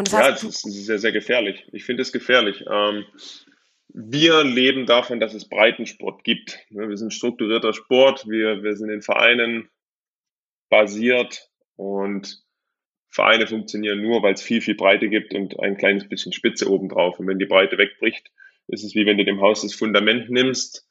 Das 0.05 0.13
ja, 0.13 0.29
es 0.31 0.43
ist 0.43 0.87
sehr, 0.87 0.99
sehr 0.99 1.13
gefährlich. 1.13 1.67
Ich 1.73 1.85
finde 1.85 2.03
es 2.03 2.13
gefährlich. 2.13 2.65
Ähm, 2.71 3.05
wir 3.93 4.45
leben 4.45 4.87
davon, 4.87 5.21
dass 5.21 5.35
es 5.35 5.49
Breitensport 5.49 6.23
gibt. 6.23 6.59
Wir 6.71 6.97
sind 6.97 7.13
strukturierter 7.13 7.73
Sport, 7.73 8.29
wir, 8.29 8.63
wir 8.63 8.77
sind 8.77 8.91
in 8.91 9.03
Vereinen 9.03 9.69
basiert 10.69 11.49
und 11.77 12.43
Vereine 13.09 13.49
funktionieren 13.49 14.01
nur, 14.01 14.23
weil 14.23 14.35
es 14.35 14.43
viel, 14.43 14.61
viel 14.61 14.77
Breite 14.77 15.09
gibt 15.09 15.35
und 15.35 15.59
ein 15.59 15.77
kleines 15.77 16.09
bisschen 16.09 16.33
Spitze 16.33 16.71
obendrauf. 16.71 17.19
Und 17.19 17.27
wenn 17.27 17.41
die 17.41 17.47
Breite 17.47 17.77
wegbricht, 17.77 18.31
ist 18.69 18.85
es 18.85 18.95
wie 18.95 19.05
wenn 19.05 19.19
du 19.19 19.25
dem 19.25 19.41
Haus 19.41 19.63
das 19.63 19.75
Fundament 19.75 20.31
nimmst. 20.31 20.87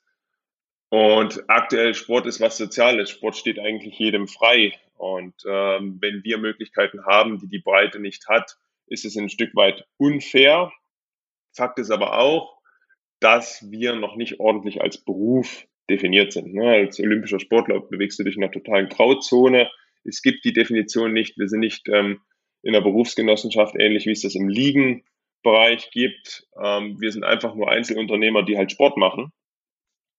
Und 0.89 1.43
aktuell 1.47 1.93
Sport 1.93 2.25
ist 2.25 2.41
was 2.41 2.57
Soziales. 2.57 3.09
Sport 3.09 3.37
steht 3.37 3.59
eigentlich 3.59 3.97
jedem 3.97 4.27
frei. 4.27 4.73
Und 4.97 5.35
ähm, 5.47 5.97
wenn 6.01 6.23
wir 6.25 6.39
Möglichkeiten 6.39 7.05
haben, 7.05 7.39
die 7.39 7.47
die 7.47 7.59
Breite 7.59 7.99
nicht 7.99 8.27
hat, 8.27 8.57
ist 8.89 9.05
es 9.05 9.17
ein 9.17 9.29
Stück 9.29 9.55
weit 9.55 9.85
unfair. 9.97 10.71
Fakt 11.55 11.79
ist 11.79 11.91
aber 11.91 12.19
auch, 12.19 12.59
dass 13.19 13.65
wir 13.69 13.95
noch 13.95 14.15
nicht 14.15 14.39
ordentlich 14.39 14.81
als 14.81 15.03
Beruf 15.03 15.65
definiert 15.89 16.31
sind. 16.31 16.53
Ne? 16.53 16.69
Als 16.69 16.99
olympischer 16.99 17.39
Sportler 17.39 17.81
bewegst 17.81 18.19
du 18.19 18.23
dich 18.23 18.37
in 18.37 18.43
einer 18.43 18.51
totalen 18.51 18.89
Grauzone. 18.89 19.69
Es 20.03 20.21
gibt 20.21 20.45
die 20.45 20.53
Definition 20.53 21.13
nicht. 21.13 21.37
Wir 21.37 21.47
sind 21.47 21.59
nicht 21.59 21.87
ähm, 21.89 22.21
in 22.61 22.73
der 22.73 22.81
Berufsgenossenschaft 22.81 23.75
ähnlich, 23.77 24.05
wie 24.05 24.11
es 24.11 24.21
das 24.21 24.35
im 24.35 24.47
Ligenbereich 24.47 25.91
gibt. 25.91 26.47
Ähm, 26.61 26.99
wir 26.99 27.11
sind 27.11 27.23
einfach 27.23 27.55
nur 27.55 27.69
Einzelunternehmer, 27.69 28.43
die 28.43 28.57
halt 28.57 28.71
Sport 28.71 28.97
machen. 28.97 29.31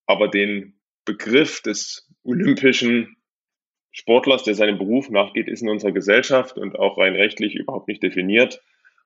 Aber 0.07 0.29
den 0.29 0.81
Begriff 1.05 1.63
des 1.63 2.09
olympischen 2.25 3.17
Sportlers, 3.93 4.45
der 4.45 4.55
seinem 4.55 4.79
Beruf 4.79 5.11
nachgeht, 5.11 5.49
ist 5.49 5.63
in 5.63 5.69
unserer 5.69 5.93
Gesellschaft 5.93 6.57
und 6.57 6.79
auch 6.79 6.99
rein 6.99 7.17
rechtlich 7.17 7.55
überhaupt 7.55 7.89
nicht 7.89 8.03
definiert. 8.03 8.63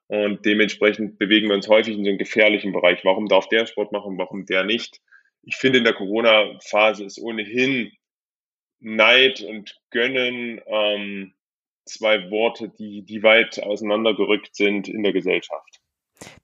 Und 0.08 0.44
dementsprechend 0.44 1.18
bewegen 1.18 1.48
wir 1.48 1.54
uns 1.54 1.68
häufig 1.68 1.96
in 1.96 2.04
so 2.04 2.10
einem 2.10 2.18
gefährlichen 2.18 2.72
Bereich. 2.72 3.04
Warum 3.04 3.26
darf 3.26 3.48
der 3.48 3.66
Sport 3.66 3.92
machen, 3.92 4.18
warum 4.18 4.44
der 4.44 4.64
nicht? 4.64 5.00
ich 5.46 5.56
finde, 5.56 5.78
in 5.78 5.84
der 5.84 5.94
Corona-Phase 5.94 7.04
ist 7.04 7.18
ohnehin 7.20 7.92
Neid 8.80 9.40
und 9.42 9.80
Gönnen 9.90 10.60
ähm, 10.66 11.34
zwei 11.84 12.30
Worte, 12.30 12.68
die, 12.68 13.02
die 13.02 13.22
weit 13.22 13.62
auseinandergerückt 13.62 14.54
sind 14.54 14.88
in 14.88 15.02
der 15.02 15.12
Gesellschaft. 15.12 15.80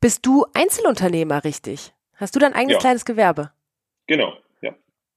Bist 0.00 0.26
du 0.26 0.46
Einzelunternehmer, 0.54 1.44
richtig? 1.44 1.92
Hast 2.14 2.34
du 2.34 2.40
dein 2.40 2.52
eigenes 2.52 2.74
ja. 2.74 2.80
kleines 2.80 3.04
Gewerbe? 3.04 3.52
Genau. 4.06 4.36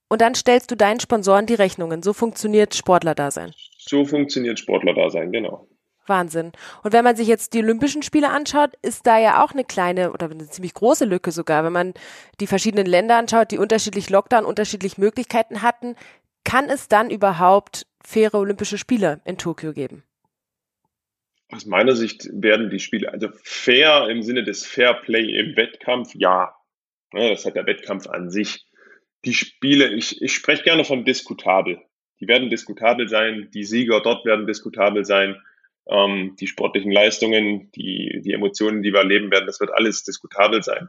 Und 0.08 0.20
dann 0.20 0.34
stellst 0.34 0.70
du 0.70 0.76
deinen 0.76 1.00
Sponsoren 1.00 1.46
die 1.46 1.54
Rechnungen. 1.54 2.02
So 2.02 2.12
funktioniert 2.12 2.74
Sportlerdasein. 2.74 3.52
So 3.78 4.04
funktioniert 4.04 4.58
Sportlerdasein, 4.58 5.32
genau. 5.32 5.68
Wahnsinn. 6.06 6.52
Und 6.82 6.92
wenn 6.92 7.04
man 7.04 7.16
sich 7.16 7.28
jetzt 7.28 7.54
die 7.54 7.60
Olympischen 7.60 8.02
Spiele 8.02 8.30
anschaut, 8.30 8.72
ist 8.82 9.06
da 9.06 9.18
ja 9.18 9.42
auch 9.42 9.52
eine 9.52 9.64
kleine 9.64 10.12
oder 10.12 10.30
eine 10.30 10.46
ziemlich 10.48 10.74
große 10.74 11.04
Lücke 11.04 11.32
sogar. 11.32 11.64
Wenn 11.64 11.72
man 11.72 11.94
die 12.40 12.46
verschiedenen 12.46 12.86
Länder 12.86 13.16
anschaut, 13.16 13.50
die 13.50 13.58
unterschiedlich 13.58 14.10
Lockdown, 14.10 14.44
unterschiedlich 14.44 14.98
Möglichkeiten 14.98 15.62
hatten, 15.62 15.96
kann 16.44 16.68
es 16.68 16.88
dann 16.88 17.10
überhaupt 17.10 17.86
faire 18.04 18.34
Olympische 18.34 18.76
Spiele 18.76 19.20
in 19.24 19.38
Tokio 19.38 19.72
geben? 19.72 20.04
Aus 21.50 21.66
meiner 21.66 21.94
Sicht 21.94 22.28
werden 22.32 22.68
die 22.68 22.80
Spiele, 22.80 23.12
also 23.12 23.28
fair 23.42 24.08
im 24.08 24.22
Sinne 24.22 24.44
des 24.44 24.66
Fair 24.66 24.94
Play 24.94 25.38
im 25.38 25.56
Wettkampf, 25.56 26.14
ja. 26.14 26.54
Das 27.12 27.44
hat 27.44 27.54
der 27.54 27.66
Wettkampf 27.66 28.08
an 28.08 28.28
sich. 28.28 28.66
Die 29.24 29.34
Spiele, 29.34 29.92
ich, 29.94 30.20
ich 30.22 30.34
spreche 30.34 30.64
gerne 30.64 30.84
von 30.84 31.04
diskutabel. 31.04 31.80
Die 32.20 32.28
werden 32.28 32.50
diskutabel 32.50 33.08
sein, 33.08 33.48
die 33.52 33.64
Sieger 33.64 34.00
dort 34.00 34.24
werden 34.24 34.46
diskutabel 34.46 35.04
sein 35.04 35.40
ähm, 35.88 36.36
die 36.40 36.46
sportlichen 36.46 36.90
Leistungen, 36.90 37.70
die, 37.72 38.20
die 38.24 38.32
Emotionen, 38.32 38.82
die 38.82 38.92
wir 38.92 39.00
erleben 39.00 39.30
werden, 39.30 39.46
das 39.46 39.60
wird 39.60 39.72
alles 39.72 40.04
diskutabel 40.04 40.62
sein. 40.62 40.88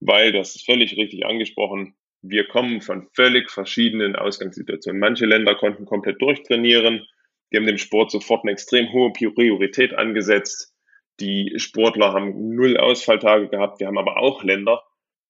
Weil, 0.00 0.32
das 0.32 0.54
ist 0.54 0.64
völlig 0.64 0.96
richtig 0.96 1.26
angesprochen, 1.26 1.96
wir 2.22 2.46
kommen 2.46 2.80
von 2.80 3.08
völlig 3.14 3.50
verschiedenen 3.50 4.16
Ausgangssituationen. 4.16 5.00
Manche 5.00 5.26
Länder 5.26 5.54
konnten 5.54 5.86
komplett 5.86 6.20
durchtrainieren, 6.20 7.06
die 7.50 7.56
haben 7.56 7.66
dem 7.66 7.78
Sport 7.78 8.10
sofort 8.10 8.44
eine 8.44 8.52
extrem 8.52 8.92
hohe 8.92 9.12
Priorität 9.12 9.94
angesetzt. 9.94 10.74
Die 11.20 11.54
Sportler 11.56 12.12
haben 12.12 12.54
null 12.54 12.76
Ausfalltage 12.76 13.48
gehabt. 13.48 13.80
Wir 13.80 13.86
haben 13.86 13.98
aber 13.98 14.18
auch 14.18 14.44
Länder, 14.44 14.82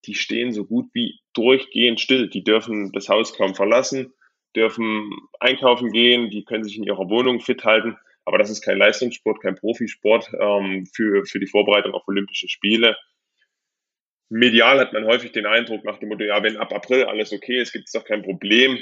die 0.07 0.15
stehen 0.15 0.53
so 0.53 0.65
gut 0.65 0.87
wie 0.93 1.21
durchgehend 1.35 2.01
still. 2.01 2.29
Die 2.29 2.45
dürfen 2.45 2.93
das 2.93 3.09
Haus 3.09 3.35
kaum 3.35 3.55
verlassen, 3.55 4.13
dürfen 4.55 5.11
einkaufen 5.41 5.93
gehen, 5.93 6.31
die 6.31 6.45
können 6.45 6.65
sich 6.65 6.77
in 6.77 6.85
ihrer 6.85 7.09
Wohnung 7.09 7.41
fit 7.41 7.65
halten. 7.65 7.97
Aber 8.25 8.39
das 8.39 8.51
ist 8.51 8.63
kein 8.63 8.79
Leistungssport, 8.79 9.41
kein 9.41 9.55
Profisport 9.55 10.31
ähm, 10.39 10.87
für, 10.95 11.25
für 11.25 11.41
die 11.41 11.47
Vorbereitung 11.47 11.95
auf 11.95 12.07
Olympische 12.07 12.49
Spiele. 12.49 12.97
Medial 14.29 14.79
hat 14.79 14.93
man 14.93 15.07
häufig 15.07 15.33
den 15.33 15.47
Eindruck 15.47 15.85
nach 15.85 15.99
dem 15.99 16.11
Motto, 16.11 16.25
ja, 16.25 16.43
wenn 16.43 16.59
ab 16.59 16.73
April 16.73 17.05
alles 17.05 17.33
okay 17.33 17.61
ist, 17.61 17.73
gibt 17.73 17.87
es 17.87 17.93
doch 17.93 18.05
kein 18.05 18.23
Problem. 18.23 18.79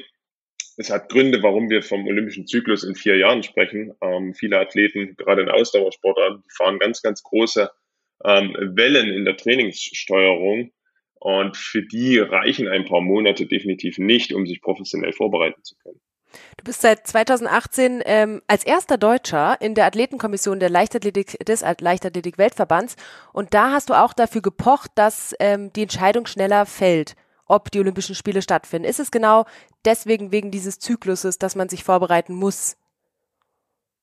Es 0.77 0.91
hat 0.91 1.09
Gründe, 1.09 1.43
warum 1.43 1.71
wir 1.71 1.83
vom 1.83 2.07
olympischen 2.07 2.47
Zyklus 2.47 2.85
in 2.85 2.97
vier 2.97 3.17
Jahren 3.17 3.43
sprechen. 3.43 3.95
Ähm, 4.03 4.35
viele 4.35 4.59
Athleten, 4.59 5.17
gerade 5.17 5.43
in 5.43 5.49
Ausdauersportarten, 5.49 6.43
fahren 6.55 6.79
ganz, 6.79 7.01
ganz 7.01 7.23
große 7.23 7.71
ähm, 8.25 8.55
Wellen 8.75 9.09
in 9.09 9.25
der 9.25 9.37
Trainingssteuerung. 9.37 10.73
Und 11.19 11.57
für 11.57 11.83
die 11.83 12.19
reichen 12.19 12.69
ein 12.69 12.85
paar 12.85 13.01
Monate 13.01 13.47
definitiv 13.47 13.99
nicht, 13.99 14.33
um 14.33 14.47
sich 14.47 14.61
professionell 14.61 15.13
vorbereiten 15.13 15.63
zu 15.63 15.75
können. 15.77 16.01
Du 16.57 16.65
bist 16.65 16.83
seit 16.83 17.07
2018 17.07 18.03
ähm, 18.05 18.43
als 18.47 18.65
erster 18.65 18.99
Deutscher 18.99 19.57
in 19.61 19.75
der 19.75 19.87
Athletenkommission 19.87 20.61
der 20.61 20.71
Leichtathletik 20.71 21.39
des 21.45 21.65
Leichtathletik-Weltverbands 21.81 22.97
und 23.33 23.55
da 23.55 23.71
hast 23.71 23.91
du 23.91 23.95
auch 23.95 24.13
dafür 24.13 24.43
gepocht, 24.43 24.91
dass 24.97 25.35
ähm, 25.41 25.73
die 25.73 25.83
Entscheidung 25.83 26.27
schneller 26.27 26.67
fällt, 26.67 27.15
ob 27.47 27.71
die 27.71 27.81
Olympischen 27.81 28.15
Spiele 28.15 28.43
stattfinden. 28.43 28.89
Ist 28.89 29.01
es 29.01 29.11
genau 29.11 29.47
deswegen 29.85 30.33
wegen 30.33 30.51
dieses 30.51 30.79
Zykluses, 30.79 31.39
dass 31.39 31.55
man 31.57 31.69
sich 31.69 31.85
vorbereiten 31.85 32.35
muss? 32.35 32.77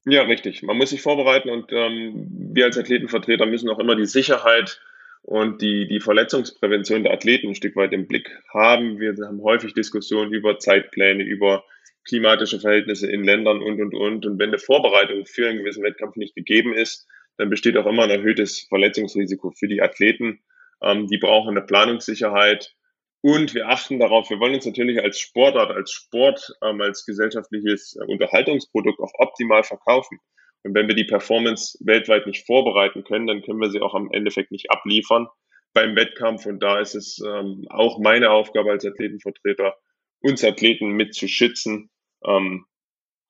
Ja, 0.06 0.23
richtig. 0.23 0.63
Man 0.63 0.78
muss 0.78 0.89
sich 0.89 1.02
vorbereiten 1.02 1.49
und 1.49 1.71
ähm, 1.71 2.28
wir 2.54 2.65
als 2.65 2.78
Athletenvertreter 2.78 3.45
müssen 3.45 3.69
auch 3.69 3.80
immer 3.80 3.95
die 3.95 4.06
Sicherheit 4.06 4.82
und 5.23 5.62
die, 5.62 5.88
die 5.88 6.01
Verletzungsprävention 6.01 7.03
der 7.03 7.13
Athleten 7.13 7.47
ein 7.47 7.55
Stück 7.55 7.75
weit 7.75 7.93
im 7.93 8.07
Blick 8.07 8.29
haben. 8.53 8.99
Wir 8.99 9.15
haben 9.25 9.41
häufig 9.41 9.73
Diskussionen 9.73 10.33
über 10.33 10.59
Zeitpläne, 10.59 11.23
über 11.23 11.63
klimatische 12.05 12.59
Verhältnisse 12.59 13.09
in 13.09 13.23
Ländern 13.23 13.62
und, 13.63 13.81
und, 13.81 13.93
und. 13.93 14.25
Und 14.25 14.39
wenn 14.39 14.49
eine 14.49 14.59
Vorbereitung 14.59 15.25
für 15.25 15.47
einen 15.47 15.59
gewissen 15.59 15.83
Wettkampf 15.83 16.17
nicht 16.17 16.36
gegeben 16.36 16.73
ist, 16.73 17.07
dann 17.38 17.49
besteht 17.49 17.77
auch 17.77 17.86
immer 17.86 18.03
ein 18.03 18.09
erhöhtes 18.09 18.67
Verletzungsrisiko 18.67 19.51
für 19.51 19.67
die 19.67 19.81
Athleten. 19.81 20.41
Ähm, 20.81 21.07
die 21.07 21.17
brauchen 21.17 21.51
eine 21.51 21.65
Planungssicherheit. 21.65 22.75
Und 23.21 23.53
wir 23.53 23.69
achten 23.69 23.99
darauf, 23.99 24.29
wir 24.29 24.41
wollen 24.41 24.55
uns 24.55 24.65
natürlich 24.65 25.01
als 25.01 25.17
Sportart, 25.17 25.71
als 25.71 25.91
Sport, 25.91 26.51
ähm, 26.62 26.81
als 26.81 27.05
gesellschaftliches 27.05 27.97
Unterhaltungsprodukt 28.07 28.99
auch 28.99 29.13
optimal 29.19 29.63
verkaufen. 29.63 30.19
Und 30.63 30.73
wenn 30.73 30.88
wir 30.88 30.95
die 30.95 31.04
Performance 31.04 31.78
weltweit 31.82 32.26
nicht 32.26 32.45
vorbereiten 32.45 33.04
können, 33.04 33.28
dann 33.28 33.41
können 33.41 33.60
wir 33.60 33.69
sie 33.69 33.82
auch 33.82 33.93
am 33.93 34.10
Endeffekt 34.12 34.52
nicht 34.52 34.71
abliefern 34.71 35.28
beim 35.73 35.95
Wettkampf. 35.95 36.45
Und 36.45 36.62
da 36.62 36.80
ist 36.80 36.95
es 36.95 37.21
ähm, 37.26 37.65
auch 37.69 37.99
meine 37.99 38.32
Aufgabe 38.32 38.71
als 38.71 38.86
Athletenvertreter, 38.86 39.76
uns 40.21 40.43
Athleten 40.43 40.91
mit 40.91 41.13
zu 41.13 41.28
schützen, 41.28 41.89
ähm, 42.26 42.65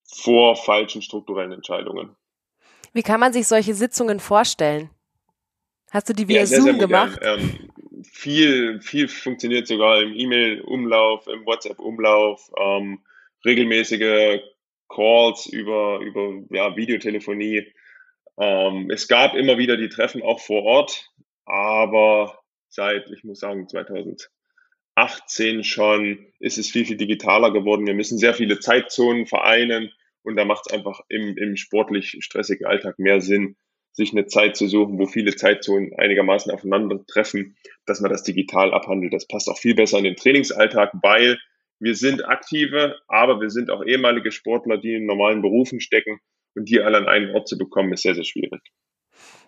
vor 0.05 0.55
falschen 0.55 1.01
strukturellen 1.01 1.51
Entscheidungen. 1.51 2.15
Wie 2.93 3.01
kann 3.01 3.19
man 3.19 3.33
sich 3.33 3.47
solche 3.47 3.73
Sitzungen 3.73 4.19
vorstellen? 4.19 4.91
Hast 5.91 6.09
du 6.09 6.13
die 6.13 6.27
via 6.27 6.41
ja, 6.41 6.45
sehr, 6.45 6.61
Zoom 6.61 6.77
sehr 6.77 6.87
gemacht? 6.87 7.19
Ähm, 7.23 7.71
viel, 8.03 8.81
viel 8.81 9.07
funktioniert 9.07 9.67
sogar 9.67 10.01
im 10.01 10.13
E-Mail-Umlauf, 10.13 11.27
im 11.27 11.45
WhatsApp-Umlauf, 11.45 12.51
ähm, 12.59 12.99
regelmäßige 13.45 14.41
Calls 14.93 15.47
über, 15.47 15.99
über 15.99 16.41
ja, 16.49 16.75
Videotelefonie. 16.75 17.73
Ähm, 18.39 18.89
es 18.91 19.07
gab 19.07 19.33
immer 19.35 19.57
wieder 19.57 19.77
die 19.77 19.89
Treffen 19.89 20.21
auch 20.21 20.39
vor 20.39 20.63
Ort, 20.63 21.09
aber 21.45 22.39
seit, 22.69 23.09
ich 23.11 23.23
muss 23.23 23.39
sagen, 23.39 23.67
2000 23.67 24.29
18 24.95 25.63
schon 25.63 26.27
ist 26.39 26.57
es 26.57 26.69
viel, 26.69 26.85
viel 26.85 26.97
digitaler 26.97 27.51
geworden. 27.51 27.87
Wir 27.87 27.95
müssen 27.95 28.17
sehr 28.17 28.33
viele 28.33 28.59
Zeitzonen 28.59 29.25
vereinen 29.25 29.91
und 30.21 30.35
da 30.35 30.45
macht 30.45 30.67
es 30.67 30.73
einfach 30.73 31.01
im, 31.09 31.35
im 31.37 31.55
sportlich 31.55 32.17
stressigen 32.19 32.67
Alltag 32.67 32.99
mehr 32.99 33.21
Sinn, 33.21 33.55
sich 33.91 34.11
eine 34.11 34.25
Zeit 34.27 34.55
zu 34.55 34.67
suchen, 34.67 34.99
wo 34.99 35.05
viele 35.05 35.35
Zeitzonen 35.35 35.93
einigermaßen 35.97 36.51
aufeinandertreffen, 36.51 37.57
dass 37.85 38.01
man 38.01 38.11
das 38.11 38.23
digital 38.23 38.73
abhandelt. 38.73 39.13
Das 39.13 39.27
passt 39.27 39.49
auch 39.49 39.57
viel 39.57 39.75
besser 39.75 39.97
in 39.97 40.03
den 40.03 40.15
Trainingsalltag, 40.15 40.91
weil 41.01 41.39
wir 41.83 41.95
sind 41.95 42.25
aktive, 42.25 42.95
aber 43.07 43.41
wir 43.41 43.49
sind 43.49 43.69
auch 43.69 43.83
ehemalige 43.83 44.31
Sportler, 44.31 44.77
die 44.77 44.95
in 44.95 45.05
normalen 45.05 45.41
Berufen 45.41 45.81
stecken 45.81 46.19
und 46.55 46.69
die 46.69 46.79
alle 46.79 46.97
an 46.97 47.07
einen 47.07 47.35
Ort 47.35 47.47
zu 47.49 47.57
bekommen, 47.57 47.91
ist 47.91 48.03
sehr, 48.03 48.15
sehr 48.15 48.23
schwierig. 48.23 48.61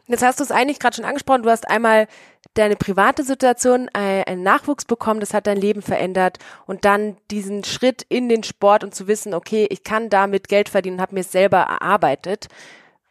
Jetzt 0.07 0.23
hast 0.23 0.39
du 0.39 0.43
es 0.43 0.51
eigentlich 0.51 0.79
gerade 0.79 0.95
schon 0.95 1.05
angesprochen. 1.05 1.43
Du 1.43 1.49
hast 1.49 1.67
einmal 1.67 2.07
deine 2.53 2.75
private 2.75 3.23
Situation, 3.23 3.89
äh, 3.93 4.23
einen 4.25 4.43
Nachwuchs 4.43 4.85
bekommen, 4.85 5.19
das 5.19 5.33
hat 5.33 5.47
dein 5.47 5.57
Leben 5.57 5.81
verändert 5.81 6.37
und 6.67 6.85
dann 6.85 7.17
diesen 7.31 7.63
Schritt 7.63 8.05
in 8.09 8.29
den 8.29 8.43
Sport 8.43 8.83
und 8.83 8.93
zu 8.93 9.07
wissen, 9.07 9.33
okay, 9.33 9.65
ich 9.69 9.83
kann 9.83 10.09
damit 10.09 10.47
Geld 10.47 10.69
verdienen, 10.69 11.01
habe 11.01 11.15
mir 11.15 11.21
es 11.21 11.31
selber 11.31 11.59
erarbeitet. 11.59 12.47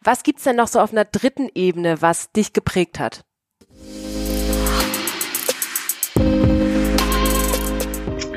Was 0.01 0.23
gibt's 0.23 0.43
denn 0.43 0.55
noch 0.55 0.67
so 0.67 0.79
auf 0.79 0.91
einer 0.91 1.03
dritten 1.03 1.49
Ebene, 1.55 2.01
was 2.01 2.31
dich 2.31 2.53
geprägt 2.53 2.99
hat? 2.99 3.25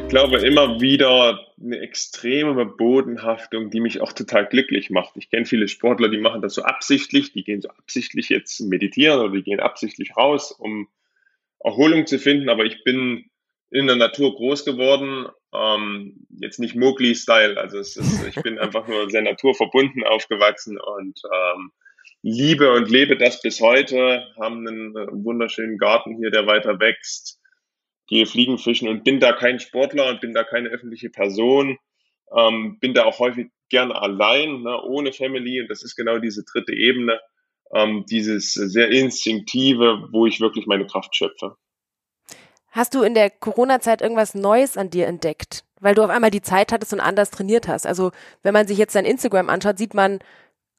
Glaube 0.08 0.38
immer 0.38 0.80
wieder 0.80 1.46
eine 1.60 1.78
extreme 1.80 2.64
Bodenhaftung, 2.64 3.70
die 3.70 3.80
mich 3.80 4.00
auch 4.00 4.12
total 4.12 4.46
glücklich 4.46 4.90
macht. 4.90 5.16
Ich 5.16 5.30
kenne 5.30 5.44
viele 5.44 5.68
Sportler, 5.68 6.08
die 6.08 6.18
machen 6.18 6.42
das 6.42 6.54
so 6.54 6.62
absichtlich, 6.62 7.32
die 7.32 7.44
gehen 7.44 7.60
so 7.60 7.68
absichtlich 7.68 8.28
jetzt 8.28 8.60
meditieren 8.60 9.20
oder 9.20 9.32
die 9.32 9.42
gehen 9.42 9.60
absichtlich 9.60 10.16
raus, 10.16 10.52
um 10.52 10.88
Erholung 11.60 12.06
zu 12.06 12.18
finden. 12.18 12.48
Aber 12.48 12.64
ich 12.64 12.82
bin 12.84 13.30
in 13.70 13.86
der 13.86 13.96
Natur 13.96 14.34
groß 14.34 14.64
geworden, 14.64 15.26
ähm, 15.54 16.26
jetzt 16.40 16.58
nicht 16.58 16.74
Mowgli-Style, 16.74 17.58
also 17.58 17.78
ist, 17.78 17.96
ich 18.28 18.42
bin 18.42 18.58
einfach 18.58 18.88
nur 18.88 19.10
sehr 19.10 19.22
naturverbunden 19.22 20.04
aufgewachsen 20.04 20.78
und 20.80 21.20
ähm, 21.32 21.72
liebe 22.22 22.72
und 22.72 22.90
lebe 22.90 23.16
das 23.16 23.42
bis 23.42 23.60
heute, 23.60 24.26
haben 24.40 24.66
einen 24.66 25.24
wunderschönen 25.24 25.76
Garten 25.76 26.16
hier, 26.16 26.30
der 26.30 26.46
weiter 26.46 26.80
wächst 26.80 27.37
gehe 28.08 28.26
Fliegen 28.26 28.58
fischen 28.58 28.88
und 28.88 29.04
bin 29.04 29.20
da 29.20 29.32
kein 29.32 29.60
Sportler 29.60 30.08
und 30.08 30.20
bin 30.20 30.34
da 30.34 30.42
keine 30.42 30.70
öffentliche 30.70 31.10
Person, 31.10 31.78
ähm, 32.36 32.78
bin 32.80 32.94
da 32.94 33.04
auch 33.04 33.18
häufig 33.20 33.48
gerne 33.68 33.94
allein, 33.94 34.62
ne, 34.62 34.82
ohne 34.82 35.12
Family 35.12 35.60
und 35.60 35.68
das 35.68 35.82
ist 35.82 35.94
genau 35.94 36.18
diese 36.18 36.44
dritte 36.44 36.72
Ebene, 36.72 37.20
ähm, 37.72 38.04
dieses 38.08 38.54
sehr 38.54 38.90
instinktive, 38.90 40.08
wo 40.10 40.26
ich 40.26 40.40
wirklich 40.40 40.66
meine 40.66 40.86
Kraft 40.86 41.14
schöpfe. 41.14 41.56
Hast 42.70 42.94
du 42.94 43.02
in 43.02 43.14
der 43.14 43.30
Corona-Zeit 43.30 44.02
irgendwas 44.02 44.34
Neues 44.34 44.76
an 44.76 44.90
dir 44.90 45.06
entdeckt? 45.06 45.64
Weil 45.80 45.94
du 45.94 46.02
auf 46.02 46.10
einmal 46.10 46.30
die 46.30 46.42
Zeit 46.42 46.72
hattest 46.72 46.92
und 46.92 47.00
anders 47.00 47.30
trainiert 47.30 47.68
hast. 47.68 47.86
Also, 47.86 48.10
wenn 48.42 48.52
man 48.52 48.66
sich 48.66 48.78
jetzt 48.78 48.94
dein 48.94 49.04
Instagram 49.04 49.48
anschaut, 49.48 49.78
sieht 49.78 49.94
man, 49.94 50.18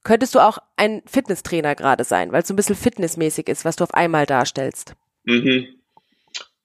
könntest 0.03 0.35
du 0.35 0.39
auch 0.39 0.59
ein 0.77 1.01
Fitnesstrainer 1.05 1.75
gerade 1.75 2.03
sein, 2.03 2.31
weil 2.31 2.41
es 2.41 2.47
so 2.47 2.53
ein 2.53 2.57
bisschen 2.57 2.75
fitnessmäßig 2.75 3.47
ist, 3.47 3.65
was 3.65 3.75
du 3.75 3.83
auf 3.83 3.93
einmal 3.93 4.25
darstellst. 4.25 4.95
Mhm. 5.23 5.78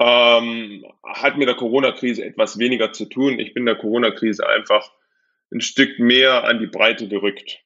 Ähm, 0.01 0.85
hat 1.05 1.37
mit 1.37 1.49
der 1.49 1.55
Corona-Krise 1.55 2.25
etwas 2.25 2.59
weniger 2.59 2.93
zu 2.93 3.07
tun. 3.07 3.39
Ich 3.39 3.55
bin 3.55 3.65
der 3.65 3.77
Corona-Krise 3.77 4.49
einfach 4.49 4.91
ein 5.53 5.61
Stück 5.61 5.99
mehr 5.99 6.45
an 6.45 6.59
die 6.59 6.67
Breite 6.67 7.09
gerückt, 7.09 7.61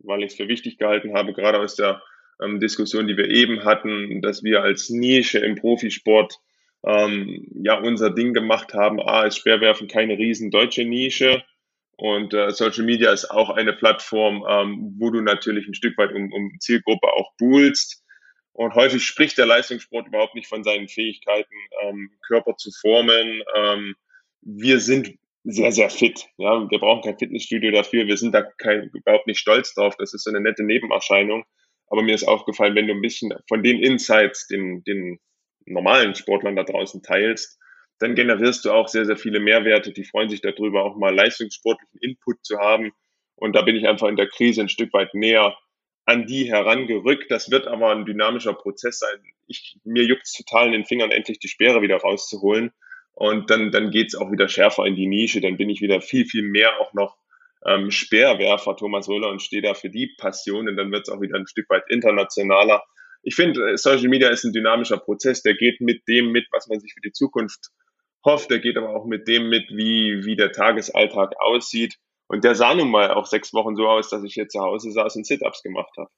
weil 0.00 0.20
ich 0.20 0.32
es 0.32 0.36
für 0.36 0.48
wichtig 0.48 0.78
gehalten 0.78 1.14
habe, 1.14 1.32
gerade 1.32 1.60
aus 1.60 1.76
der 1.76 2.02
ähm, 2.42 2.60
Diskussion, 2.60 3.06
die 3.06 3.16
wir 3.16 3.28
eben 3.28 3.64
hatten, 3.64 4.20
dass 4.22 4.42
wir 4.42 4.62
als 4.62 4.90
Nische 4.90 5.38
im 5.38 5.54
Profisport 5.54 6.40
ähm, 6.84 7.46
ja 7.62 7.78
unser 7.78 8.10
Ding 8.10 8.34
gemacht 8.34 8.74
haben. 8.74 9.00
A 9.00 9.24
ist 9.24 9.38
Speerwerfen 9.38 9.88
keine 9.88 10.18
riesen 10.18 10.50
deutsche 10.50 10.84
Nische 10.84 11.44
und 11.96 12.32
äh, 12.32 12.50
Social 12.50 12.84
Media 12.84 13.12
ist 13.12 13.30
auch 13.30 13.50
eine 13.50 13.72
Plattform, 13.72 14.44
ähm, 14.48 14.94
wo 14.98 15.10
du 15.10 15.20
natürlich 15.20 15.66
ein 15.66 15.74
Stück 15.74 15.98
weit 15.98 16.12
um, 16.12 16.32
um 16.32 16.52
Zielgruppe 16.60 17.08
auch 17.12 17.32
buhlst. 17.38 18.04
Und 18.58 18.74
häufig 18.74 19.04
spricht 19.04 19.38
der 19.38 19.46
Leistungssport 19.46 20.08
überhaupt 20.08 20.34
nicht 20.34 20.48
von 20.48 20.64
seinen 20.64 20.88
Fähigkeiten, 20.88 21.54
ähm, 21.84 22.10
Körper 22.26 22.56
zu 22.56 22.72
formen. 22.72 23.44
Ähm, 23.54 23.94
wir 24.40 24.80
sind 24.80 25.16
sehr, 25.44 25.70
sehr 25.70 25.90
fit. 25.90 26.26
Ja, 26.38 26.68
wir 26.68 26.78
brauchen 26.80 27.02
kein 27.02 27.16
Fitnessstudio 27.16 27.70
dafür. 27.70 28.08
Wir 28.08 28.16
sind 28.16 28.34
da 28.34 28.42
kein, 28.42 28.90
überhaupt 28.92 29.28
nicht 29.28 29.38
stolz 29.38 29.74
drauf. 29.74 29.94
Das 29.96 30.12
ist 30.12 30.24
so 30.24 30.30
eine 30.30 30.40
nette 30.40 30.64
Nebenerscheinung. 30.64 31.44
Aber 31.86 32.02
mir 32.02 32.16
ist 32.16 32.26
aufgefallen, 32.26 32.74
wenn 32.74 32.88
du 32.88 32.94
ein 32.94 33.00
bisschen 33.00 33.32
von 33.46 33.62
den 33.62 33.80
Insights 33.80 34.48
den, 34.48 34.82
den 34.82 35.20
normalen 35.64 36.16
Sportlern 36.16 36.56
da 36.56 36.64
draußen 36.64 37.00
teilst, 37.00 37.60
dann 38.00 38.16
generierst 38.16 38.64
du 38.64 38.72
auch 38.72 38.88
sehr, 38.88 39.06
sehr 39.06 39.16
viele 39.16 39.38
Mehrwerte. 39.38 39.92
Die 39.92 40.04
freuen 40.04 40.30
sich 40.30 40.40
darüber, 40.40 40.82
auch 40.82 40.96
mal 40.96 41.14
leistungssportlichen 41.14 42.00
Input 42.00 42.44
zu 42.44 42.58
haben. 42.58 42.90
Und 43.36 43.54
da 43.54 43.62
bin 43.62 43.76
ich 43.76 43.86
einfach 43.86 44.08
in 44.08 44.16
der 44.16 44.28
Krise 44.28 44.62
ein 44.62 44.68
Stück 44.68 44.92
weit 44.94 45.14
näher 45.14 45.56
an 46.08 46.24
die 46.24 46.50
herangerückt. 46.50 47.30
Das 47.30 47.50
wird 47.50 47.66
aber 47.66 47.90
ein 47.90 48.06
dynamischer 48.06 48.54
Prozess 48.54 48.98
sein. 48.98 49.22
Ich, 49.46 49.76
mir 49.84 50.04
juckt 50.04 50.22
es 50.24 50.32
total 50.32 50.66
in 50.66 50.72
den 50.72 50.86
Fingern, 50.86 51.10
endlich 51.10 51.38
die 51.38 51.48
Speere 51.48 51.82
wieder 51.82 51.98
rauszuholen. 51.98 52.72
Und 53.12 53.50
dann, 53.50 53.72
dann 53.72 53.90
geht's 53.90 54.14
auch 54.14 54.32
wieder 54.32 54.48
schärfer 54.48 54.86
in 54.86 54.96
die 54.96 55.06
Nische. 55.06 55.42
Dann 55.42 55.58
bin 55.58 55.68
ich 55.68 55.82
wieder 55.82 56.00
viel, 56.00 56.24
viel 56.24 56.44
mehr 56.44 56.80
auch 56.80 56.94
noch 56.94 57.18
ähm, 57.66 57.90
Speerwerfer, 57.90 58.74
Thomas 58.76 59.06
Röller, 59.06 59.28
und 59.28 59.42
stehe 59.42 59.60
da 59.60 59.74
für 59.74 59.90
die 59.90 60.14
Passion. 60.16 60.66
Und 60.66 60.76
dann 60.76 60.90
wird's 60.90 61.10
auch 61.10 61.20
wieder 61.20 61.36
ein 61.36 61.46
Stück 61.46 61.68
weit 61.68 61.84
internationaler. 61.90 62.82
Ich 63.22 63.34
finde, 63.34 63.72
äh, 63.72 63.76
Social 63.76 64.08
Media 64.08 64.30
ist 64.30 64.44
ein 64.44 64.54
dynamischer 64.54 64.96
Prozess, 64.96 65.42
der 65.42 65.56
geht 65.56 65.82
mit 65.82 66.08
dem 66.08 66.32
mit, 66.32 66.46
was 66.52 66.68
man 66.68 66.80
sich 66.80 66.94
für 66.94 67.02
die 67.02 67.12
Zukunft 67.12 67.68
hofft. 68.24 68.50
Der 68.50 68.60
geht 68.60 68.78
aber 68.78 68.96
auch 68.96 69.04
mit 69.04 69.28
dem 69.28 69.50
mit, 69.50 69.68
wie, 69.68 70.24
wie 70.24 70.36
der 70.36 70.52
Tagesalltag 70.52 71.34
aussieht. 71.38 71.96
Und 72.28 72.44
der 72.44 72.54
sah 72.54 72.74
nun 72.74 72.90
mal 72.90 73.10
auch 73.10 73.26
sechs 73.26 73.52
Wochen 73.54 73.74
so 73.74 73.88
aus, 73.88 74.10
dass 74.10 74.22
ich 74.22 74.34
hier 74.34 74.48
zu 74.48 74.60
Hause 74.60 74.92
saß 74.92 75.16
und 75.16 75.26
Sit-Ups 75.26 75.62
gemacht 75.62 75.92
habe. 75.96 76.10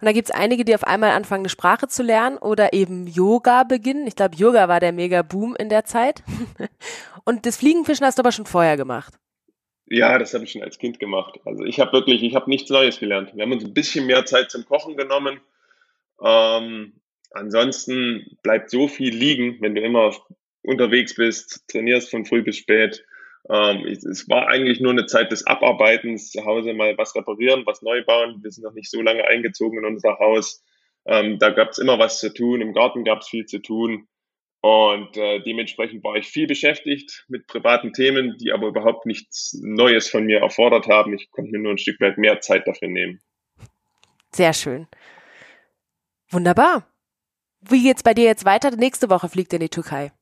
Und 0.00 0.06
da 0.06 0.12
gibt's 0.12 0.30
einige, 0.30 0.64
die 0.64 0.74
auf 0.74 0.84
einmal 0.84 1.10
anfangen, 1.10 1.42
eine 1.42 1.48
Sprache 1.48 1.88
zu 1.88 2.02
lernen 2.02 2.38
oder 2.38 2.72
eben 2.72 3.06
Yoga 3.06 3.64
beginnen. 3.64 4.06
Ich 4.06 4.16
glaube, 4.16 4.36
Yoga 4.36 4.68
war 4.68 4.80
der 4.80 4.92
Mega-Boom 4.92 5.56
in 5.56 5.68
der 5.68 5.84
Zeit. 5.84 6.22
und 7.24 7.46
das 7.46 7.56
Fliegenfischen 7.56 8.06
hast 8.06 8.18
du 8.18 8.22
aber 8.22 8.32
schon 8.32 8.46
vorher 8.46 8.76
gemacht. 8.76 9.14
Ja, 9.86 10.18
das 10.18 10.32
habe 10.32 10.44
ich 10.44 10.52
schon 10.52 10.62
als 10.62 10.78
Kind 10.78 10.98
gemacht. 10.98 11.38
Also 11.44 11.64
ich 11.64 11.80
habe 11.80 11.92
wirklich, 11.92 12.22
ich 12.22 12.34
habe 12.34 12.48
nichts 12.48 12.70
Neues 12.70 13.00
gelernt. 13.00 13.34
Wir 13.34 13.42
haben 13.42 13.52
uns 13.52 13.64
ein 13.64 13.74
bisschen 13.74 14.06
mehr 14.06 14.24
Zeit 14.24 14.50
zum 14.50 14.64
Kochen 14.64 14.96
genommen. 14.96 15.40
Ähm, 16.22 17.00
ansonsten 17.32 18.38
bleibt 18.42 18.70
so 18.70 18.88
viel 18.88 19.14
liegen, 19.14 19.58
wenn 19.60 19.74
du 19.74 19.82
immer 19.82 20.14
unterwegs 20.62 21.14
bist, 21.14 21.68
trainierst 21.68 22.10
von 22.10 22.24
früh 22.24 22.42
bis 22.42 22.56
spät. 22.56 23.04
Ähm, 23.50 23.86
es 23.86 24.28
war 24.28 24.48
eigentlich 24.48 24.80
nur 24.80 24.92
eine 24.92 25.06
Zeit 25.06 25.30
des 25.30 25.46
Abarbeitens, 25.46 26.30
zu 26.30 26.44
Hause 26.44 26.72
mal 26.72 26.96
was 26.96 27.14
reparieren, 27.14 27.66
was 27.66 27.82
neu 27.82 28.02
bauen. 28.04 28.40
Wir 28.42 28.50
sind 28.50 28.64
noch 28.64 28.72
nicht 28.72 28.90
so 28.90 29.02
lange 29.02 29.24
eingezogen 29.26 29.78
in 29.78 29.84
unser 29.84 30.18
Haus. 30.18 30.62
Ähm, 31.06 31.38
da 31.38 31.50
gab 31.50 31.70
es 31.70 31.78
immer 31.78 31.98
was 31.98 32.20
zu 32.20 32.32
tun, 32.32 32.62
im 32.62 32.72
Garten 32.72 33.04
gab 33.04 33.20
es 33.20 33.28
viel 33.28 33.44
zu 33.44 33.60
tun. 33.60 34.08
Und 34.62 35.14
äh, 35.18 35.42
dementsprechend 35.42 36.02
war 36.04 36.16
ich 36.16 36.26
viel 36.26 36.46
beschäftigt 36.46 37.26
mit 37.28 37.46
privaten 37.46 37.92
Themen, 37.92 38.38
die 38.38 38.50
aber 38.50 38.68
überhaupt 38.68 39.04
nichts 39.04 39.60
Neues 39.62 40.08
von 40.08 40.24
mir 40.24 40.38
erfordert 40.38 40.86
haben. 40.86 41.12
Ich 41.12 41.30
konnte 41.30 41.50
mir 41.50 41.58
nur 41.58 41.72
ein 41.72 41.78
Stück 41.78 42.00
weit 42.00 42.16
mehr 42.16 42.40
Zeit 42.40 42.66
dafür 42.66 42.88
nehmen. 42.88 43.20
Sehr 44.32 44.54
schön. 44.54 44.86
Wunderbar. 46.30 46.86
Wie 47.60 47.82
geht's 47.82 48.02
bei 48.02 48.14
dir 48.14 48.24
jetzt 48.24 48.46
weiter? 48.46 48.70
Nächste 48.70 49.10
Woche 49.10 49.28
fliegt 49.28 49.52
in 49.52 49.60
die 49.60 49.68
Türkei. 49.68 50.12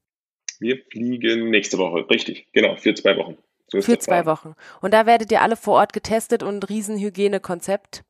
Wir 0.62 0.78
fliegen 0.78 1.50
nächste 1.50 1.76
Woche, 1.78 2.08
richtig, 2.08 2.46
genau, 2.52 2.76
für 2.76 2.94
zwei 2.94 3.16
Wochen. 3.16 3.36
So 3.66 3.82
für 3.82 3.98
zwei 3.98 4.26
Wochen. 4.26 4.54
Und 4.80 4.94
da 4.94 5.06
werdet 5.06 5.32
ihr 5.32 5.42
alle 5.42 5.56
vor 5.56 5.74
Ort 5.74 5.92
getestet 5.92 6.44
und 6.44 6.68
Riesenhygienekonzept? 6.68 8.04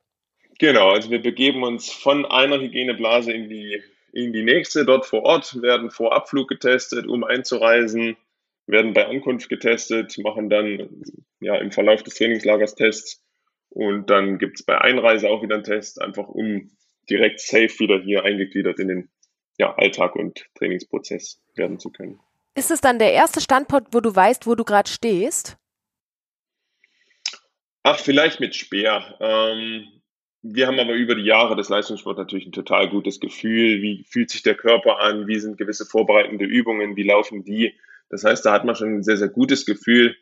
Genau, 0.59 0.91
also 0.91 1.09
wir 1.09 1.21
begeben 1.21 1.63
uns 1.63 1.91
von 1.91 2.25
einer 2.25 2.59
Hygieneblase 2.59 3.31
in 3.31 3.49
die, 3.49 3.81
in 4.11 4.33
die 4.33 4.43
nächste. 4.43 4.85
Dort 4.85 5.07
vor 5.07 5.23
Ort 5.23 5.63
werden 5.63 5.89
vor 5.89 6.13
Abflug 6.13 6.47
getestet, 6.47 7.07
um 7.07 7.23
einzureisen, 7.23 8.17
werden 8.67 8.93
bei 8.93 9.07
Ankunft 9.07 9.49
getestet, 9.49 10.17
machen 10.19 10.49
dann 10.49 11.01
ja, 11.39 11.55
im 11.55 11.71
Verlauf 11.71 12.03
des 12.03 12.13
Trainingslagers 12.13 12.75
Tests 12.75 13.23
und 13.69 14.11
dann 14.11 14.37
gibt 14.37 14.59
es 14.59 14.65
bei 14.65 14.79
Einreise 14.79 15.27
auch 15.29 15.41
wieder 15.41 15.55
einen 15.55 15.63
Test, 15.63 15.99
einfach 15.99 16.27
um 16.27 16.69
direkt 17.09 17.39
safe 17.39 17.79
wieder 17.79 17.99
hier 17.99 18.23
eingegliedert 18.23 18.79
in 18.79 18.87
den 18.89 19.09
ja, 19.57 19.73
Alltag 19.75 20.15
und 20.15 20.45
Trainingsprozess 20.53 21.41
werden 21.55 21.79
zu 21.79 21.89
können. 21.89 22.19
Ist 22.55 22.71
es 22.71 22.81
dann 22.81 22.99
der 22.99 23.13
erste 23.13 23.41
Standpunkt, 23.41 23.93
wo 23.93 23.99
du 23.99 24.15
weißt, 24.15 24.45
wo 24.45 24.55
du 24.55 24.63
gerade 24.63 24.89
stehst? 24.89 25.57
Ach, 27.83 27.99
vielleicht 27.99 28.39
mit 28.39 28.55
Speer. 28.55 29.17
Ähm, 29.19 29.87
wir 30.41 30.67
haben 30.67 30.79
aber 30.79 30.93
über 30.93 31.15
die 31.15 31.23
Jahre 31.23 31.55
des 31.55 31.69
Leistungssports 31.69 32.17
natürlich 32.17 32.45
ein 32.45 32.51
total 32.51 32.89
gutes 32.89 33.19
Gefühl. 33.19 33.81
Wie 33.81 34.03
fühlt 34.03 34.29
sich 34.29 34.43
der 34.43 34.55
Körper 34.55 34.99
an? 34.99 35.27
Wie 35.27 35.39
sind 35.39 35.57
gewisse 35.57 35.85
vorbereitende 35.85 36.45
Übungen? 36.45 36.95
Wie 36.95 37.03
laufen 37.03 37.43
die? 37.43 37.73
Das 38.09 38.23
heißt, 38.23 38.45
da 38.45 38.51
hat 38.51 38.65
man 38.65 38.75
schon 38.75 38.95
ein 38.95 39.03
sehr, 39.03 39.17
sehr 39.17 39.29
gutes 39.29 39.65
Gefühl. 39.65 40.15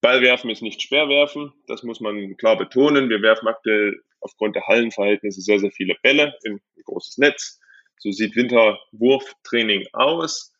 Ballwerfen 0.00 0.50
ist 0.50 0.62
nicht 0.62 0.82
Speerwerfen. 0.82 1.52
Das 1.66 1.82
muss 1.82 2.00
man 2.00 2.36
klar 2.36 2.56
betonen. 2.56 3.08
Wir 3.08 3.22
werfen 3.22 3.48
aktuell 3.48 4.00
aufgrund 4.20 4.56
der 4.56 4.66
Hallenverhältnisse 4.66 5.40
sehr, 5.40 5.58
sehr 5.58 5.72
viele 5.72 5.96
Bälle 6.02 6.34
in 6.44 6.54
ein 6.54 6.82
großes 6.84 7.18
Netz. 7.18 7.60
So 7.98 8.10
sieht 8.10 8.36
Winterwurftraining 8.36 9.86
aus. 9.92 10.51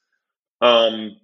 Ähm, 0.62 1.16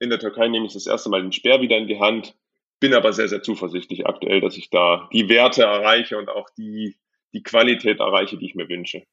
in 0.00 0.10
der 0.10 0.18
Türkei 0.18 0.48
nehme 0.48 0.66
ich 0.66 0.72
das 0.72 0.86
erste 0.86 1.10
Mal 1.10 1.22
den 1.22 1.32
Speer 1.32 1.60
wieder 1.60 1.76
in 1.76 1.86
die 1.86 2.00
Hand, 2.00 2.34
bin 2.80 2.94
aber 2.94 3.12
sehr, 3.12 3.28
sehr 3.28 3.42
zuversichtlich 3.42 4.06
aktuell, 4.06 4.40
dass 4.40 4.56
ich 4.56 4.70
da 4.70 5.08
die 5.12 5.28
Werte 5.28 5.62
erreiche 5.62 6.18
und 6.18 6.28
auch 6.28 6.48
die, 6.58 6.96
die 7.32 7.42
Qualität 7.42 8.00
erreiche, 8.00 8.36
die 8.36 8.46
ich 8.46 8.54
mir 8.54 8.68
wünsche. 8.68 9.04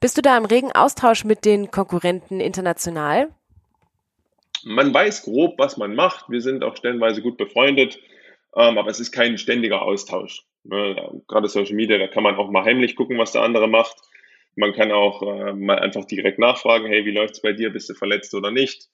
Bist 0.00 0.16
du 0.16 0.22
da 0.22 0.36
im 0.36 0.44
regen 0.44 0.72
Austausch 0.72 1.24
mit 1.24 1.44
den 1.44 1.70
Konkurrenten 1.70 2.40
international? 2.40 3.28
Man 4.64 4.94
weiß 4.94 5.22
grob, 5.22 5.58
was 5.58 5.76
man 5.76 5.94
macht. 5.94 6.28
Wir 6.28 6.40
sind 6.40 6.62
auch 6.62 6.76
stellenweise 6.76 7.22
gut 7.22 7.36
befreundet, 7.36 7.98
ähm, 8.54 8.78
aber 8.78 8.90
es 8.90 9.00
ist 9.00 9.12
kein 9.12 9.38
ständiger 9.38 9.82
Austausch. 9.82 10.44
Ne? 10.64 11.22
Gerade 11.26 11.48
Social 11.48 11.74
Media, 11.74 11.98
da 11.98 12.06
kann 12.06 12.22
man 12.22 12.36
auch 12.36 12.50
mal 12.50 12.64
heimlich 12.64 12.94
gucken, 12.94 13.18
was 13.18 13.32
der 13.32 13.42
andere 13.42 13.68
macht. 13.68 13.96
Man 14.54 14.72
kann 14.72 14.92
auch 14.92 15.22
äh, 15.22 15.52
mal 15.54 15.78
einfach 15.78 16.04
direkt 16.04 16.38
nachfragen, 16.38 16.86
hey, 16.86 17.04
wie 17.04 17.12
läuft's 17.12 17.40
bei 17.40 17.52
dir? 17.52 17.70
Bist 17.70 17.88
du 17.88 17.94
verletzt 17.94 18.34
oder 18.34 18.50
nicht? 18.50 18.88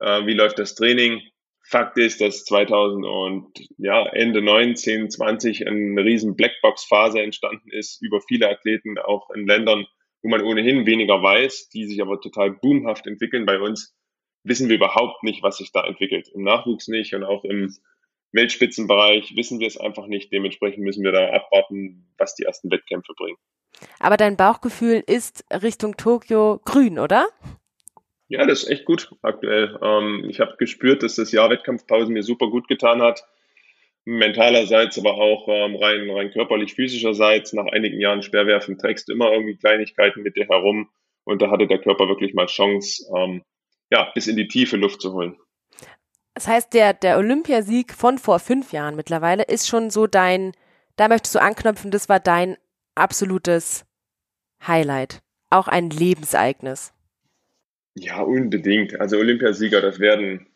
Äh, 0.00 0.26
wie 0.26 0.34
läuft 0.34 0.58
das 0.58 0.74
Training? 0.74 1.22
Fakt 1.68 1.98
ist, 1.98 2.20
dass 2.20 2.44
2000 2.44 3.04
und 3.04 3.58
ja, 3.76 4.06
Ende 4.06 4.40
19, 4.40 5.10
20 5.10 5.66
eine 5.66 6.04
riesen 6.04 6.36
Blackbox-Phase 6.36 7.20
entstanden 7.20 7.70
ist 7.70 8.00
über 8.02 8.20
viele 8.20 8.48
Athleten, 8.48 8.98
auch 8.98 9.30
in 9.30 9.48
Ländern, 9.48 9.86
wo 10.22 10.28
man 10.28 10.42
ohnehin 10.42 10.86
weniger 10.86 11.20
weiß, 11.20 11.68
die 11.70 11.86
sich 11.86 12.00
aber 12.00 12.20
total 12.20 12.52
boomhaft 12.52 13.08
entwickeln. 13.08 13.46
Bei 13.46 13.58
uns 13.58 13.96
wissen 14.44 14.68
wir 14.68 14.76
überhaupt 14.76 15.24
nicht, 15.24 15.42
was 15.42 15.56
sich 15.56 15.72
da 15.72 15.84
entwickelt. 15.84 16.28
Im 16.34 16.42
Nachwuchs 16.42 16.86
nicht 16.86 17.14
und 17.14 17.24
auch 17.24 17.44
im 17.44 17.74
Weltspitzenbereich 18.30 19.34
wissen 19.34 19.58
wir 19.58 19.66
es 19.66 19.76
einfach 19.76 20.06
nicht. 20.06 20.32
Dementsprechend 20.32 20.84
müssen 20.84 21.02
wir 21.02 21.12
da 21.12 21.30
abwarten, 21.30 22.12
was 22.16 22.36
die 22.36 22.44
ersten 22.44 22.70
Wettkämpfe 22.70 23.12
bringen. 23.14 23.38
Aber 23.98 24.16
dein 24.16 24.36
Bauchgefühl 24.36 25.02
ist 25.06 25.44
Richtung 25.50 25.96
Tokio 25.96 26.60
grün, 26.64 26.98
oder? 26.98 27.26
Ja, 28.28 28.44
das 28.46 28.64
ist 28.64 28.70
echt 28.70 28.84
gut 28.84 29.12
aktuell. 29.22 29.78
Ähm, 29.82 30.26
ich 30.28 30.40
habe 30.40 30.56
gespürt, 30.58 31.02
dass 31.02 31.16
das 31.16 31.32
Jahr 31.32 31.50
Wettkampfpause 31.50 32.10
mir 32.10 32.22
super 32.22 32.48
gut 32.48 32.66
getan 32.68 33.00
hat. 33.00 33.24
Mentalerseits, 34.04 34.98
aber 34.98 35.14
auch 35.14 35.48
ähm, 35.48 35.76
rein, 35.76 36.10
rein 36.10 36.30
körperlich, 36.30 36.74
physischerseits. 36.74 37.52
Nach 37.52 37.66
einigen 37.66 38.00
Jahren 38.00 38.22
Sperrwerfen 38.22 38.78
trägst 38.78 39.08
du 39.08 39.12
immer 39.12 39.32
irgendwie 39.32 39.56
Kleinigkeiten 39.56 40.22
mit 40.22 40.36
dir 40.36 40.46
herum. 40.48 40.88
Und 41.24 41.42
da 41.42 41.50
hatte 41.50 41.66
der 41.66 41.80
Körper 41.80 42.08
wirklich 42.08 42.34
mal 42.34 42.46
Chance, 42.46 43.04
ähm, 43.16 43.42
ja, 43.90 44.10
bis 44.14 44.26
in 44.26 44.36
die 44.36 44.48
tiefe 44.48 44.76
Luft 44.76 45.00
zu 45.00 45.12
holen. 45.12 45.36
Das 46.34 46.46
heißt, 46.46 46.74
der, 46.74 46.92
der 46.92 47.18
Olympiasieg 47.18 47.94
von 47.94 48.18
vor 48.18 48.38
fünf 48.38 48.72
Jahren 48.72 48.94
mittlerweile 48.94 49.42
ist 49.44 49.66
schon 49.68 49.90
so 49.90 50.06
dein, 50.06 50.52
da 50.96 51.08
möchtest 51.08 51.34
du 51.34 51.40
anknüpfen, 51.40 51.90
das 51.90 52.08
war 52.08 52.20
dein 52.20 52.56
absolutes 52.96 53.84
Highlight. 54.66 55.20
Auch 55.50 55.68
ein 55.68 55.90
Lebensereignis. 55.90 56.92
Ja, 57.94 58.20
unbedingt. 58.20 59.00
Also 59.00 59.16
Olympiasieger, 59.18 59.80
das 59.80 60.00
werden 60.00 60.46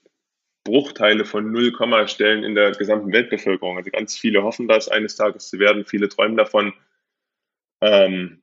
Bruchteile 0.65 1.25
von 1.25 1.51
0, 1.51 1.73
Stellen 2.07 2.45
in 2.45 2.55
der 2.55 2.73
gesamten 2.73 3.13
Weltbevölkerung. 3.13 3.77
Also 3.77 3.91
ganz 3.91 4.17
viele 4.17 4.43
hoffen 4.43 4.69
das 4.69 4.89
eines 4.89 5.17
Tages 5.17 5.49
zu 5.49 5.59
werden, 5.59 5.85
viele 5.85 6.09
träumen 6.09 6.37
davon. 6.37 6.75
Ähm, 7.81 8.43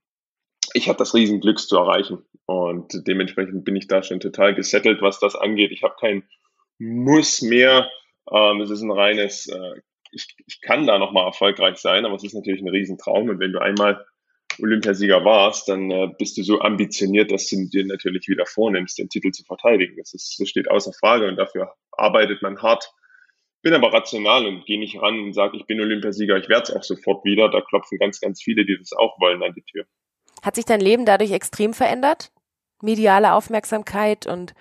ich 0.74 0.88
habe 0.88 0.98
das 0.98 1.14
Riesenglück 1.14 1.60
zu 1.60 1.78
erreichen. 1.78 2.24
Und 2.46 3.08
dementsprechend 3.08 3.66
bin 3.66 3.76
ich 3.76 3.88
da 3.88 4.02
schon 4.02 4.20
total 4.20 4.56
gesettelt, 4.56 5.02
was 5.02 5.20
das 5.20 5.36
angeht. 5.36 5.72
Ich 5.72 5.84
habe 5.84 5.96
kein 6.00 6.24
Muss 6.80 7.42
mehr. 7.42 7.90
Ähm, 8.32 8.62
es 8.62 8.70
ist 8.70 8.82
ein 8.82 8.92
reines, 8.92 9.48
äh, 9.48 9.82
ich, 10.12 10.36
ich 10.46 10.62
kann 10.62 10.88
da 10.88 10.98
nochmal 10.98 11.26
erfolgreich 11.26 11.78
sein, 11.78 12.06
aber 12.06 12.16
es 12.16 12.24
ist 12.24 12.34
natürlich 12.34 12.62
ein 12.62 12.70
Riesentraum. 12.70 13.30
Und 13.30 13.40
wenn 13.40 13.54
du 13.54 13.60
einmal 13.60 14.06
Olympiasieger 14.60 15.24
warst, 15.24 15.70
dann 15.70 15.92
äh, 15.92 16.08
bist 16.18 16.38
du 16.38 16.44
so 16.44 16.62
ambitioniert, 16.62 17.32
dass 17.32 17.48
du 17.48 17.68
dir 17.70 17.86
natürlich 17.86 18.28
wieder 18.28 18.46
vornimmst, 18.46 18.98
den 18.98 19.10
Titel 19.10 19.32
zu 19.32 19.44
verteidigen. 19.44 19.96
Das, 19.98 20.14
ist, 20.14 20.38
das 20.40 20.50
steht 20.50 20.70
außer 20.70 20.94
Frage 20.94 21.28
und 21.28 21.36
dafür 21.36 21.74
arbeitet 21.92 22.42
man 22.42 22.62
hart. 22.62 22.92
Bin 23.62 23.74
aber 23.74 23.92
rational 23.94 24.46
und 24.46 24.66
gehe 24.66 24.80
nicht 24.80 25.02
ran 25.02 25.20
und 25.20 25.34
sage, 25.34 25.58
ich 25.58 25.66
bin 25.66 25.82
Olympiasieger, 25.82 26.38
ich 26.38 26.50
werde 26.50 26.64
es 26.64 26.76
auch 26.76 26.84
sofort 26.84 27.26
wieder. 27.26 27.50
Da 27.50 27.62
klopfen 27.62 27.98
ganz, 27.98 28.20
ganz 28.20 28.42
viele, 28.42 28.66
die 28.66 28.78
das 28.78 28.94
auch 28.94 29.20
wollen, 29.20 29.44
an 29.44 29.54
die 29.54 29.64
Tür. 29.64 29.86
Hat 30.44 30.56
sich 30.56 30.66
dein 30.66 30.80
Leben 30.80 31.06
dadurch 31.06 31.32
extrem 31.32 31.74
verändert? 31.74 32.32
Mediale 32.82 33.34
Aufmerksamkeit 33.34 34.28
und 34.28 34.54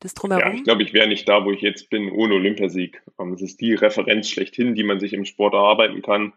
das 0.00 0.14
drumherum? 0.14 0.52
Ja, 0.52 0.54
ich 0.54 0.64
glaube, 0.64 0.82
ich 0.82 0.92
wäre 0.92 1.08
nicht 1.08 1.28
da, 1.28 1.44
wo 1.44 1.52
ich 1.52 1.60
jetzt 1.60 1.90
bin, 1.90 2.10
ohne 2.10 2.34
Olympiasieg. 2.34 3.02
Ähm, 3.18 3.32
es 3.34 3.42
ist 3.42 3.60
die 3.60 3.74
Referenz 3.74 4.28
schlechthin, 4.28 4.74
die 4.74 4.82
man 4.82 5.00
sich 5.00 5.12
im 5.12 5.24
Sport 5.24 5.54
erarbeiten 5.54 6.02
kann. 6.02 6.32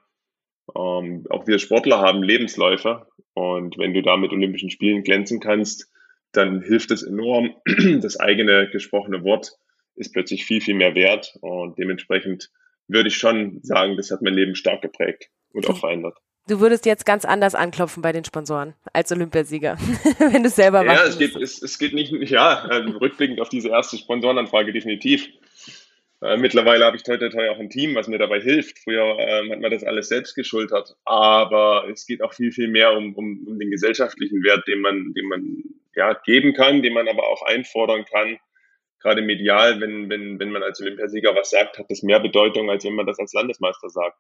Ähm, 0.76 1.26
auch 1.30 1.48
wir 1.48 1.60
Sportler 1.60 2.00
haben 2.00 2.24
Lebensläufe 2.24 3.08
und 3.34 3.78
wenn 3.78 3.94
du 3.94 4.02
da 4.02 4.18
mit 4.18 4.32
Olympischen 4.32 4.70
Spielen 4.70 5.04
glänzen 5.04 5.40
kannst, 5.40 5.92
dann 6.32 6.62
hilft 6.62 6.92
es 6.92 7.04
enorm. 7.04 7.56
Das 8.02 8.20
eigene 8.20 8.70
gesprochene 8.70 9.24
Wort 9.24 9.58
ist 9.96 10.14
plötzlich 10.14 10.46
viel, 10.46 10.62
viel 10.62 10.76
mehr 10.76 10.96
wert 10.96 11.38
und 11.42 11.78
dementsprechend 11.78 12.50
würde 12.88 13.10
ich 13.10 13.18
schon 13.18 13.60
sagen, 13.64 13.98
das 13.98 14.12
hat 14.12 14.22
mein 14.22 14.34
Leben 14.34 14.56
stark 14.56 14.82
geprägt 14.82 15.30
und 15.54 15.70
auch 15.70 15.78
verändert. 15.78 16.18
Du 16.48 16.60
würdest 16.60 16.86
jetzt 16.86 17.06
ganz 17.06 17.24
anders 17.24 17.56
anklopfen 17.56 18.02
bei 18.02 18.12
den 18.12 18.26
Sponsoren 18.26 18.74
als 18.92 19.12
Olympiasieger, 19.14 19.78
wenn 20.20 20.44
du 20.44 20.50
es 20.50 20.58
selber 20.58 20.84
machst. 20.84 21.02
Ja, 21.02 21.10
es 21.10 21.18
geht, 21.18 21.42
es, 21.42 21.62
es 21.62 21.80
geht 21.80 21.94
nicht, 21.94 22.12
ja, 22.30 22.66
äh, 22.68 22.80
rückblickend 22.80 23.40
auf 23.40 23.48
diese 23.48 23.70
erste 23.70 23.98
Sponsorenanfrage 23.98 24.74
definitiv. 24.74 25.30
Äh, 26.22 26.36
mittlerweile 26.36 26.84
habe 26.84 26.98
ich 26.98 27.04
heute 27.08 27.30
toi 27.30 27.50
auch 27.50 27.60
ein 27.60 27.70
Team, 27.70 27.96
was 27.96 28.10
mir 28.10 28.18
dabei 28.18 28.42
hilft. 28.42 28.80
Früher 28.80 29.18
ähm, 29.20 29.52
hat 29.52 29.62
man 29.62 29.72
das 29.72 29.86
alles 29.86 30.10
selbst 30.10 30.36
geschultert, 30.36 30.98
aber 31.06 31.88
es 31.90 32.06
geht 32.06 32.22
auch 32.22 32.34
viel, 32.34 32.52
viel 32.52 32.68
mehr 32.68 32.92
um, 32.92 33.16
um, 33.16 33.46
um 33.48 33.58
den 33.58 33.72
gesellschaftlichen 33.72 34.44
Wert, 34.44 34.68
den 34.68 34.82
man, 34.82 35.14
den 35.14 35.28
man 35.28 35.64
ja, 35.96 36.14
geben 36.26 36.54
kann, 36.54 36.82
den 36.82 36.94
man 36.94 37.08
aber 37.08 37.28
auch 37.28 37.44
einfordern 37.44 38.04
kann. 38.04 38.38
Gerade 39.00 39.22
medial, 39.22 39.80
wenn, 39.80 40.10
wenn, 40.10 40.40
wenn 40.40 40.52
man 40.52 40.64
als 40.64 40.82
Olympiasieger 40.82 41.34
was 41.36 41.52
sagt, 41.52 41.78
hat 41.80 41.86
das 41.90 42.04
mehr 42.04 42.20
Bedeutung, 42.20 42.70
als 42.70 42.84
wenn 42.84 42.96
man 42.96 43.06
das 43.06 43.20
als 43.20 43.32
Landesmeister 43.32 43.90
sagt. 43.90 44.18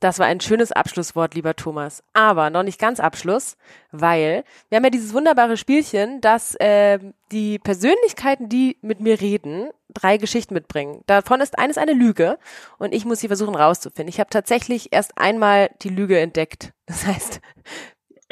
Das 0.00 0.18
war 0.18 0.26
ein 0.26 0.40
schönes 0.40 0.72
Abschlusswort, 0.72 1.34
lieber 1.34 1.54
Thomas. 1.54 2.02
Aber 2.14 2.48
noch 2.48 2.62
nicht 2.62 2.80
ganz 2.80 3.00
Abschluss, 3.00 3.56
weil 3.92 4.44
wir 4.70 4.76
haben 4.76 4.84
ja 4.84 4.90
dieses 4.90 5.12
wunderbare 5.12 5.58
Spielchen, 5.58 6.22
dass 6.22 6.54
äh, 6.54 6.98
die 7.32 7.58
Persönlichkeiten, 7.58 8.48
die 8.48 8.78
mit 8.80 9.00
mir 9.00 9.20
reden, 9.20 9.68
drei 9.92 10.16
Geschichten 10.16 10.54
mitbringen. 10.54 11.02
Davon 11.06 11.42
ist 11.42 11.58
eines 11.58 11.76
eine 11.76 11.92
Lüge 11.92 12.38
und 12.78 12.94
ich 12.94 13.04
muss 13.04 13.20
sie 13.20 13.28
versuchen 13.28 13.54
rauszufinden. 13.54 14.08
Ich 14.08 14.20
habe 14.20 14.30
tatsächlich 14.30 14.92
erst 14.92 15.18
einmal 15.18 15.70
die 15.82 15.90
Lüge 15.90 16.18
entdeckt. 16.18 16.72
Das 16.86 17.06
heißt, 17.06 17.40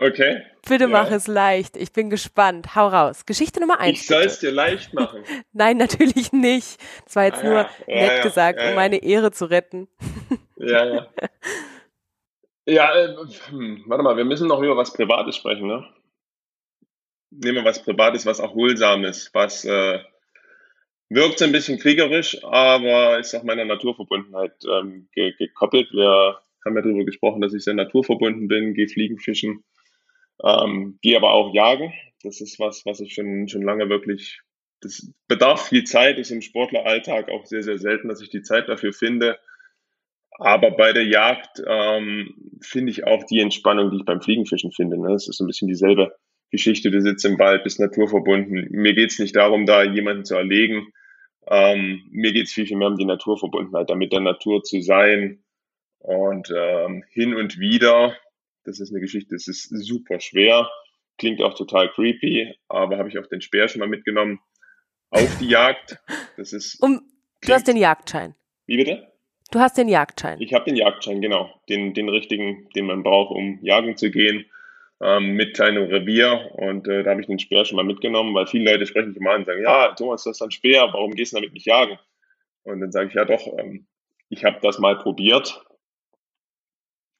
okay. 0.01 0.43
Bitte 0.69 0.85
ja. 0.85 0.91
mach 0.91 1.11
es 1.11 1.27
leicht. 1.27 1.77
Ich 1.77 1.93
bin 1.93 2.11
gespannt. 2.11 2.75
Hau 2.75 2.89
raus. 2.89 3.27
Geschichte 3.27 3.61
Nummer 3.61 3.81
eins. 3.81 4.01
Ich 4.01 4.07
soll 4.07 4.23
es 4.23 4.39
dir 4.39 4.53
leicht 4.53 4.93
machen. 4.95 5.23
Nein, 5.53 5.77
natürlich 5.79 6.33
nicht. 6.33 6.79
Das 7.05 7.17
war 7.17 7.25
jetzt 7.25 7.43
ah, 7.43 7.49
nur 7.49 7.59
ja. 7.59 7.69
nett 7.87 8.19
ja, 8.19 8.23
gesagt, 8.23 8.63
um 8.63 8.75
meine 8.75 9.03
Ehre 9.03 9.33
zu 9.33 9.47
retten. 9.47 9.89
Ja, 10.57 10.85
ja. 10.85 11.09
Ja, 12.71 12.95
äh, 12.95 13.17
hm, 13.49 13.85
warte 13.87 14.05
mal, 14.05 14.19
wir 14.19 14.27
müssen 14.27 14.47
noch 14.47 14.61
über 14.61 14.77
was 14.77 14.93
Privates 14.93 15.37
sprechen, 15.37 15.69
ne? 15.69 15.87
Nehmen 17.31 17.57
wir 17.57 17.65
was 17.65 17.83
Privates, 17.83 18.27
was 18.27 18.41
Erholsames, 18.41 19.31
was 19.33 19.65
äh, 19.65 20.01
wirkt 21.09 21.39
so 21.39 21.47
ein 21.47 21.53
bisschen 21.53 21.79
kriegerisch, 21.79 22.45
aber 22.45 23.19
ist 23.19 23.35
auch 23.35 23.43
meiner 23.43 23.65
Naturverbundenheit 23.65 24.53
ähm, 24.71 25.09
ge 25.13 25.33
gekoppelt. 25.39 25.91
Wir 25.93 26.39
haben 26.63 26.77
ja 26.77 26.83
darüber 26.83 27.05
gesprochen, 27.05 27.41
dass 27.41 27.55
ich 27.55 27.65
sehr 27.65 27.73
naturverbunden 27.73 28.49
bin, 28.49 28.75
gehe 28.75 28.89
fliegen, 28.89 29.19
fischen, 29.19 29.65
ähm, 30.45 30.99
gehe 31.03 31.17
aber 31.17 31.33
auch 31.33 31.55
jagen. 31.55 31.93
Das 32.23 32.41
ist 32.41 32.59
was, 32.59 32.85
was 32.87 33.01
ich 33.01 33.15
schon, 33.15 33.49
schon 33.49 33.63
lange 33.63 33.89
wirklich, 33.89 34.41
das 34.81 35.13
bedarf 35.27 35.69
viel 35.69 35.85
Zeit, 35.85 36.19
ist 36.19 36.31
im 36.31 36.43
Sportleralltag 36.43 37.31
auch 37.31 37.47
sehr, 37.47 37.63
sehr 37.63 37.79
selten, 37.79 38.09
dass 38.09 38.21
ich 38.21 38.31
die 38.31 38.43
Zeit 38.43 38.69
dafür 38.69 38.93
finde. 38.93 39.39
Aber 40.39 40.71
bei 40.71 40.93
der 40.93 41.05
Jagd 41.05 41.63
ähm, 41.67 42.59
finde 42.63 42.93
ich 42.93 43.05
auch 43.05 43.25
die 43.25 43.41
Entspannung, 43.41 43.91
die 43.91 43.99
ich 43.99 44.05
beim 44.05 44.21
Fliegenfischen 44.21 44.71
finde. 44.71 45.01
Ne? 45.01 45.15
Es 45.15 45.29
ist 45.29 45.41
ein 45.41 45.49
bisschen 45.49 45.67
dieselbe 45.67 46.15
Geschichte. 46.51 46.91
Du 46.91 47.01
sitzt 47.01 47.25
im 47.25 47.39
Wald, 47.39 47.65
bist 47.65 47.81
naturverbunden. 47.81 48.69
Mir 48.71 48.95
geht 48.95 49.11
es 49.11 49.19
nicht 49.19 49.35
darum, 49.35 49.67
da 49.67 49.83
jemanden 49.83 50.25
zu 50.25 50.37
erlegen. 50.37 50.93
Ähm, 51.51 52.03
mir 52.11 52.33
geht 52.33 52.47
es 52.47 52.53
viel, 52.53 52.67
viel 52.67 52.77
mehr 52.77 52.89
um 52.89 52.97
die 52.97 53.05
Naturverbundenheit, 53.05 53.91
damit 53.91 54.13
der 54.13 54.21
Natur 54.21 54.63
zu 54.63 54.81
sein. 54.81 55.43
Und 55.99 56.53
ähm, 56.57 57.05
hin 57.11 57.35
und 57.35 57.59
wieder, 57.59 58.17
das 58.69 58.81
ist 58.81 58.91
eine 58.91 59.01
Geschichte, 59.01 59.35
das 59.35 59.49
ist 59.49 59.69
super 59.71 60.21
schwer, 60.21 60.69
klingt 61.17 61.43
auch 61.43 61.55
total 61.55 61.91
creepy, 61.91 62.55
aber 62.69 62.99
habe 62.99 63.09
ich 63.09 63.19
auch 63.19 63.27
den 63.27 63.41
Speer 63.41 63.69
schon 63.69 63.81
mal 63.81 63.89
mitgenommen 63.89 64.41
auf 65.11 65.39
die 65.39 65.49
Jagd. 65.49 65.99
Das 66.37 66.53
ist. 66.53 66.81
Um, 66.83 67.01
du 67.43 67.53
hast 67.53 67.67
den 67.67 67.77
Jagdschein. 67.77 68.35
Wie 68.67 68.77
bitte? 68.77 69.09
Du 69.51 69.61
hast 69.61 69.79
den 69.79 69.89
Jagdschein. 69.89 70.41
Ich 70.41 70.53
habe 70.53 70.67
den 70.67 70.77
Jagdschein, 70.77 71.23
genau. 71.23 71.51
Den, 71.71 71.95
den 71.95 72.11
richtigen, 72.11 72.69
den 72.77 72.85
man 72.85 73.03
braucht, 73.03 73.35
um 73.35 73.59
jagen 73.63 73.97
zu 73.97 74.11
gehen, 74.11 74.45
ähm, 75.01 75.33
mit 75.33 75.55
kleinem 75.55 75.85
Revier. 75.85 76.51
Und 76.53 76.87
äh, 76.87 77.03
da 77.03 77.11
habe 77.11 77.23
ich 77.23 77.27
den 77.27 77.39
Speer 77.39 77.65
schon 77.65 77.77
mal 77.77 77.85
mitgenommen, 77.85 78.35
weil 78.35 78.47
viele 78.47 78.71
Leute 78.71 78.87
sprechen 78.87 79.13
mich 79.13 79.21
mal 79.21 79.37
an 79.37 79.41
und 79.41 79.47
sagen, 79.47 79.63
ja, 79.63 79.95
Thomas, 79.95 80.25
das 80.25 80.37
ist 80.37 80.43
ein 80.43 80.51
Speer, 80.51 80.91
warum 80.93 81.13
gehst 81.13 81.33
du 81.33 81.37
damit 81.37 81.55
nicht 81.55 81.67
jagen? 81.67 81.99
Und 82.65 82.81
dann 82.81 82.93
sage 82.93 83.09
ich, 83.09 83.15
ja 83.15 83.25
doch, 83.25 83.47
ähm, 83.59 83.87
ich 84.29 84.45
habe 84.45 84.59
das 84.61 84.79
mal 84.79 84.99
probiert. 84.99 85.65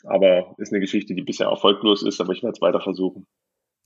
Aber 0.05 0.55
ist 0.59 0.73
eine 0.73 0.81
Geschichte, 0.81 1.15
die 1.15 1.23
bisher 1.23 1.49
erfolglos 1.49 2.03
ist, 2.03 2.21
aber 2.21 2.33
ich 2.33 2.43
werde 2.43 2.55
es 2.55 2.61
weiter 2.61 2.81
versuchen. 2.81 3.27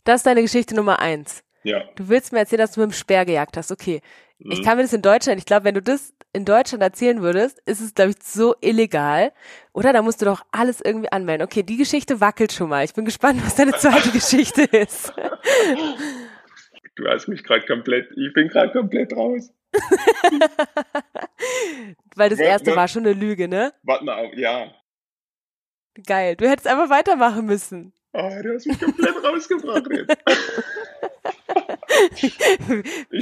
Das 0.05 0.16
ist 0.16 0.27
deine 0.27 0.42
Geschichte 0.42 0.75
Nummer 0.75 0.98
eins. 0.98 1.44
Ja. 1.64 1.85
Du 1.94 2.09
willst 2.09 2.33
mir 2.33 2.40
erzählen, 2.40 2.61
dass 2.61 2.72
du 2.72 2.81
mit 2.81 2.90
dem 2.90 2.94
Speer 2.94 3.25
gejagt 3.25 3.57
hast. 3.57 3.70
Okay. 3.70 4.01
Mhm. 4.38 4.53
Ich 4.53 4.62
kann 4.62 4.77
mir 4.77 4.83
das 4.83 4.92
in 4.92 5.03
Deutschland, 5.03 5.38
ich 5.38 5.46
glaube, 5.46 5.64
wenn 5.64 5.75
du 5.75 5.83
das 5.83 6.12
in 6.33 6.44
Deutschland 6.44 6.83
erzählen 6.83 7.22
würdest, 7.22 7.61
ist 7.66 7.81
es, 7.81 7.94
glaube 7.94 8.11
ich, 8.11 8.22
so 8.22 8.55
illegal. 8.61 9.33
Oder 9.72 9.92
da 9.92 10.03
musst 10.03 10.20
du 10.20 10.25
doch 10.25 10.42
alles 10.51 10.81
irgendwie 10.81 11.12
anmelden. 11.12 11.44
Okay, 11.44 11.62
die 11.62 11.77
Geschichte 11.77 12.20
wackelt 12.20 12.53
schon 12.53 12.68
mal. 12.68 12.85
Ich 12.85 12.94
bin 12.94 13.05
gespannt, 13.05 13.44
was 13.44 13.55
deine 13.55 13.72
zweite 13.72 14.11
Geschichte 14.12 14.62
ist. 14.62 15.12
Du 16.96 17.07
hast 17.07 17.29
mich 17.29 17.44
gerade 17.44 17.64
komplett, 17.66 18.09
ich 18.16 18.33
bin 18.35 18.48
gerade 18.48 18.72
komplett 18.72 19.14
raus. 19.14 19.53
Weil 22.16 22.29
das 22.31 22.38
erste 22.38 22.77
war 22.77 22.88
schon 22.88 23.07
eine 23.07 23.14
Lüge, 23.14 23.48
ne? 23.48 23.72
Warte 23.83 24.05
mal, 24.05 24.31
ja. 24.38 24.70
Geil. 26.07 26.37
Du 26.37 26.48
hättest 26.48 26.66
einfach 26.66 26.90
weitermachen 26.90 27.46
müssen. 27.46 27.92
Oh, 28.14 28.31
du 28.42 28.55
hast 28.55 28.66
mich 28.66 28.78
komplett 28.78 29.16
rausgebracht 29.24 29.87
jetzt. 29.90 30.16
ich, 32.22 32.38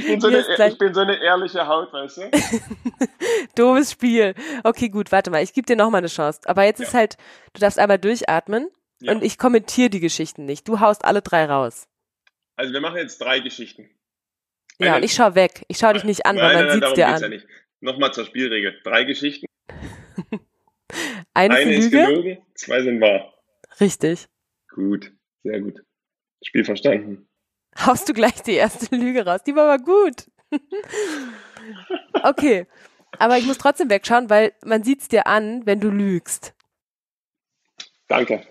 bin 0.07 0.19
so 0.19 0.27
eine, 0.27 0.67
ich 0.67 0.77
bin 0.77 0.93
so 0.93 1.01
eine 1.01 1.21
ehrliche 1.21 1.65
Haut, 1.65 1.93
weißt 1.93 2.17
du? 2.17 2.31
Doofes 3.55 3.91
Spiel. 3.91 4.33
Okay, 4.63 4.89
gut, 4.89 5.11
warte 5.11 5.31
mal, 5.31 5.43
ich 5.43 5.53
gebe 5.53 5.65
dir 5.65 5.77
nochmal 5.77 5.99
eine 5.99 6.07
Chance. 6.07 6.41
Aber 6.45 6.63
jetzt 6.63 6.79
ja. 6.79 6.87
ist 6.87 6.93
halt, 6.93 7.17
du 7.53 7.61
darfst 7.61 7.79
einmal 7.79 7.99
durchatmen 7.99 8.69
ja. 9.01 9.13
und 9.13 9.23
ich 9.23 9.37
kommentiere 9.37 9.89
die 9.89 10.01
Geschichten 10.01 10.45
nicht. 10.45 10.67
Du 10.67 10.79
haust 10.81 11.05
alle 11.05 11.21
drei 11.21 11.45
raus. 11.45 11.87
Also 12.57 12.73
wir 12.73 12.81
machen 12.81 12.97
jetzt 12.97 13.21
drei 13.21 13.39
Geschichten. 13.39 13.89
Ja, 14.77 14.97
und 14.97 15.03
ich 15.03 15.13
schau 15.13 15.35
weg. 15.35 15.63
Ich 15.67 15.77
schau 15.77 15.93
dich 15.93 16.03
nicht 16.03 16.25
an, 16.25 16.37
weil 16.37 16.65
man 16.65 16.73
sieht 16.73 16.83
es 16.83 16.93
dir 16.93 17.07
an. 17.07 17.21
Ja 17.21 17.29
nicht. 17.29 17.47
Nochmal 17.81 18.13
zur 18.13 18.25
Spielregel. 18.25 18.79
Drei 18.83 19.03
Geschichten. 19.03 19.45
Eine, 21.33 21.55
Eine 21.55 21.73
ist 21.73 21.91
gelogen, 21.91 22.37
zwei 22.55 22.81
sind 22.81 23.01
wahr. 23.01 23.33
Richtig. 23.79 24.27
Gut, 24.69 25.11
sehr 25.43 25.61
gut. 25.61 25.81
Spiel 26.43 26.65
verstanden. 26.65 27.27
Haust 27.77 28.09
du 28.09 28.13
gleich 28.13 28.41
die 28.43 28.53
erste 28.53 28.95
Lüge 28.95 29.25
raus. 29.25 29.41
Die 29.45 29.55
war 29.55 29.71
aber 29.71 29.83
gut. 29.83 30.29
okay. 32.23 32.67
Aber 33.19 33.37
ich 33.37 33.45
muss 33.45 33.57
trotzdem 33.57 33.89
wegschauen, 33.89 34.29
weil 34.29 34.53
man 34.63 34.83
sieht 34.83 35.01
es 35.01 35.07
dir 35.07 35.27
an, 35.27 35.65
wenn 35.65 35.79
du 35.79 35.89
lügst. 35.89 36.53
Danke. 38.07 38.45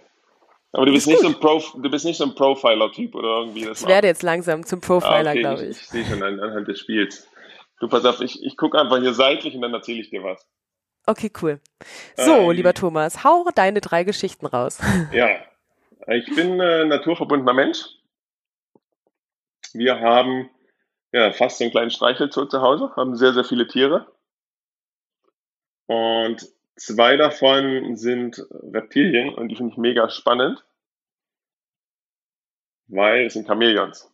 Aber 0.73 0.87
du 0.87 0.93
bist, 0.93 1.09
nicht 1.09 1.21
so, 1.21 1.27
ein 1.27 1.41
Pro, 1.41 1.61
du 1.75 1.91
bist 1.91 2.05
nicht 2.05 2.17
so 2.17 2.25
ein 2.25 2.35
Profiler-Typ 2.35 3.15
oder 3.15 3.41
irgendwie. 3.41 3.65
Das 3.65 3.83
ich 3.83 3.89
werde 3.89 4.07
jetzt 4.07 4.23
langsam 4.23 4.65
zum 4.65 4.81
Profiler, 4.81 5.31
ah, 5.31 5.31
okay. 5.31 5.41
glaube 5.41 5.65
ich. 5.65 5.71
Ich, 5.71 5.83
ich 5.83 5.89
sehe 5.89 6.05
schon 6.05 6.23
anhand 6.23 6.69
des 6.69 6.79
Spiels. 6.79 7.29
Du 7.81 7.89
pass 7.89 8.05
auf, 8.05 8.21
ich, 8.21 8.43
ich 8.45 8.57
gucke 8.57 8.79
einfach 8.79 8.99
hier 8.99 9.15
seitlich 9.15 9.55
und 9.55 9.63
dann 9.63 9.75
erzähle 9.75 10.01
ich 10.01 10.11
dir 10.11 10.23
was. 10.23 10.47
Okay, 11.11 11.33
cool. 11.43 11.61
So, 12.17 12.33
ähm, 12.35 12.51
lieber 12.53 12.73
Thomas, 12.73 13.25
hau 13.25 13.49
deine 13.53 13.81
drei 13.81 14.05
Geschichten 14.05 14.47
raus. 14.47 14.79
Ja, 15.13 15.29
ich 16.07 16.27
bin 16.37 16.61
äh, 16.61 16.85
naturverbundener 16.85 17.53
Mensch. 17.53 17.85
Wir 19.73 19.99
haben 19.99 20.49
ja, 21.13 21.33
fast 21.33 21.61
einen 21.61 21.73
kleinen 21.73 21.91
Streichelzoo 21.91 22.45
zu 22.45 22.61
Hause, 22.63 22.93
haben 22.95 23.17
sehr, 23.17 23.33
sehr 23.33 23.45
viele 23.45 23.67
Tiere. 23.67 24.07
Und 25.87 26.49
zwei 26.77 27.17
davon 27.17 27.97
sind 27.97 28.47
Reptilien 28.73 29.35
und 29.35 29.49
die 29.49 29.57
finde 29.57 29.73
ich 29.73 29.79
mega 29.79 30.09
spannend. 30.11 30.65
weil 32.87 33.27
es 33.27 33.35
sind 33.35 33.47
Chamäleons. 33.49 34.13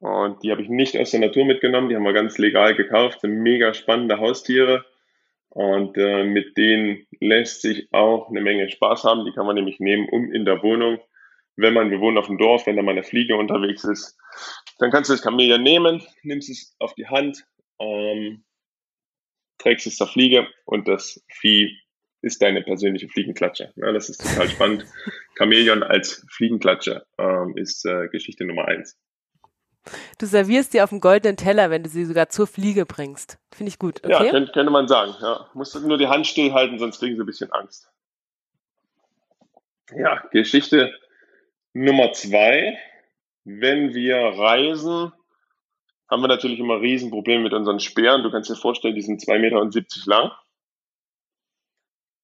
Und 0.00 0.42
die 0.44 0.52
habe 0.52 0.62
ich 0.62 0.68
nicht 0.68 0.96
aus 0.96 1.10
der 1.10 1.20
Natur 1.20 1.44
mitgenommen, 1.44 1.88
die 1.88 1.96
haben 1.96 2.04
wir 2.04 2.12
ganz 2.12 2.38
legal 2.38 2.76
gekauft, 2.76 3.20
sind 3.20 3.42
mega 3.42 3.74
spannende 3.74 4.18
Haustiere. 4.18 4.84
Und 5.58 5.98
äh, 5.98 6.22
mit 6.22 6.56
denen 6.56 7.04
lässt 7.18 7.62
sich 7.62 7.88
auch 7.90 8.28
eine 8.28 8.40
Menge 8.40 8.70
Spaß 8.70 9.02
haben. 9.02 9.24
Die 9.24 9.32
kann 9.32 9.44
man 9.44 9.56
nämlich 9.56 9.80
nehmen, 9.80 10.08
um 10.08 10.32
in 10.32 10.44
der 10.44 10.62
Wohnung, 10.62 11.00
wenn 11.56 11.74
man, 11.74 11.90
wir 11.90 11.98
wohnen 11.98 12.16
auf 12.16 12.28
dem 12.28 12.38
Dorf, 12.38 12.64
wenn 12.66 12.76
da 12.76 12.82
mal 12.82 12.92
eine 12.92 13.02
Fliege 13.02 13.34
unterwegs 13.34 13.82
ist, 13.82 14.16
dann 14.78 14.92
kannst 14.92 15.10
du 15.10 15.14
das 15.14 15.24
Chamäleon 15.24 15.60
nehmen, 15.60 16.00
nimmst 16.22 16.48
es 16.48 16.76
auf 16.78 16.94
die 16.94 17.08
Hand, 17.08 17.44
ähm, 17.80 18.44
trägst 19.58 19.88
es 19.88 19.96
zur 19.96 20.06
Fliege 20.06 20.46
und 20.64 20.86
das 20.86 21.24
Vieh 21.26 21.76
ist 22.22 22.40
deine 22.40 22.62
persönliche 22.62 23.08
Fliegenklatsche. 23.08 23.72
Ja, 23.74 23.90
das 23.90 24.10
ist 24.10 24.18
total 24.18 24.48
spannend. 24.48 24.84
Chamäleon 25.38 25.82
als 25.82 26.24
Fliegenklatsche 26.30 27.04
ähm, 27.18 27.56
ist 27.56 27.84
äh, 27.84 28.06
Geschichte 28.12 28.44
Nummer 28.44 28.66
eins. 28.68 28.96
Du 30.18 30.26
servierst 30.26 30.72
sie 30.72 30.82
auf 30.82 30.90
dem 30.90 31.00
goldenen 31.00 31.36
Teller, 31.36 31.70
wenn 31.70 31.82
du 31.82 31.88
sie 31.88 32.04
sogar 32.04 32.28
zur 32.28 32.46
Fliege 32.46 32.86
bringst. 32.86 33.38
Finde 33.52 33.68
ich 33.70 33.78
gut. 33.78 34.04
Okay? 34.04 34.12
Ja, 34.12 34.30
könnte, 34.30 34.52
könnte 34.52 34.70
man 34.70 34.88
sagen. 34.88 35.14
Ja. 35.20 35.48
Musst 35.54 35.74
du 35.74 35.80
nur 35.80 35.98
die 35.98 36.08
Hand 36.08 36.26
stillhalten, 36.26 36.78
sonst 36.78 36.98
kriegen 36.98 37.16
sie 37.16 37.22
ein 37.22 37.26
bisschen 37.26 37.52
Angst. 37.52 37.90
Ja, 39.96 40.22
Geschichte 40.32 40.92
Nummer 41.72 42.12
zwei. 42.12 42.78
Wenn 43.44 43.94
wir 43.94 44.16
reisen, 44.16 45.12
haben 46.08 46.22
wir 46.22 46.28
natürlich 46.28 46.58
immer 46.58 46.80
Riesenprobleme 46.80 47.44
mit 47.44 47.52
unseren 47.52 47.80
Speeren. 47.80 48.22
Du 48.22 48.30
kannst 48.30 48.50
dir 48.50 48.56
vorstellen, 48.56 48.94
die 48.94 49.02
sind 49.02 49.20
2,70 49.22 49.38
Meter 49.38 49.84
lang. 50.06 50.32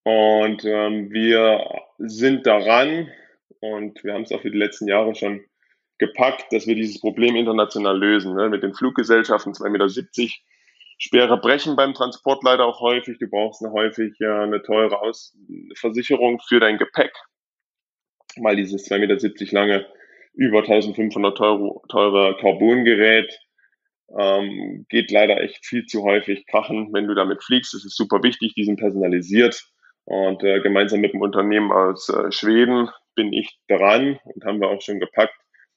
Und 0.02 0.64
ähm, 0.64 1.10
wir 1.10 1.64
sind 1.98 2.46
daran, 2.46 3.10
und 3.60 4.04
wir 4.04 4.12
haben 4.12 4.22
es 4.22 4.32
auch 4.32 4.42
für 4.42 4.50
die 4.50 4.58
letzten 4.58 4.86
Jahre 4.86 5.14
schon 5.14 5.44
gepackt, 5.99 6.53
dass 6.53 6.66
wir 6.66 6.74
dieses 6.74 7.01
Problem 7.01 7.36
international 7.36 7.99
lösen. 7.99 8.34
Ne? 8.34 8.49
Mit 8.49 8.62
den 8.62 8.74
Fluggesellschaften 8.74 9.53
2,70 9.53 9.70
Meter. 9.70 10.34
Speere 10.99 11.36
brechen 11.38 11.76
beim 11.76 11.95
Transport 11.95 12.42
leider 12.45 12.64
auch 12.66 12.80
häufig. 12.80 13.18
Du 13.18 13.28
brauchst 13.28 13.61
häufig 13.62 14.14
ja, 14.18 14.42
eine 14.42 14.62
teure 14.62 15.01
Aus 15.01 15.36
Versicherung 15.76 16.40
für 16.47 16.61
dein 16.61 16.78
Gepäck, 16.78 17.12
weil 18.36 18.57
dieses 18.57 18.88
2,70 18.88 18.99
Meter 18.99 19.55
lange 19.55 19.86
über 20.34 20.61
1500 20.61 21.40
Euro 21.40 21.82
teure 21.88 22.36
Carbongerät 22.36 23.38
ähm, 24.16 24.86
geht 24.88 25.11
leider 25.11 25.40
echt 25.40 25.64
viel 25.64 25.86
zu 25.86 26.03
häufig 26.03 26.47
krachen, 26.47 26.90
wenn 26.92 27.07
du 27.07 27.14
damit 27.14 27.42
fliegst. 27.42 27.74
Das 27.74 27.84
ist 27.84 27.97
super 27.97 28.22
wichtig, 28.22 28.55
die 28.55 28.64
sind 28.64 28.78
personalisiert. 28.78 29.64
Und 30.05 30.42
äh, 30.42 30.61
gemeinsam 30.61 31.01
mit 31.01 31.14
dem 31.14 31.22
Unternehmen 31.22 31.72
aus 31.72 32.09
äh, 32.09 32.30
Schweden 32.30 32.90
bin 33.14 33.32
ich 33.32 33.59
dran 33.68 34.18
und 34.24 34.45
haben 34.45 34.61
wir 34.61 34.68
auch 34.68 34.82
schon 34.82 35.01
gepackt, 35.01 35.34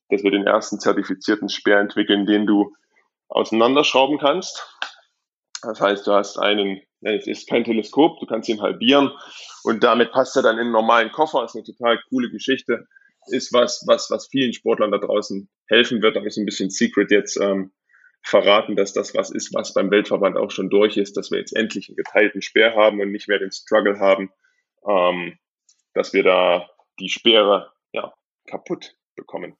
dass 0.10 0.24
wir 0.24 0.32
den 0.32 0.48
ersten 0.48 0.80
zertifizierten 0.80 1.50
Speer 1.50 1.80
entwickeln, 1.80 2.26
den 2.26 2.46
du 2.46 2.76
auseinanderschrauben 3.30 4.20
kannst. 4.20 4.66
Das 5.62 5.82
heißt, 5.82 6.08
du 6.08 6.14
hast 6.14 6.38
einen, 6.38 6.82
es 7.02 7.28
ist 7.28 7.50
kein 7.50 7.64
Teleskop, 7.64 8.20
du 8.20 8.26
kannst 8.26 8.50
ihn 8.50 8.62
halbieren 8.62 9.12
und 9.64 9.84
damit 9.84 10.12
passt 10.12 10.36
er 10.36 10.44
dann 10.44 10.56
in 10.56 10.62
einen 10.62 10.72
normalen 10.72 11.12
Koffer. 11.12 11.42
Das 11.42 11.56
ist 11.56 11.56
eine 11.56 11.76
total 11.78 12.00
coole 12.10 12.30
Geschichte. 12.30 12.88
Ist 13.30 13.52
was, 13.52 13.84
was, 13.88 14.10
was 14.10 14.28
vielen 14.30 14.54
Sportlern 14.54 14.92
da 14.92 15.00
draußen 15.00 15.50
helfen 15.68 16.02
wird. 16.02 16.16
Da 16.16 16.24
ist 16.24 16.38
ein 16.38 16.46
bisschen 16.46 16.70
Secret 16.70 17.12
jetzt 17.12 17.38
ähm, 17.38 17.74
verraten, 18.24 18.76
dass 18.76 18.94
das 18.94 19.16
was 19.16 19.32
ist, 19.32 19.54
was 19.54 19.74
beim 19.74 19.92
Weltverband 19.92 20.38
auch 20.38 20.52
schon 20.52 20.70
durch 20.70 20.98
ist, 20.98 21.18
dass 21.18 21.32
wir 21.32 21.40
jetzt 21.40 21.56
endlich 21.56 21.90
einen 21.90 21.98
geteilten 21.98 22.42
Speer 22.42 22.76
haben 22.76 23.02
und 23.02 23.12
nicht 23.12 23.28
mehr 23.28 23.40
den 23.40 23.52
Struggle 23.52 24.00
haben, 24.00 24.32
ähm, 24.88 25.38
dass 25.94 26.14
wir 26.14 26.24
da 26.24 26.70
die 27.00 27.10
Speere 27.10 27.74
ja, 27.92 28.14
kaputt 28.46 28.96
bekommen. 29.16 29.58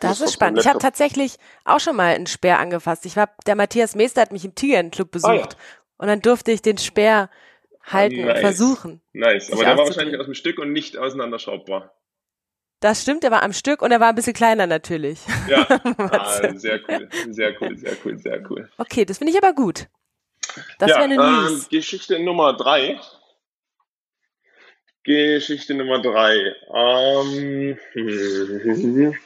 Das 0.00 0.20
ist 0.20 0.32
spannend. 0.32 0.58
Ich 0.60 0.66
habe 0.66 0.78
tatsächlich 0.78 1.36
auch 1.64 1.80
schon 1.80 1.96
mal 1.96 2.14
einen 2.14 2.26
Speer 2.26 2.58
angefasst. 2.58 3.06
Ich 3.06 3.16
war, 3.16 3.30
der 3.46 3.56
Matthias 3.56 3.94
Meester 3.94 4.20
hat 4.20 4.32
mich 4.32 4.44
im 4.44 4.54
Tigerenclub 4.54 5.10
besucht 5.10 5.30
ah, 5.30 5.34
ja. 5.34 5.48
und 5.98 6.08
dann 6.08 6.20
durfte 6.20 6.52
ich 6.52 6.62
den 6.62 6.78
Speer 6.78 7.30
halten 7.82 8.22
nice. 8.22 8.34
und 8.34 8.40
versuchen. 8.40 9.00
Nice, 9.12 9.52
aber 9.52 9.64
der 9.64 9.76
war 9.76 9.86
wahrscheinlich 9.86 10.18
aus 10.18 10.26
dem 10.26 10.34
Stück 10.34 10.58
und 10.58 10.72
nicht 10.72 10.96
auseinanderschraubbar. 10.96 11.94
Das 12.80 13.02
stimmt, 13.02 13.24
er 13.24 13.30
war 13.30 13.42
am 13.42 13.52
Stück 13.52 13.80
und 13.80 13.90
er 13.90 14.00
war 14.00 14.10
ein 14.10 14.14
bisschen 14.14 14.34
kleiner 14.34 14.66
natürlich. 14.66 15.20
Ja, 15.48 15.66
ah, 15.98 16.54
sehr 16.54 16.80
cool, 16.88 17.08
sehr 17.30 17.54
cool, 17.60 17.76
sehr 17.78 17.96
cool, 18.04 18.18
sehr 18.18 18.50
cool. 18.50 18.68
Okay, 18.76 19.04
das 19.04 19.18
finde 19.18 19.32
ich 19.32 19.42
aber 19.42 19.54
gut. 19.54 19.86
Das 20.78 20.90
ja, 20.90 20.96
wäre 20.96 21.04
eine 21.04 21.16
News. 21.16 21.62
Ähm, 21.62 21.66
Geschichte 21.70 22.18
Nummer 22.18 22.54
drei. 22.54 23.00
Geschichte 25.04 25.74
Nummer 25.74 26.02
drei. 26.02 26.54
Ähm, 26.74 27.78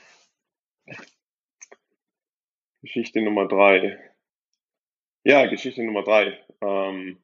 Geschichte 2.82 3.20
Nummer 3.20 3.46
drei. 3.46 3.98
Ja, 5.22 5.46
Geschichte 5.46 5.82
Nummer 5.82 6.02
drei. 6.02 6.38
Ähm, 6.62 7.18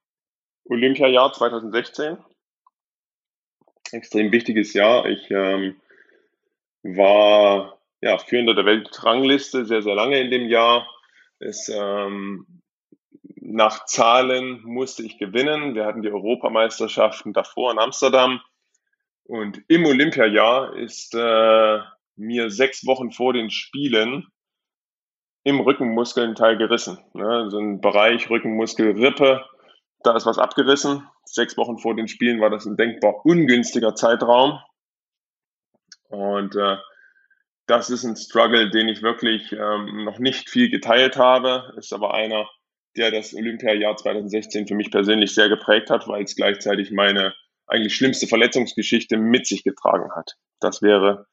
Olympiajahr 0.64 1.32
2016. 1.32 2.18
Extrem 3.92 4.32
wichtiges 4.32 4.74
Jahr. 4.74 5.06
Ich 5.06 5.30
ähm, 5.30 5.80
war 6.82 7.80
ja, 8.02 8.18
Führender 8.18 8.54
der 8.54 8.66
Weltrangliste 8.66 9.64
sehr, 9.64 9.82
sehr 9.82 9.94
lange 9.94 10.20
in 10.20 10.30
dem 10.30 10.46
Jahr. 10.46 10.86
Es, 11.38 11.70
ähm, 11.70 12.46
nach 13.40 13.86
Zahlen 13.86 14.60
musste 14.62 15.02
ich 15.04 15.18
gewinnen. 15.18 15.74
Wir 15.74 15.86
hatten 15.86 16.02
die 16.02 16.10
Europameisterschaften 16.10 17.32
davor 17.32 17.72
in 17.72 17.78
Amsterdam. 17.78 18.42
Und 19.24 19.62
im 19.68 19.86
Olympiajahr 19.86 20.76
ist 20.76 21.14
äh, 21.14 21.80
mir 22.16 22.50
sechs 22.50 22.86
Wochen 22.86 23.10
vor 23.10 23.32
den 23.32 23.50
Spielen 23.50 24.26
im 25.46 25.60
Rückenmuskel 25.60 26.24
ein 26.24 26.34
Teil 26.34 26.58
gerissen. 26.58 26.98
Ne? 27.14 27.48
So 27.50 27.58
ein 27.58 27.80
Bereich 27.80 28.28
Rückenmuskelrippe, 28.28 29.44
da 30.02 30.16
ist 30.16 30.26
was 30.26 30.38
abgerissen. 30.38 31.06
Sechs 31.24 31.56
Wochen 31.56 31.78
vor 31.78 31.94
den 31.94 32.08
Spielen 32.08 32.40
war 32.40 32.50
das 32.50 32.66
ein 32.66 32.76
denkbar 32.76 33.24
ungünstiger 33.24 33.94
Zeitraum. 33.94 34.58
Und 36.08 36.56
äh, 36.56 36.78
das 37.68 37.90
ist 37.90 38.02
ein 38.02 38.16
Struggle, 38.16 38.70
den 38.70 38.88
ich 38.88 39.02
wirklich 39.02 39.52
ähm, 39.52 40.04
noch 40.04 40.18
nicht 40.18 40.50
viel 40.50 40.68
geteilt 40.68 41.16
habe, 41.16 41.72
ist 41.76 41.92
aber 41.92 42.12
einer, 42.12 42.48
der 42.96 43.12
das 43.12 43.32
Olympiajahr 43.32 43.96
2016 43.96 44.66
für 44.66 44.74
mich 44.74 44.90
persönlich 44.90 45.32
sehr 45.32 45.48
geprägt 45.48 45.90
hat, 45.90 46.08
weil 46.08 46.24
es 46.24 46.34
gleichzeitig 46.34 46.90
meine 46.90 47.34
eigentlich 47.68 47.94
schlimmste 47.94 48.26
Verletzungsgeschichte 48.26 49.16
mit 49.16 49.46
sich 49.46 49.62
getragen 49.62 50.10
hat. 50.12 50.32
Das 50.58 50.82
wäre 50.82 51.28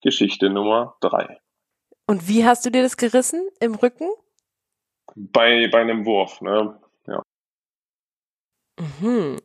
Geschichte 0.00 0.48
Nummer 0.48 0.96
drei. 1.02 1.38
Und 2.08 2.26
wie 2.26 2.46
hast 2.46 2.64
du 2.64 2.70
dir 2.70 2.82
das 2.82 2.96
gerissen 2.96 3.46
im 3.60 3.74
Rücken? 3.74 4.08
Bei, 5.14 5.68
bei 5.68 5.82
einem 5.82 6.06
Wurf, 6.06 6.40
ne? 6.40 6.80
Ja. 7.06 7.22
Mhm. 8.78 9.38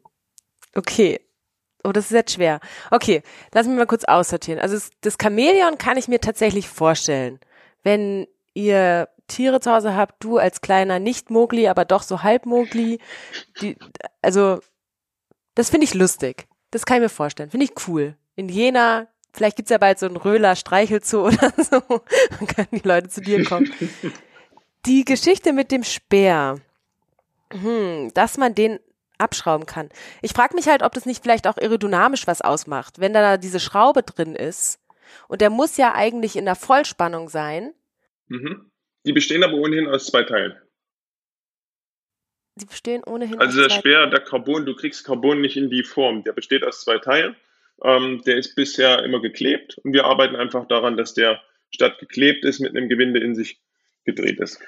Okay. 0.73 1.19
Oh, 1.83 1.91
das 1.91 2.05
ist 2.05 2.11
jetzt 2.11 2.33
schwer. 2.33 2.61
Okay, 2.89 3.21
lass 3.53 3.67
mich 3.67 3.75
mal 3.75 3.85
kurz 3.85 4.05
aussortieren. 4.05 4.61
Also 4.61 4.77
das 5.01 5.17
Chamäleon 5.21 5.77
kann 5.77 5.97
ich 5.97 6.07
mir 6.07 6.21
tatsächlich 6.21 6.69
vorstellen. 6.69 7.41
Wenn 7.83 8.27
ihr 8.53 9.09
Tiere 9.27 9.59
zu 9.59 9.73
Hause 9.73 9.97
habt, 9.97 10.23
du 10.23 10.37
als 10.37 10.61
kleiner 10.61 10.99
Nicht-Mogli, 10.99 11.67
aber 11.67 11.83
doch 11.83 12.03
so 12.03 12.23
Halb-Mogli, 12.23 12.99
also 14.21 14.61
das 15.55 15.69
finde 15.69 15.83
ich 15.83 15.93
lustig. 15.93 16.47
Das 16.71 16.85
kann 16.85 16.97
ich 16.97 17.03
mir 17.03 17.09
vorstellen. 17.09 17.49
Finde 17.49 17.65
ich 17.65 17.87
cool. 17.89 18.15
In 18.35 18.47
Jena, 18.47 19.07
vielleicht 19.33 19.57
gibt's 19.57 19.71
ja 19.71 19.77
bald 19.77 19.99
so 19.99 20.05
einen 20.05 20.17
Röhler 20.17 20.55
Streichelzoo 20.55 21.27
oder 21.27 21.51
so, 21.57 21.81
dann 22.39 22.47
können 22.47 22.67
die 22.71 22.87
Leute 22.87 23.09
zu 23.09 23.21
dir 23.21 23.43
kommen. 23.43 23.71
Die 24.85 25.05
Geschichte 25.05 25.53
mit 25.53 25.71
dem 25.71 25.85
Speer, 25.85 26.59
hm, 27.53 28.11
dass 28.13 28.37
man 28.37 28.53
den 28.53 28.79
abschrauben 29.17 29.65
kann. 29.65 29.87
Ich 30.21 30.33
frage 30.33 30.55
mich 30.55 30.67
halt, 30.67 30.83
ob 30.83 30.91
das 30.91 31.05
nicht 31.05 31.23
vielleicht 31.23 31.47
auch 31.47 31.57
aerodynamisch 31.57 32.27
was 32.27 32.41
ausmacht, 32.41 32.99
wenn 32.99 33.13
da 33.13 33.37
diese 33.37 33.61
Schraube 33.61 34.03
drin 34.03 34.35
ist. 34.35 34.81
Und 35.29 35.39
der 35.39 35.49
muss 35.49 35.77
ja 35.77 35.93
eigentlich 35.93 36.35
in 36.35 36.43
der 36.43 36.55
Vollspannung 36.55 37.29
sein. 37.29 37.73
Mhm. 38.27 38.71
Die 39.05 39.13
bestehen 39.13 39.43
aber 39.43 39.53
ohnehin 39.53 39.87
aus 39.87 40.07
zwei 40.07 40.23
Teilen. 40.23 40.57
Die 42.55 42.65
bestehen 42.65 43.03
ohnehin 43.03 43.39
also 43.39 43.61
aus 43.61 43.67
der 43.67 43.75
Speer, 43.75 44.07
der 44.07 44.19
Carbon, 44.19 44.65
du 44.65 44.75
kriegst 44.75 45.05
Carbon 45.05 45.41
nicht 45.41 45.57
in 45.57 45.69
die 45.69 45.83
Form. 45.83 46.23
Der 46.23 46.33
besteht 46.33 46.63
aus 46.63 46.81
zwei 46.81 46.99
Teilen. 46.99 47.35
Ähm, 47.81 48.21
der 48.25 48.37
ist 48.37 48.55
bisher 48.55 49.03
immer 49.03 49.21
geklebt 49.21 49.77
und 49.83 49.93
wir 49.93 50.05
arbeiten 50.05 50.35
einfach 50.35 50.67
daran, 50.67 50.97
dass 50.97 51.13
der 51.13 51.41
statt 51.71 51.99
geklebt 51.99 52.45
ist 52.45 52.59
mit 52.59 52.75
einem 52.75 52.87
Gewinde 52.87 53.19
in 53.19 53.35
sich 53.35 53.59
gedreht 54.05 54.39
ist. 54.39 54.61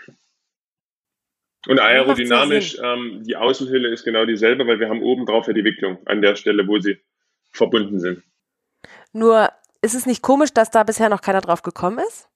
Und 1.67 1.79
aerodynamisch, 1.79 2.77
ähm, 2.81 3.23
die 3.23 3.35
Außenhülle 3.35 3.89
ist 3.89 4.03
genau 4.03 4.25
dieselbe, 4.25 4.67
weil 4.67 4.79
wir 4.79 4.89
haben 4.89 5.01
oben 5.01 5.25
drauf 5.25 5.47
ja 5.47 5.53
die 5.53 5.63
Wicklung 5.63 6.05
an 6.05 6.21
der 6.21 6.35
Stelle, 6.35 6.67
wo 6.67 6.79
sie 6.79 6.99
verbunden 7.51 7.99
sind. 7.99 8.23
Nur 9.13 9.49
ist 9.81 9.95
es 9.95 10.05
nicht 10.05 10.21
komisch, 10.21 10.53
dass 10.53 10.71
da 10.71 10.83
bisher 10.83 11.09
noch 11.09 11.21
keiner 11.21 11.41
drauf 11.41 11.61
gekommen 11.63 11.99
ist? 12.07 12.29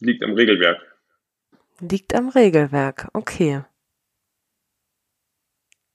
Liegt 0.00 0.22
am 0.22 0.34
Regelwerk. 0.34 0.80
Liegt 1.80 2.14
am 2.14 2.28
Regelwerk, 2.28 3.08
okay. 3.12 3.64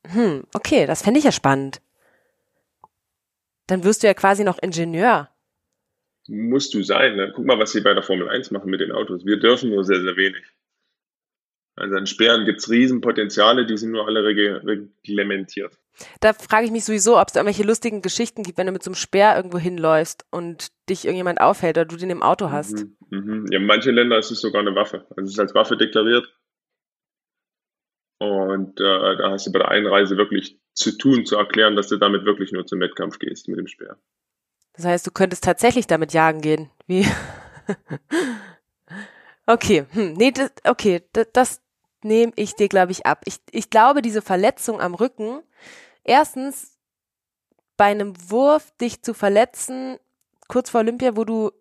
Hm, 0.07 0.43
okay, 0.53 0.85
das 0.85 1.01
fände 1.01 1.19
ich 1.19 1.25
ja 1.25 1.31
spannend. 1.31 1.81
Dann 3.69 3.83
wirst 3.83 4.01
du 4.01 4.07
ja 4.07 4.13
quasi 4.15 4.43
noch 4.43 4.57
Ingenieur. 4.61 5.29
musst 6.27 6.73
du 6.73 6.83
sein. 6.83 7.15
Ne? 7.15 7.31
Guck 7.35 7.45
mal, 7.45 7.59
was 7.59 7.71
sie 7.71 7.81
bei 7.81 7.93
der 7.93 8.03
Formel 8.03 8.27
1 8.27 8.51
machen 8.51 8.69
mit 8.69 8.81
den 8.81 8.91
Autos. 8.91 9.25
Wir 9.25 9.39
dürfen 9.39 9.69
nur 9.69 9.83
sehr, 9.83 10.01
sehr 10.01 10.15
wenig. 10.15 10.43
Also 11.75 11.95
an 11.95 12.07
Sperren 12.07 12.45
gibt 12.45 12.59
es 12.59 12.69
Riesenpotenziale, 12.69 13.65
die 13.65 13.77
sind 13.77 13.91
nur 13.91 14.05
alle 14.05 14.23
reglementiert. 14.23 15.79
Da 16.19 16.33
frage 16.33 16.65
ich 16.65 16.71
mich 16.71 16.83
sowieso, 16.83 17.19
ob 17.19 17.29
es 17.29 17.35
irgendwelche 17.35 17.63
lustigen 17.63 18.01
Geschichten 18.01 18.43
gibt, 18.43 18.57
wenn 18.57 18.67
du 18.67 18.73
mit 18.73 18.83
so 18.83 18.89
einem 18.89 18.95
Speer 18.95 19.35
irgendwo 19.35 19.59
hinläufst 19.59 20.25
und 20.29 20.67
dich 20.89 21.05
irgendjemand 21.05 21.39
aufhält 21.39 21.77
oder 21.77 21.85
du 21.85 21.95
den 21.95 22.09
im 22.09 22.23
Auto 22.23 22.51
hast. 22.51 22.85
Mhm, 22.85 22.97
mhm. 23.09 23.45
Ja, 23.51 23.59
in 23.59 23.65
manchen 23.65 23.95
Ländern 23.95 24.19
ist 24.19 24.31
es 24.31 24.41
sogar 24.41 24.61
eine 24.61 24.75
Waffe. 24.75 25.05
Also 25.11 25.27
es 25.27 25.31
ist 25.31 25.39
als 25.39 25.55
Waffe 25.55 25.77
deklariert. 25.77 26.27
Und 28.19 28.79
äh, 28.81 29.17
da 29.17 29.31
hast 29.31 29.47
du 29.47 29.51
bei 29.51 29.59
der 29.59 29.69
Einreise 29.69 30.17
wirklich 30.17 30.59
zu 30.73 30.97
tun, 30.97 31.25
zu 31.25 31.37
erklären, 31.37 31.75
dass 31.75 31.87
du 31.87 31.97
damit 31.97 32.25
wirklich 32.25 32.51
nur 32.51 32.65
zum 32.65 32.81
Wettkampf 32.81 33.17
gehst 33.17 33.47
mit 33.47 33.57
dem 33.57 33.67
Speer. 33.67 33.97
Das 34.73 34.85
heißt, 34.85 35.07
du 35.07 35.11
könntest 35.11 35.43
tatsächlich 35.43 35.87
damit 35.87 36.13
jagen 36.13 36.41
gehen. 36.41 36.69
Wie? 36.85 37.05
okay, 39.45 39.85
hm, 39.91 40.13
nee, 40.13 40.31
das, 40.31 40.51
okay, 40.65 41.01
das, 41.13 41.27
das 41.33 41.61
nehme 42.03 42.33
ich 42.35 42.55
dir, 42.55 42.67
glaube 42.67 42.91
ich, 42.91 43.05
ab. 43.05 43.21
Ich, 43.25 43.37
ich 43.51 43.69
glaube, 43.69 44.01
diese 44.01 44.21
Verletzung 44.21 44.81
am 44.81 44.95
Rücken, 44.95 45.41
erstens 46.03 46.77
bei 47.77 47.85
einem 47.85 48.13
Wurf 48.29 48.71
dich 48.81 49.01
zu 49.01 49.13
verletzen, 49.13 49.97
kurz 50.49 50.69
vor 50.69 50.81
Olympia, 50.81 51.15
wo 51.15 51.23
du, 51.23 51.51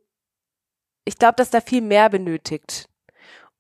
ich 1.05 1.19
glaube, 1.19 1.37
dass 1.37 1.51
da 1.51 1.61
viel 1.61 1.83
mehr 1.83 2.11
benötigt. 2.11 2.89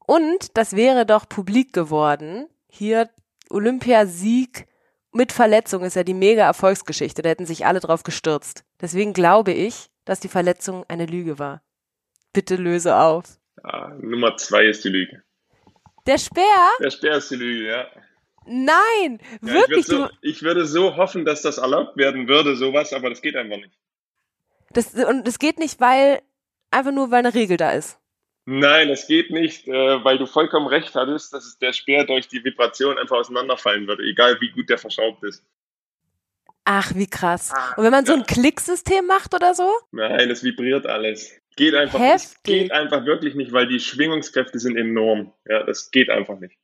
Und 0.06 0.56
das 0.56 0.74
wäre 0.74 1.06
doch 1.06 1.28
publik 1.28 1.72
geworden. 1.72 2.48
Hier 2.70 3.10
Olympiasieg 3.50 4.66
mit 5.12 5.32
Verletzung 5.32 5.82
ist 5.82 5.96
ja 5.96 6.04
die 6.04 6.14
mega 6.14 6.44
Erfolgsgeschichte. 6.44 7.22
Da 7.22 7.30
hätten 7.30 7.46
sich 7.46 7.66
alle 7.66 7.80
drauf 7.80 8.02
gestürzt. 8.02 8.64
Deswegen 8.80 9.12
glaube 9.12 9.52
ich, 9.52 9.90
dass 10.04 10.20
die 10.20 10.28
Verletzung 10.28 10.84
eine 10.88 11.06
Lüge 11.06 11.38
war. 11.38 11.62
Bitte 12.32 12.56
löse 12.56 12.96
auf. 12.96 13.24
Ja, 13.64 13.88
Nummer 14.00 14.36
zwei 14.36 14.66
ist 14.66 14.84
die 14.84 14.90
Lüge. 14.90 15.22
Der 16.06 16.18
Speer? 16.18 16.70
Der 16.80 16.90
Speer 16.90 17.16
ist 17.16 17.30
die 17.30 17.36
Lüge, 17.36 17.68
ja. 17.68 17.86
Nein, 18.46 19.18
ja, 19.42 19.52
wirklich. 19.52 19.80
Ich 19.80 19.88
würde, 19.88 20.06
so, 20.06 20.10
ich 20.22 20.42
würde 20.42 20.66
so 20.66 20.96
hoffen, 20.96 21.26
dass 21.26 21.42
das 21.42 21.58
erlaubt 21.58 21.96
werden 21.98 22.28
würde, 22.28 22.56
sowas, 22.56 22.94
aber 22.94 23.10
das 23.10 23.20
geht 23.20 23.36
einfach 23.36 23.56
nicht. 23.56 23.78
Das, 24.70 24.94
und 24.94 25.26
das 25.26 25.38
geht 25.38 25.58
nicht, 25.58 25.80
weil, 25.80 26.22
einfach 26.70 26.92
nur, 26.92 27.10
weil 27.10 27.18
eine 27.18 27.34
Regel 27.34 27.58
da 27.58 27.72
ist. 27.72 27.98
Nein, 28.50 28.88
das 28.88 29.06
geht 29.06 29.30
nicht, 29.30 29.68
äh, 29.68 30.02
weil 30.02 30.16
du 30.16 30.24
vollkommen 30.24 30.68
recht 30.68 30.94
hattest, 30.94 31.34
dass 31.34 31.58
der 31.58 31.74
Speer 31.74 32.04
durch 32.04 32.28
die 32.28 32.42
Vibration 32.42 32.96
einfach 32.96 33.18
auseinanderfallen 33.18 33.86
würde, 33.86 34.04
egal 34.04 34.40
wie 34.40 34.48
gut 34.48 34.70
der 34.70 34.78
verschraubt 34.78 35.22
ist. 35.22 35.44
Ach, 36.64 36.94
wie 36.94 37.06
krass. 37.06 37.52
Und 37.76 37.84
wenn 37.84 37.90
man 37.90 38.06
so 38.06 38.14
ein 38.14 38.24
Klicksystem 38.24 39.06
macht 39.06 39.34
oder 39.34 39.54
so? 39.54 39.70
Nein, 39.90 40.30
es 40.30 40.42
vibriert 40.42 40.86
alles. 40.86 41.30
Geht 41.56 41.74
einfach 41.74 42.00
Heftig. 42.00 42.30
nicht. 42.30 42.44
Geht 42.44 42.72
einfach 42.72 43.04
wirklich 43.04 43.34
nicht, 43.34 43.52
weil 43.52 43.68
die 43.68 43.80
Schwingungskräfte 43.80 44.58
sind 44.58 44.78
enorm. 44.78 45.30
Ja, 45.46 45.64
das 45.64 45.90
geht 45.90 46.08
einfach 46.08 46.38
nicht. 46.38 46.56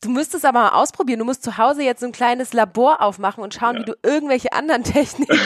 Du 0.00 0.10
müsstest 0.10 0.44
aber 0.44 0.60
mal 0.60 0.80
ausprobieren. 0.80 1.18
Du 1.18 1.24
musst 1.24 1.42
zu 1.42 1.58
Hause 1.58 1.82
jetzt 1.82 2.00
so 2.00 2.06
ein 2.06 2.12
kleines 2.12 2.52
Labor 2.52 3.02
aufmachen 3.02 3.42
und 3.42 3.54
schauen, 3.54 3.76
ja. 3.76 3.80
wie 3.80 3.84
du 3.86 3.94
irgendwelche 4.04 4.52
anderen 4.52 4.84
Techniken. 4.84 5.38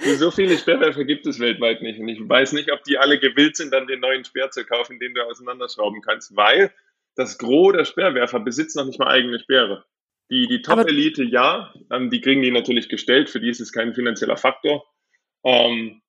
so 0.16 0.30
viele 0.30 0.56
Sperrwerfer 0.56 1.04
gibt 1.04 1.26
es 1.26 1.40
weltweit 1.40 1.82
nicht. 1.82 1.98
Und 1.98 2.08
ich 2.08 2.20
weiß 2.20 2.52
nicht, 2.52 2.70
ob 2.70 2.84
die 2.84 2.98
alle 2.98 3.18
gewillt 3.18 3.56
sind, 3.56 3.72
dann 3.72 3.88
den 3.88 4.00
neuen 4.00 4.24
Speer 4.24 4.50
zu 4.50 4.64
kaufen, 4.64 5.00
den 5.00 5.14
du 5.14 5.22
auseinanderschrauben 5.22 6.02
kannst, 6.02 6.36
weil 6.36 6.72
das 7.16 7.38
Gros 7.38 7.72
der 7.72 7.84
Sperrwerfer 7.84 8.40
besitzt 8.40 8.76
noch 8.76 8.86
nicht 8.86 8.98
mal 8.98 9.08
eigene 9.08 9.40
Speere. 9.40 9.84
Die, 10.30 10.46
die 10.46 10.62
Top-Elite, 10.62 11.24
ja, 11.24 11.74
ähm, 11.92 12.10
die 12.10 12.20
kriegen 12.20 12.42
die 12.42 12.50
natürlich 12.50 12.88
gestellt, 12.88 13.28
für 13.28 13.40
die 13.40 13.50
ist 13.50 13.60
es 13.60 13.72
kein 13.72 13.94
finanzieller 13.94 14.36
Faktor. 14.36 14.84
Ähm, 15.44 16.00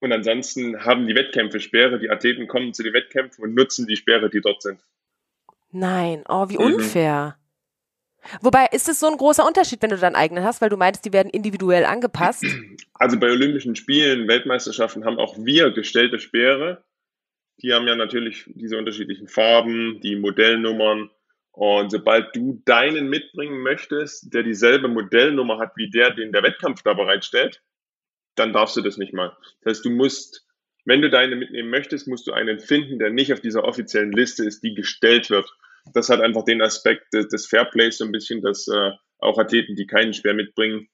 und 0.00 0.12
ansonsten 0.12 0.84
haben 0.84 1.06
die 1.06 1.14
Wettkämpfe 1.14 1.60
Sperre, 1.60 1.98
die 1.98 2.10
Athleten 2.10 2.46
kommen 2.46 2.74
zu 2.74 2.82
den 2.82 2.92
Wettkämpfen 2.92 3.42
und 3.42 3.54
nutzen 3.54 3.86
die 3.86 3.96
Sperre, 3.96 4.30
die 4.30 4.40
dort 4.40 4.62
sind. 4.62 4.80
Nein, 5.70 6.24
oh, 6.28 6.48
wie 6.48 6.58
mhm. 6.58 6.74
unfair. 6.74 7.36
Mhm. 7.36 8.38
Wobei, 8.42 8.66
ist 8.72 8.88
es 8.88 9.00
so 9.00 9.06
ein 9.06 9.16
großer 9.16 9.46
Unterschied, 9.46 9.80
wenn 9.82 9.90
du 9.90 9.96
deinen 9.96 10.16
eigenen 10.16 10.44
hast, 10.44 10.60
weil 10.60 10.68
du 10.68 10.76
meinst, 10.76 11.04
die 11.04 11.12
werden 11.12 11.30
individuell 11.30 11.84
angepasst? 11.84 12.44
Also 13.00 13.16
bei 13.18 13.30
Olympischen 13.30 13.76
Spielen, 13.76 14.26
Weltmeisterschaften 14.26 15.04
haben 15.04 15.18
auch 15.18 15.36
wir 15.38 15.70
gestellte 15.70 16.18
Speere. 16.18 16.84
Die 17.62 17.72
haben 17.72 17.86
ja 17.86 17.94
natürlich 17.94 18.44
diese 18.48 18.76
unterschiedlichen 18.76 19.28
Farben, 19.28 20.00
die 20.00 20.16
Modellnummern. 20.16 21.08
Und 21.52 21.90
sobald 21.90 22.34
du 22.34 22.60
deinen 22.64 23.08
mitbringen 23.08 23.62
möchtest, 23.62 24.34
der 24.34 24.42
dieselbe 24.42 24.88
Modellnummer 24.88 25.58
hat 25.58 25.76
wie 25.76 25.88
der, 25.90 26.10
den 26.10 26.32
der 26.32 26.42
Wettkampf 26.42 26.82
da 26.82 26.94
bereitstellt, 26.94 27.62
dann 28.34 28.52
darfst 28.52 28.76
du 28.76 28.80
das 28.80 28.96
nicht 28.96 29.12
mal. 29.12 29.36
Das 29.62 29.76
heißt, 29.76 29.84
du 29.84 29.90
musst 29.90 30.47
wenn 30.88 31.02
du 31.02 31.10
deine 31.10 31.36
mitnehmen 31.36 31.68
möchtest, 31.68 32.08
musst 32.08 32.26
du 32.26 32.32
einen 32.32 32.60
finden, 32.60 32.98
der 32.98 33.10
nicht 33.10 33.30
auf 33.34 33.40
dieser 33.40 33.64
offiziellen 33.64 34.10
Liste 34.10 34.44
ist, 34.46 34.62
die 34.62 34.72
gestellt 34.72 35.28
wird. 35.28 35.46
Das 35.92 36.08
hat 36.08 36.20
einfach 36.20 36.44
den 36.44 36.62
Aspekt 36.62 37.12
des 37.12 37.46
Fairplays 37.46 37.98
so 37.98 38.06
ein 38.06 38.12
bisschen, 38.12 38.40
dass 38.40 38.66
äh, 38.68 38.92
auch 39.18 39.38
Athleten, 39.38 39.76
die 39.76 39.86
keinen 39.86 40.14
Speer 40.14 40.32
mitbringen, 40.32 40.88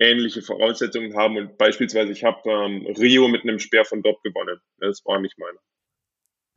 ähnliche 0.00 0.42
Voraussetzungen 0.42 1.16
haben. 1.16 1.36
Und 1.36 1.56
beispielsweise, 1.56 2.10
ich 2.10 2.24
habe 2.24 2.50
ähm, 2.50 2.84
Rio 2.98 3.28
mit 3.28 3.44
einem 3.44 3.60
Speer 3.60 3.84
von 3.84 4.02
dort 4.02 4.20
gewonnen. 4.24 4.60
Das 4.78 5.04
war 5.04 5.20
nicht 5.20 5.38
meiner. 5.38 5.60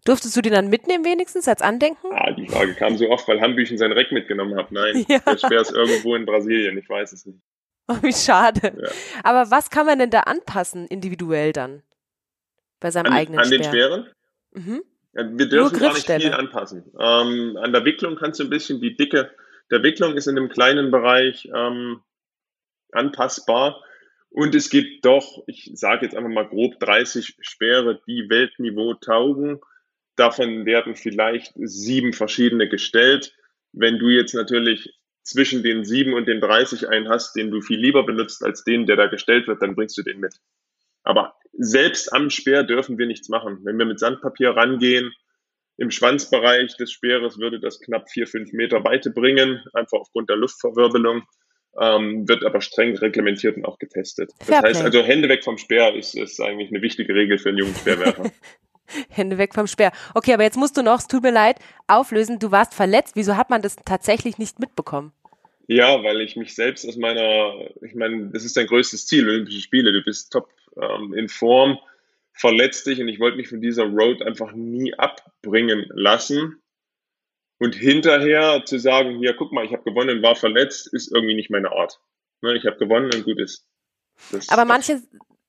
Durftest 0.03 0.35
du 0.35 0.41
den 0.41 0.53
dann 0.53 0.69
mitnehmen 0.69 1.05
wenigstens 1.05 1.47
als 1.47 1.61
Andenken? 1.61 2.11
Ah, 2.11 2.31
die 2.31 2.47
Frage 2.47 2.73
kam 2.73 2.97
so 2.97 3.11
oft, 3.11 3.27
weil 3.27 3.41
Hambüchen 3.41 3.77
sein 3.77 3.91
Reck 3.91 4.11
mitgenommen 4.11 4.55
hat. 4.55 4.71
Nein, 4.71 5.05
ja. 5.07 5.19
der 5.19 5.37
Speer 5.37 5.61
ist 5.61 5.71
irgendwo 5.71 6.15
in 6.15 6.25
Brasilien, 6.25 6.79
ich 6.79 6.89
weiß 6.89 7.13
es 7.13 7.27
nicht. 7.27 7.39
Oh, 7.87 7.97
wie 8.01 8.13
schade. 8.13 8.73
Ja. 8.81 8.89
Aber 9.23 9.51
was 9.51 9.69
kann 9.69 9.85
man 9.85 9.99
denn 9.99 10.09
da 10.09 10.21
anpassen, 10.21 10.87
individuell 10.87 11.53
dann? 11.53 11.83
Bei 12.81 12.91
seinem 12.91 13.13
an, 13.13 13.17
eigenen 13.17 13.39
An 13.39 13.49
den 13.49 13.63
Schweren? 13.63 14.09
Mhm. 14.51 14.83
Wir 15.13 15.47
dürfen 15.47 15.79
gar 15.79 15.93
nicht 15.93 16.09
viel 16.09 16.33
anpassen. 16.33 16.83
Ähm, 16.99 17.57
an 17.61 17.71
der 17.71 17.85
Wicklung 17.85 18.15
kannst 18.15 18.39
du 18.39 18.43
ein 18.43 18.49
bisschen 18.49 18.81
die 18.81 18.95
Dicke 18.95 19.31
der 19.71 19.83
Wicklung 19.83 20.15
ist 20.15 20.27
in 20.27 20.37
einem 20.37 20.49
kleinen 20.49 20.91
Bereich 20.91 21.49
ähm, 21.55 22.01
anpassbar. 22.91 23.81
Und 24.29 24.53
es 24.53 24.69
gibt 24.69 25.05
doch, 25.05 25.43
ich 25.47 25.71
sage 25.73 26.05
jetzt 26.05 26.15
einfach 26.15 26.29
mal 26.29 26.47
grob 26.47 26.79
30 26.79 27.37
Speere, 27.39 28.01
die 28.05 28.29
Weltniveau 28.29 28.93
taugen. 28.93 29.59
Davon 30.15 30.65
werden 30.65 30.95
vielleicht 30.95 31.53
sieben 31.55 32.13
verschiedene 32.13 32.69
gestellt. 32.69 33.33
Wenn 33.71 33.97
du 33.97 34.09
jetzt 34.09 34.33
natürlich 34.33 34.93
zwischen 35.23 35.63
den 35.63 35.85
sieben 35.85 36.13
und 36.13 36.27
den 36.27 36.41
30 36.41 36.89
einen 36.89 37.09
hast, 37.09 37.35
den 37.35 37.51
du 37.51 37.61
viel 37.61 37.79
lieber 37.79 38.05
benutzt 38.05 38.43
als 38.43 38.63
den, 38.63 38.85
der 38.85 38.97
da 38.97 39.07
gestellt 39.07 39.47
wird, 39.47 39.61
dann 39.61 39.75
bringst 39.75 39.97
du 39.97 40.03
den 40.03 40.19
mit. 40.19 40.35
Aber 41.03 41.35
selbst 41.61 42.11
am 42.11 42.29
Speer 42.29 42.63
dürfen 42.63 42.97
wir 42.97 43.05
nichts 43.05 43.29
machen. 43.29 43.59
Wenn 43.63 43.77
wir 43.77 43.85
mit 43.85 43.99
Sandpapier 43.99 44.51
rangehen, 44.51 45.13
im 45.77 45.91
Schwanzbereich 45.91 46.75
des 46.77 46.91
Speeres 46.91 47.39
würde 47.39 47.59
das 47.59 47.79
knapp 47.79 48.09
vier, 48.09 48.27
fünf 48.27 48.51
Meter 48.51 48.83
Weite 48.83 49.11
bringen, 49.11 49.63
einfach 49.73 49.99
aufgrund 49.99 50.29
der 50.29 50.37
Luftverwirbelung, 50.37 51.23
ähm, 51.79 52.27
wird 52.27 52.43
aber 52.45 52.61
streng 52.61 52.97
reglementiert 52.97 53.57
und 53.57 53.65
auch 53.65 53.77
getestet. 53.77 54.31
Das 54.39 54.47
Fairplay. 54.47 54.69
heißt 54.69 54.83
also, 54.83 55.03
Hände 55.03 55.29
weg 55.29 55.43
vom 55.43 55.57
Speer 55.57 55.95
ist, 55.95 56.15
ist 56.15 56.41
eigentlich 56.41 56.69
eine 56.69 56.81
wichtige 56.81 57.13
Regel 57.13 57.37
für 57.37 57.49
einen 57.49 57.59
jungen 57.59 57.75
Speerwerfer. 57.75 58.31
Hände 59.09 59.37
weg 59.37 59.53
vom 59.53 59.67
Speer. 59.67 59.91
Okay, 60.13 60.33
aber 60.33 60.43
jetzt 60.43 60.57
musst 60.57 60.75
du 60.75 60.83
noch, 60.83 60.99
es 60.99 61.07
tut 61.07 61.23
mir 61.23 61.31
leid, 61.31 61.59
auflösen, 61.87 62.39
du 62.39 62.51
warst 62.51 62.73
verletzt. 62.73 63.15
Wieso 63.15 63.37
hat 63.37 63.49
man 63.49 63.61
das 63.61 63.77
tatsächlich 63.85 64.37
nicht 64.37 64.59
mitbekommen? 64.59 65.13
Ja, 65.67 66.03
weil 66.03 66.19
ich 66.21 66.35
mich 66.35 66.55
selbst 66.55 66.85
aus 66.85 66.97
meiner, 66.97 67.53
ich 67.81 67.95
meine, 67.95 68.29
das 68.33 68.43
ist 68.43 68.57
dein 68.57 68.67
größtes 68.67 69.07
Ziel, 69.07 69.29
Olympische 69.29 69.61
Spiele. 69.61 69.93
Du 69.93 70.03
bist 70.03 70.33
top 70.33 70.49
ähm, 70.79 71.13
in 71.13 71.29
Form, 71.29 71.79
verletzt 72.33 72.87
dich 72.87 72.99
und 73.01 73.07
ich 73.07 73.19
wollte 73.19 73.37
mich 73.37 73.49
von 73.49 73.61
dieser 73.61 73.85
Road 73.85 74.21
einfach 74.21 74.53
nie 74.53 74.93
abbringen 74.93 75.85
lassen. 75.89 76.61
Und 77.59 77.75
hinterher 77.75 78.63
zu 78.65 78.79
sagen, 78.79 79.19
hier, 79.19 79.35
guck 79.35 79.51
mal, 79.51 79.65
ich 79.65 79.71
habe 79.71 79.83
gewonnen, 79.83 80.23
war 80.23 80.35
verletzt, 80.35 80.91
ist 80.91 81.13
irgendwie 81.13 81.35
nicht 81.35 81.51
meine 81.51 81.71
Art. 81.71 81.99
Ne, 82.41 82.55
ich 82.55 82.65
habe 82.65 82.77
gewonnen 82.77 83.11
und 83.13 83.23
gut 83.23 83.39
ist. 83.39 83.67
Das 84.31 84.49
Aber 84.49 84.65
manche, 84.65 85.03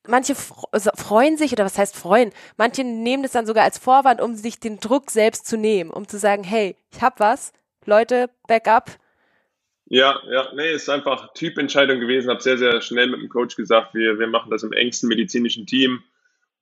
manche 0.07 0.35
also 0.73 0.91
freuen 0.95 1.39
sich, 1.39 1.53
oder 1.53 1.65
was 1.65 1.79
heißt 1.79 1.97
freuen? 1.97 2.31
Manche 2.59 2.85
nehmen 2.85 3.23
das 3.23 3.33
dann 3.33 3.47
sogar 3.47 3.65
als 3.65 3.79
Vorwand, 3.79 4.21
um 4.21 4.35
sich 4.35 4.61
den 4.61 4.79
Druck 4.79 5.11
selbst 5.11 5.47
zu 5.47 5.57
nehmen, 5.57 5.91
um 5.91 6.07
zu 6.07 6.19
sagen, 6.19 6.45
hey, 6.45 6.77
ich 6.93 7.01
hab 7.01 7.19
was, 7.19 7.55
Leute, 7.87 8.29
Backup, 8.47 8.91
ja, 9.87 10.21
ja, 10.31 10.53
nee, 10.55 10.73
ist 10.73 10.89
einfach 10.89 11.33
Typentscheidung 11.35 12.01
gewesen. 12.01 12.31
Habe 12.31 12.43
sehr, 12.43 12.59
sehr 12.59 12.81
schnell 12.81 13.09
mit 13.09 13.21
dem 13.21 13.29
Coach 13.29 13.57
gesagt, 13.57 13.95
wir, 13.95 14.19
wir 14.19 14.27
machen 14.27 14.51
das 14.51 14.63
im 14.63 14.73
engsten 14.73 15.09
medizinischen 15.09 15.67
Team. 15.67 16.03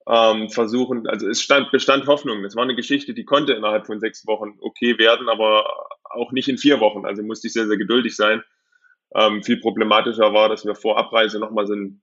Ähm, 0.07 0.49
versuchen, 0.49 1.07
also 1.07 1.29
es 1.29 1.41
stand, 1.41 1.71
bestand 1.71 2.07
Hoffnung. 2.07 2.41
Das 2.41 2.55
war 2.55 2.63
eine 2.63 2.75
Geschichte, 2.75 3.13
die 3.13 3.23
konnte 3.23 3.53
innerhalb 3.53 3.85
von 3.85 3.99
sechs 3.99 4.25
Wochen 4.25 4.57
okay 4.59 4.97
werden, 4.97 5.29
aber 5.29 5.65
auch 6.03 6.31
nicht 6.31 6.49
in 6.49 6.57
vier 6.57 6.79
Wochen. 6.79 7.05
Also 7.05 7.21
musste 7.21 7.47
ich 7.47 7.53
sehr, 7.53 7.67
sehr 7.67 7.77
geduldig 7.77 8.15
sein. 8.15 8.43
Ähm, 9.13 9.43
viel 9.43 9.59
problematischer 9.59 10.33
war, 10.33 10.49
dass 10.49 10.65
wir 10.65 10.75
vor 10.75 10.97
Abreise 10.97 11.39
nochmal 11.39 11.67
so 11.67 11.73
einen 11.73 12.01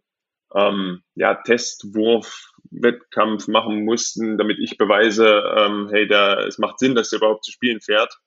ähm, 0.54 1.02
ja, 1.14 1.34
Testwurf, 1.34 2.52
Wettkampf 2.70 3.48
machen 3.48 3.84
mussten, 3.84 4.38
damit 4.38 4.58
ich 4.60 4.78
beweise, 4.78 5.42
ähm, 5.56 5.88
hey, 5.90 6.06
der, 6.06 6.46
es 6.46 6.58
macht 6.58 6.78
Sinn, 6.78 6.94
dass 6.94 7.10
der 7.10 7.18
überhaupt 7.18 7.44
zu 7.44 7.50
spielen 7.50 7.80
fährt. 7.80 8.18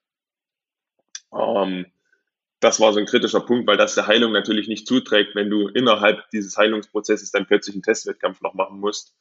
Ähm, 1.33 1.85
das 2.61 2.79
war 2.79 2.93
so 2.93 2.99
ein 2.99 3.07
kritischer 3.07 3.41
Punkt, 3.41 3.67
weil 3.67 3.77
das 3.77 3.95
der 3.95 4.07
Heilung 4.07 4.31
natürlich 4.31 4.67
nicht 4.67 4.87
zuträgt, 4.87 5.35
wenn 5.35 5.49
du 5.49 5.67
innerhalb 5.67 6.29
dieses 6.29 6.55
Heilungsprozesses 6.57 7.31
dann 7.31 7.47
plötzlich 7.47 7.75
einen 7.75 7.83
Testwettkampf 7.83 8.39
noch 8.41 8.53
machen 8.53 8.79
musst. 8.79 9.15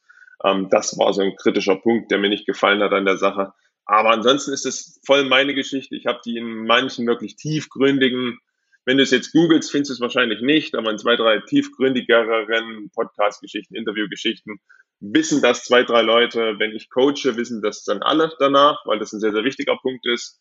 Ähm, 0.45 0.69
das 0.69 0.97
war 0.97 1.11
so 1.13 1.21
ein 1.21 1.35
kritischer 1.35 1.75
Punkt, 1.75 2.11
der 2.11 2.19
mir 2.19 2.29
nicht 2.29 2.45
gefallen 2.45 2.81
hat 2.81 2.93
an 2.93 3.05
der 3.05 3.17
Sache. 3.17 3.53
Aber 3.85 4.11
ansonsten 4.11 4.53
ist 4.53 4.65
es 4.65 5.01
voll 5.05 5.25
meine 5.25 5.55
Geschichte. 5.55 5.95
Ich 5.95 6.05
habe 6.05 6.21
die 6.23 6.37
in 6.37 6.65
manchen 6.65 7.07
wirklich 7.07 7.35
tiefgründigen, 7.35 8.39
wenn 8.85 8.97
du 8.97 9.03
es 9.03 9.11
jetzt 9.11 9.31
googelst, 9.31 9.71
findest 9.71 9.89
du 9.89 9.93
es 9.95 10.01
wahrscheinlich 10.01 10.41
nicht, 10.41 10.75
aber 10.75 10.89
in 10.89 10.97
zwei, 10.97 11.15
drei 11.15 11.39
tiefgründigeren 11.39 12.89
Podcast-Geschichten, 12.93 13.75
Interview-Geschichten 13.75 14.59
wissen 14.99 15.41
das 15.41 15.65
zwei, 15.65 15.83
drei 15.83 16.01
Leute. 16.03 16.55
Wenn 16.57 16.75
ich 16.75 16.89
coache, 16.89 17.35
wissen 17.35 17.61
das 17.61 17.83
dann 17.83 18.03
alle 18.03 18.31
danach, 18.39 18.85
weil 18.85 18.99
das 18.99 19.13
ein 19.13 19.19
sehr, 19.19 19.31
sehr 19.31 19.43
wichtiger 19.43 19.77
Punkt 19.77 20.05
ist. 20.07 20.39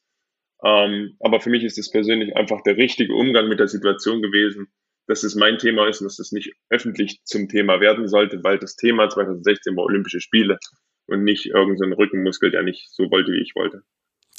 Ähm, 0.64 1.16
aber 1.20 1.40
für 1.40 1.50
mich 1.50 1.64
ist 1.64 1.78
es 1.78 1.90
persönlich 1.90 2.36
einfach 2.36 2.62
der 2.62 2.76
richtige 2.76 3.14
Umgang 3.14 3.48
mit 3.48 3.60
der 3.60 3.68
Situation 3.68 4.22
gewesen, 4.22 4.68
dass 5.06 5.22
es 5.22 5.34
mein 5.34 5.58
Thema 5.58 5.88
ist 5.88 6.00
und 6.00 6.04
dass 6.04 6.18
es 6.18 6.32
nicht 6.32 6.54
öffentlich 6.68 7.20
zum 7.24 7.48
Thema 7.48 7.80
werden 7.80 8.06
sollte, 8.08 8.42
weil 8.44 8.58
das 8.58 8.76
Thema 8.76 9.08
2016 9.08 9.76
war 9.76 9.84
Olympische 9.84 10.20
Spiele 10.20 10.58
und 11.06 11.24
nicht 11.24 11.46
irgendein 11.46 11.90
so 11.90 11.96
Rückenmuskel, 11.96 12.50
der 12.50 12.62
nicht 12.62 12.88
so 12.94 13.10
wollte, 13.10 13.32
wie 13.32 13.42
ich 13.42 13.54
wollte. 13.54 13.82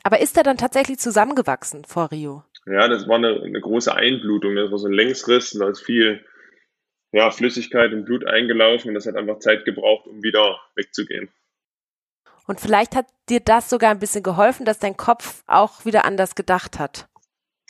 Aber 0.03 0.21
ist 0.21 0.37
er 0.37 0.43
dann 0.43 0.57
tatsächlich 0.57 0.97
zusammengewachsen 0.97 1.85
vor 1.85 2.11
Rio? 2.11 2.43
Ja, 2.65 2.87
das 2.87 3.07
war 3.07 3.17
eine, 3.17 3.41
eine 3.41 3.59
große 3.59 3.93
Einblutung. 3.93 4.55
Das 4.55 4.71
war 4.71 4.77
so 4.77 4.87
ein 4.87 4.93
Längsriss 4.93 5.53
und 5.53 5.61
da 5.61 5.69
ist 5.69 5.81
viel 5.81 6.23
ja, 7.11 7.29
Flüssigkeit 7.31 7.91
und 7.91 8.05
Blut 8.05 8.25
eingelaufen 8.25 8.89
und 8.89 8.93
das 8.95 9.05
hat 9.05 9.15
einfach 9.15 9.39
Zeit 9.39 9.65
gebraucht, 9.65 10.07
um 10.07 10.23
wieder 10.23 10.59
wegzugehen. 10.75 11.29
Und 12.51 12.59
vielleicht 12.59 12.97
hat 12.97 13.05
dir 13.29 13.39
das 13.39 13.69
sogar 13.69 13.91
ein 13.91 13.99
bisschen 13.99 14.23
geholfen, 14.23 14.65
dass 14.65 14.77
dein 14.77 14.97
Kopf 14.97 15.41
auch 15.47 15.85
wieder 15.85 16.03
anders 16.03 16.35
gedacht 16.35 16.79
hat. 16.79 17.07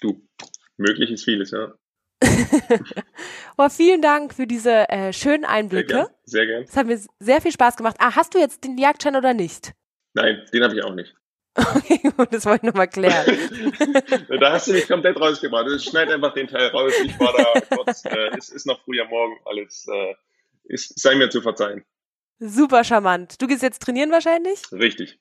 Du, 0.02 0.28
möglich 0.76 1.12
ist 1.12 1.24
vieles, 1.24 1.52
ja. 1.52 1.76
oh, 3.60 3.70
vielen 3.70 4.02
Dank 4.02 4.34
für 4.34 4.48
diese 4.48 4.90
äh, 4.90 5.14
schönen 5.14 5.46
Einblicke. 5.46 6.10
Sehr 6.24 6.48
gern. 6.48 6.64
Es 6.64 6.76
hat 6.76 6.88
mir 6.88 7.00
sehr 7.20 7.42
viel 7.42 7.52
Spaß 7.52 7.78
gemacht. 7.78 7.98
Ah, 8.00 8.16
hast 8.16 8.34
du 8.34 8.40
jetzt 8.40 8.64
den 8.64 8.80
Jagdschein 8.80 9.16
oder 9.16 9.36
nicht? 9.36 9.74
Nein, 10.16 10.44
den 10.52 10.64
habe 10.64 10.76
ich 10.76 10.84
auch 10.84 10.96
nicht. 10.96 11.14
Okay, 11.56 12.00
gut, 12.18 12.34
das 12.34 12.48
wollte 12.48 12.66
ich 12.66 12.74
nochmal 12.74 12.88
klären. 12.88 13.38
da 14.40 14.52
hast 14.52 14.68
du 14.68 14.72
mich 14.72 14.88
komplett 14.88 15.20
rausgebracht. 15.20 15.80
Schneid 15.80 16.10
einfach 16.10 16.34
den 16.34 16.48
Teil 16.48 16.70
raus. 16.70 16.94
Ich 17.06 17.20
war 17.20 17.34
da 17.38 17.76
kurz, 17.76 18.04
äh, 18.06 18.36
es 18.36 18.50
ist 18.50 18.66
noch 18.66 18.82
früher 18.84 19.06
Morgen, 19.06 19.38
alles 19.46 19.86
äh, 19.88 20.16
ist, 20.64 21.00
sei 21.00 21.14
mir 21.14 21.30
zu 21.30 21.42
verzeihen. 21.42 21.86
Super 22.44 22.84
charmant. 22.84 23.40
Du 23.40 23.46
gehst 23.46 23.62
jetzt 23.62 23.84
trainieren 23.84 24.12
wahrscheinlich? 24.12 24.64
Richtig. 24.72 25.20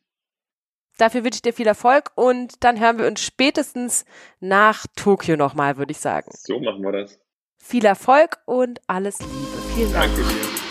Dafür 0.97 1.23
wünsche 1.23 1.37
ich 1.37 1.43
dir 1.43 1.53
viel 1.53 1.67
Erfolg 1.67 2.13
und 2.15 2.65
dann 2.65 2.81
hören 2.81 2.99
wir 2.99 3.07
uns 3.07 3.23
spätestens 3.23 4.07
nach 4.41 4.87
Tokio 4.97 5.37
nochmal, 5.37 5.77
würde 5.77 5.93
ich 5.93 5.99
sagen. 5.99 6.31
So 6.33 6.59
machen 6.61 6.83
wir 6.83 6.93
das. 6.93 7.21
Viel 7.59 7.85
Erfolg 7.85 8.39
und 8.47 8.81
alles 8.87 9.19
Liebe. 9.21 9.63
Vielen 9.75 9.93
Dank. 9.93 10.11
Danke 10.15 10.29
dir. 10.29 10.70